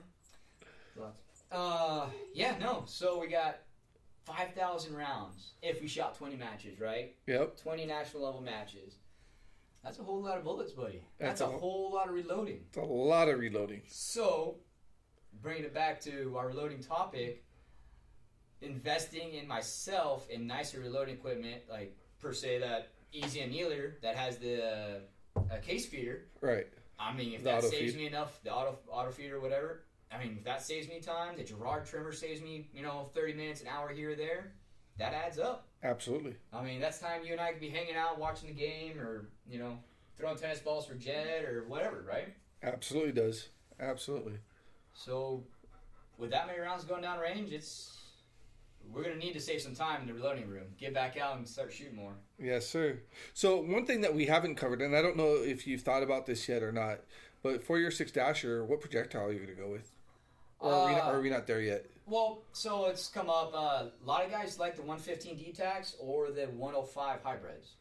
Lots. 0.96 1.44
Uh, 1.50 2.06
yeah, 2.34 2.56
no. 2.60 2.84
So 2.86 3.18
we 3.18 3.28
got 3.28 3.58
5,000 4.24 4.94
rounds 4.94 5.54
if 5.62 5.80
we 5.80 5.88
shot 5.88 6.16
20 6.16 6.36
matches, 6.36 6.80
right? 6.80 7.14
Yep. 7.26 7.56
20 7.60 7.86
national 7.86 8.22
level 8.24 8.40
matches. 8.40 8.96
That's 9.82 9.98
a 9.98 10.02
whole 10.02 10.22
lot 10.22 10.36
of 10.38 10.44
bullets, 10.44 10.72
buddy. 10.72 11.02
That's 11.18 11.40
That's, 11.40 11.50
a, 11.52 11.54
a- 11.54 11.58
whole 11.58 11.92
lot 11.92 12.08
of 12.08 12.14
reloading. 12.14 12.60
It's 12.68 12.76
a 12.76 12.82
lot 12.82 13.28
of 13.28 13.38
reloading. 13.38 13.82
So, 13.88 14.56
bringing 15.42 15.64
it 15.64 15.74
back 15.74 16.00
to 16.02 16.34
our 16.36 16.48
reloading 16.48 16.80
topic, 16.82 17.44
investing 18.60 19.34
in 19.34 19.48
myself 19.48 20.28
in 20.28 20.46
nicer 20.46 20.80
reloading 20.80 21.14
equipment, 21.14 21.62
like 21.70 21.96
per 22.20 22.32
se 22.32 22.58
that 22.58 22.90
Easy 23.12 23.40
Annealer 23.40 24.00
that 24.02 24.16
has 24.16 24.36
the 24.38 25.00
uh, 25.36 25.56
case 25.62 25.86
feeder. 25.86 26.26
Right. 26.40 26.66
I 27.00 27.12
mean, 27.14 27.32
if 27.32 27.42
The 27.42 27.50
that 27.50 27.64
saves 27.64 27.92
feed. 27.92 28.00
me 28.00 28.06
enough, 28.06 28.38
the 28.44 28.52
auto 28.52 28.78
auto 28.88 29.10
feeder 29.10 29.36
or 29.36 29.40
whatever. 29.40 29.84
I 30.12 30.18
mean, 30.22 30.36
if 30.38 30.44
that 30.44 30.62
saves 30.62 30.88
me 30.88 31.00
time, 31.00 31.36
the 31.36 31.44
Giraud 31.44 31.86
trimmer 31.88 32.12
saves 32.12 32.42
me, 32.42 32.68
you 32.74 32.82
know, 32.82 33.08
thirty 33.14 33.32
minutes, 33.32 33.60
an 33.62 33.68
hour 33.68 33.88
here 33.90 34.10
or 34.10 34.14
there. 34.16 34.52
That 34.98 35.14
adds 35.14 35.38
up. 35.38 35.68
Absolutely. 35.82 36.34
I 36.52 36.62
mean, 36.62 36.80
that's 36.80 36.98
time 36.98 37.22
you 37.24 37.32
and 37.32 37.40
I 37.40 37.52
could 37.52 37.60
be 37.60 37.70
hanging 37.70 37.94
out, 37.96 38.18
watching 38.18 38.48
the 38.48 38.54
game, 38.54 38.98
or 38.98 39.28
you 39.48 39.58
know, 39.58 39.78
throwing 40.18 40.36
tennis 40.36 40.58
balls 40.58 40.86
for 40.86 40.94
Jed 40.94 41.44
or 41.44 41.64
whatever, 41.68 42.04
right? 42.06 42.34
Absolutely 42.62 43.12
does. 43.12 43.48
Absolutely. 43.78 44.34
So, 44.92 45.44
with 46.18 46.30
that 46.32 46.46
many 46.46 46.58
rounds 46.58 46.84
going 46.84 47.00
down 47.02 47.18
range, 47.18 47.50
it's 47.52 47.96
we're 48.92 49.02
gonna 49.02 49.16
need 49.16 49.32
to 49.34 49.40
save 49.40 49.60
some 49.62 49.74
time 49.74 50.02
in 50.02 50.06
the 50.06 50.14
reloading 50.14 50.48
room. 50.48 50.66
Get 50.78 50.94
back 50.94 51.16
out 51.16 51.36
and 51.36 51.48
start 51.48 51.72
shooting 51.72 51.96
more. 51.96 52.14
Yes, 52.38 52.66
sir. 52.66 53.00
So 53.34 53.60
one 53.60 53.86
thing 53.86 54.00
that 54.00 54.14
we 54.14 54.26
haven't 54.26 54.56
covered, 54.56 54.82
and 54.82 54.96
I 54.96 55.02
don't 55.02 55.16
know 55.16 55.36
if 55.36 55.66
you've 55.66 55.82
thought 55.82 56.02
about 56.02 56.26
this 56.26 56.48
yet 56.48 56.62
or 56.62 56.72
not, 56.72 57.00
but 57.42 57.62
for 57.62 57.78
your 57.78 57.90
six 57.90 58.12
dasher, 58.12 58.64
what 58.64 58.80
projectile 58.80 59.26
are 59.26 59.32
you 59.32 59.38
going 59.38 59.54
to 59.54 59.60
go 59.60 59.70
with? 59.70 59.92
Or 60.58 60.72
are, 60.72 60.86
we 60.86 60.92
not, 60.92 61.02
Uh, 61.02 61.12
are 61.12 61.20
we 61.20 61.30
not 61.30 61.46
there 61.46 61.60
yet? 61.60 61.86
Well, 62.06 62.42
so 62.52 62.86
it's 62.86 63.08
come 63.08 63.30
up. 63.30 63.52
Uh, 63.54 63.86
a 63.86 63.90
lot 64.04 64.24
of 64.24 64.30
guys 64.30 64.58
like 64.58 64.76
the 64.76 64.82
115 64.82 65.38
DTACs 65.38 65.94
or 66.00 66.30
the 66.30 66.46
105 66.46 67.22
hybrids. 67.22 67.76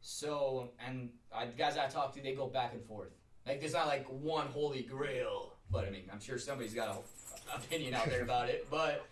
So, 0.00 0.70
and 0.84 1.10
I, 1.34 1.46
guys 1.46 1.76
I 1.76 1.86
talk 1.86 2.14
to, 2.14 2.22
they 2.22 2.34
go 2.34 2.46
back 2.46 2.72
and 2.72 2.84
forth. 2.84 3.10
Like, 3.46 3.60
there's 3.60 3.72
not 3.72 3.86
like 3.86 4.06
one 4.06 4.46
holy 4.48 4.82
grail. 4.82 5.52
But 5.70 5.86
I 5.86 5.90
mean, 5.90 6.04
I'm 6.12 6.20
sure 6.20 6.38
somebody's 6.38 6.74
got 6.74 6.88
an 6.88 6.96
opinion 7.56 7.94
out 7.94 8.06
there 8.06 8.22
about 8.22 8.48
it. 8.48 8.66
But 8.70 9.06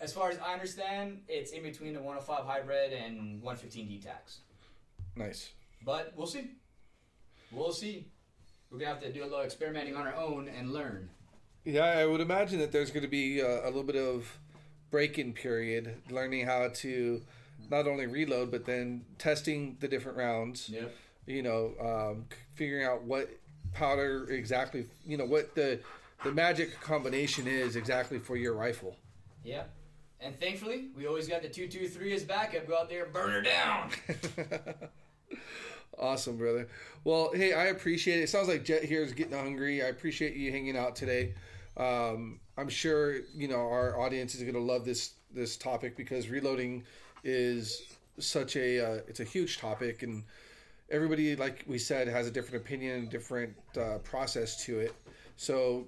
as 0.00 0.12
far 0.12 0.30
as 0.30 0.38
I 0.38 0.52
understand, 0.52 1.20
it's 1.28 1.52
in 1.52 1.62
between 1.62 1.94
the 1.94 2.00
105 2.00 2.44
hybrid 2.44 2.92
and 2.92 3.42
115 3.42 3.88
DTACs. 3.88 4.38
Nice. 5.16 5.50
But 5.84 6.12
we'll 6.16 6.26
see. 6.26 6.50
We'll 7.52 7.72
see. 7.72 8.08
We're 8.70 8.78
gonna 8.78 8.90
have 8.90 9.02
to 9.02 9.12
do 9.12 9.22
a 9.22 9.26
little 9.26 9.42
experimenting 9.42 9.96
on 9.96 10.06
our 10.06 10.16
own 10.16 10.48
and 10.48 10.72
learn. 10.72 11.08
Yeah, 11.64 11.84
I 11.84 12.04
would 12.04 12.20
imagine 12.20 12.58
that 12.58 12.72
there's 12.72 12.90
going 12.90 13.04
to 13.04 13.08
be 13.08 13.40
uh, 13.40 13.62
a 13.62 13.66
little 13.66 13.84
bit 13.84 13.96
of 13.96 14.38
break-in 14.90 15.32
period, 15.32 15.96
learning 16.10 16.44
how 16.44 16.68
to 16.68 17.22
not 17.70 17.86
only 17.86 18.06
reload 18.06 18.50
but 18.50 18.66
then 18.66 19.04
testing 19.18 19.76
the 19.80 19.88
different 19.88 20.18
rounds. 20.18 20.68
Yeah. 20.68 20.86
You 21.26 21.42
know, 21.42 21.72
um, 21.80 22.26
figuring 22.54 22.84
out 22.84 23.04
what 23.04 23.30
powder 23.72 24.28
exactly. 24.28 24.86
You 25.06 25.16
know 25.16 25.24
what 25.24 25.54
the 25.54 25.80
the 26.22 26.32
magic 26.32 26.80
combination 26.80 27.46
is 27.46 27.76
exactly 27.76 28.18
for 28.18 28.36
your 28.36 28.54
rifle. 28.54 28.96
Yep. 29.44 29.70
And 30.24 30.38
thankfully, 30.40 30.86
we 30.96 31.06
always 31.06 31.28
got 31.28 31.42
the 31.42 31.48
two 31.48 31.68
two 31.68 31.86
three 31.86 32.14
as 32.14 32.24
backup. 32.24 32.66
Go 32.66 32.78
out 32.78 32.88
there, 32.88 33.04
burn 33.04 33.30
her 33.30 33.42
down. 33.42 33.90
awesome, 35.98 36.38
brother. 36.38 36.66
Well, 37.04 37.30
hey, 37.34 37.52
I 37.52 37.66
appreciate 37.66 38.20
it. 38.20 38.22
It 38.22 38.28
sounds 38.30 38.48
like 38.48 38.64
Jet 38.64 38.84
here 38.84 39.02
is 39.02 39.12
getting 39.12 39.36
hungry. 39.36 39.82
I 39.82 39.88
appreciate 39.88 40.34
you 40.34 40.50
hanging 40.50 40.78
out 40.78 40.96
today. 40.96 41.34
Um, 41.76 42.40
I'm 42.56 42.70
sure 42.70 43.16
you 43.34 43.48
know 43.48 43.60
our 43.60 44.00
audience 44.00 44.34
is 44.34 44.40
going 44.42 44.54
to 44.54 44.60
love 44.60 44.86
this 44.86 45.14
this 45.30 45.58
topic 45.58 45.94
because 45.94 46.30
reloading 46.30 46.84
is 47.22 47.82
such 48.18 48.56
a 48.56 48.80
uh, 48.80 49.00
it's 49.06 49.20
a 49.20 49.24
huge 49.24 49.58
topic 49.58 50.02
and 50.02 50.24
everybody 50.90 51.36
like 51.36 51.64
we 51.66 51.78
said 51.78 52.06
has 52.08 52.26
a 52.26 52.30
different 52.30 52.64
opinion 52.64 53.08
different 53.08 53.54
uh, 53.76 53.98
process 54.04 54.64
to 54.64 54.78
it 54.78 54.94
so 55.36 55.86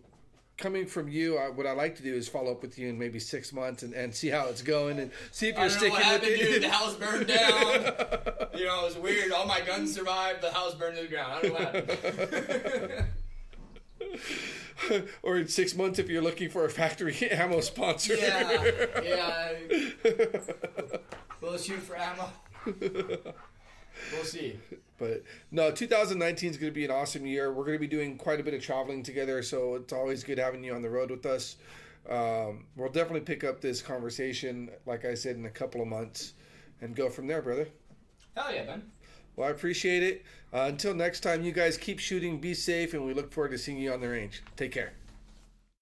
coming 0.57 0.87
from 0.87 1.09
you 1.09 1.37
I, 1.37 1.51
what 1.51 1.67
i 1.67 1.73
like 1.73 1.97
to 1.97 2.03
do 2.03 2.15
is 2.15 2.29
follow 2.29 2.53
up 2.53 2.63
with 2.63 2.79
you 2.79 2.89
in 2.89 2.99
maybe 2.99 3.19
six 3.19 3.53
months 3.53 3.83
and, 3.83 3.93
and 3.93 4.15
see 4.15 4.29
how 4.29 4.47
it's 4.47 4.63
going 4.63 4.99
and 4.99 5.11
see 5.31 5.49
if 5.49 5.57
you're 5.57 5.69
don't 5.69 5.73
know 5.73 5.79
sticking 5.79 5.93
what 5.93 5.99
with 5.99 6.07
happened, 6.07 6.33
it 6.33 6.53
dude. 6.53 6.63
The 6.63 6.69
house 6.71 6.95
burned 6.95 7.27
down. 7.27 8.49
you 8.59 8.65
know, 8.65 8.81
it 8.81 8.85
was 8.85 8.97
weird. 8.97 9.33
All 9.33 9.47
my 9.47 9.61
guns 9.61 9.95
survived. 9.95 10.41
The 10.41 10.51
house 10.51 10.75
burned 10.75 10.97
to 10.97 11.03
the 11.03 11.09
ground. 11.09 11.33
I 11.33 11.43
don't 11.43 11.53
know 11.53 11.59
what 11.59 11.75
happened. 11.75 13.07
or 15.23 15.37
in 15.37 15.49
six 15.49 15.75
months 15.75 15.99
if 15.99 16.09
you're 16.09 16.23
looking 16.23 16.49
for 16.51 16.65
a 16.65 16.71
factory 16.71 17.17
ammo 17.31 17.61
sponsor 17.61 18.15
yeah, 18.15 18.71
yeah. 19.03 19.53
We'll 21.41 21.59
shoot 21.59 21.81
for 21.83 21.97
ammo. 21.97 22.31
We'll 24.13 24.25
see. 24.25 24.59
But 24.99 25.25
no, 25.51 25.71
2019 25.71 26.53
is 26.53 26.57
going 26.57 26.73
to 26.73 26.75
be 26.75 26.87
an 26.87 26.91
awesome 26.91 27.27
year. 27.27 27.53
We're 27.53 27.65
going 27.65 27.77
to 27.77 27.79
be 27.79 27.87
doing 27.87 28.17
quite 28.17 28.41
a 28.41 28.43
bit 28.43 28.55
of 28.55 28.63
traveling 28.63 29.03
together, 29.03 29.43
so 29.43 29.75
it's 29.75 29.93
always 29.93 30.25
good 30.25 30.39
having 30.39 30.65
you 30.65 30.75
on 30.75 30.81
the 30.81 30.89
road 30.89 31.11
with 31.11 31.27
us. 31.27 31.57
Um, 32.09 32.65
we'll 32.77 32.89
definitely 32.89 33.21
pick 33.21 33.45
up 33.45 33.61
this 33.61 33.83
conversation, 33.83 34.71
like 34.87 35.05
I 35.05 35.13
said, 35.13 35.37
in 35.37 35.45
a 35.45 35.51
couple 35.51 35.83
of 35.83 35.89
months 35.89 36.33
and 36.81 36.97
go 36.97 37.11
from 37.11 37.27
there, 37.27 37.43
brother. 37.43 37.69
Hell 38.35 38.55
yeah, 38.55 38.65
man. 38.65 38.91
Well, 39.37 39.49
I 39.49 39.51
appreciate 39.51 40.03
it. 40.03 40.25
Uh, 40.53 40.65
until 40.69 40.95
next 40.95 41.21
time, 41.21 41.45
you 41.45 41.53
guys 41.53 41.77
keep 41.77 41.99
shooting, 41.99 42.41
be 42.41 42.55
safe, 42.55 42.95
and 42.95 43.05
we 43.05 43.13
look 43.13 43.33
forward 43.33 43.51
to 43.51 43.59
seeing 43.59 43.79
you 43.79 43.93
on 43.93 44.01
the 44.01 44.09
range. 44.09 44.43
Take 44.57 44.73
care. 44.73 44.95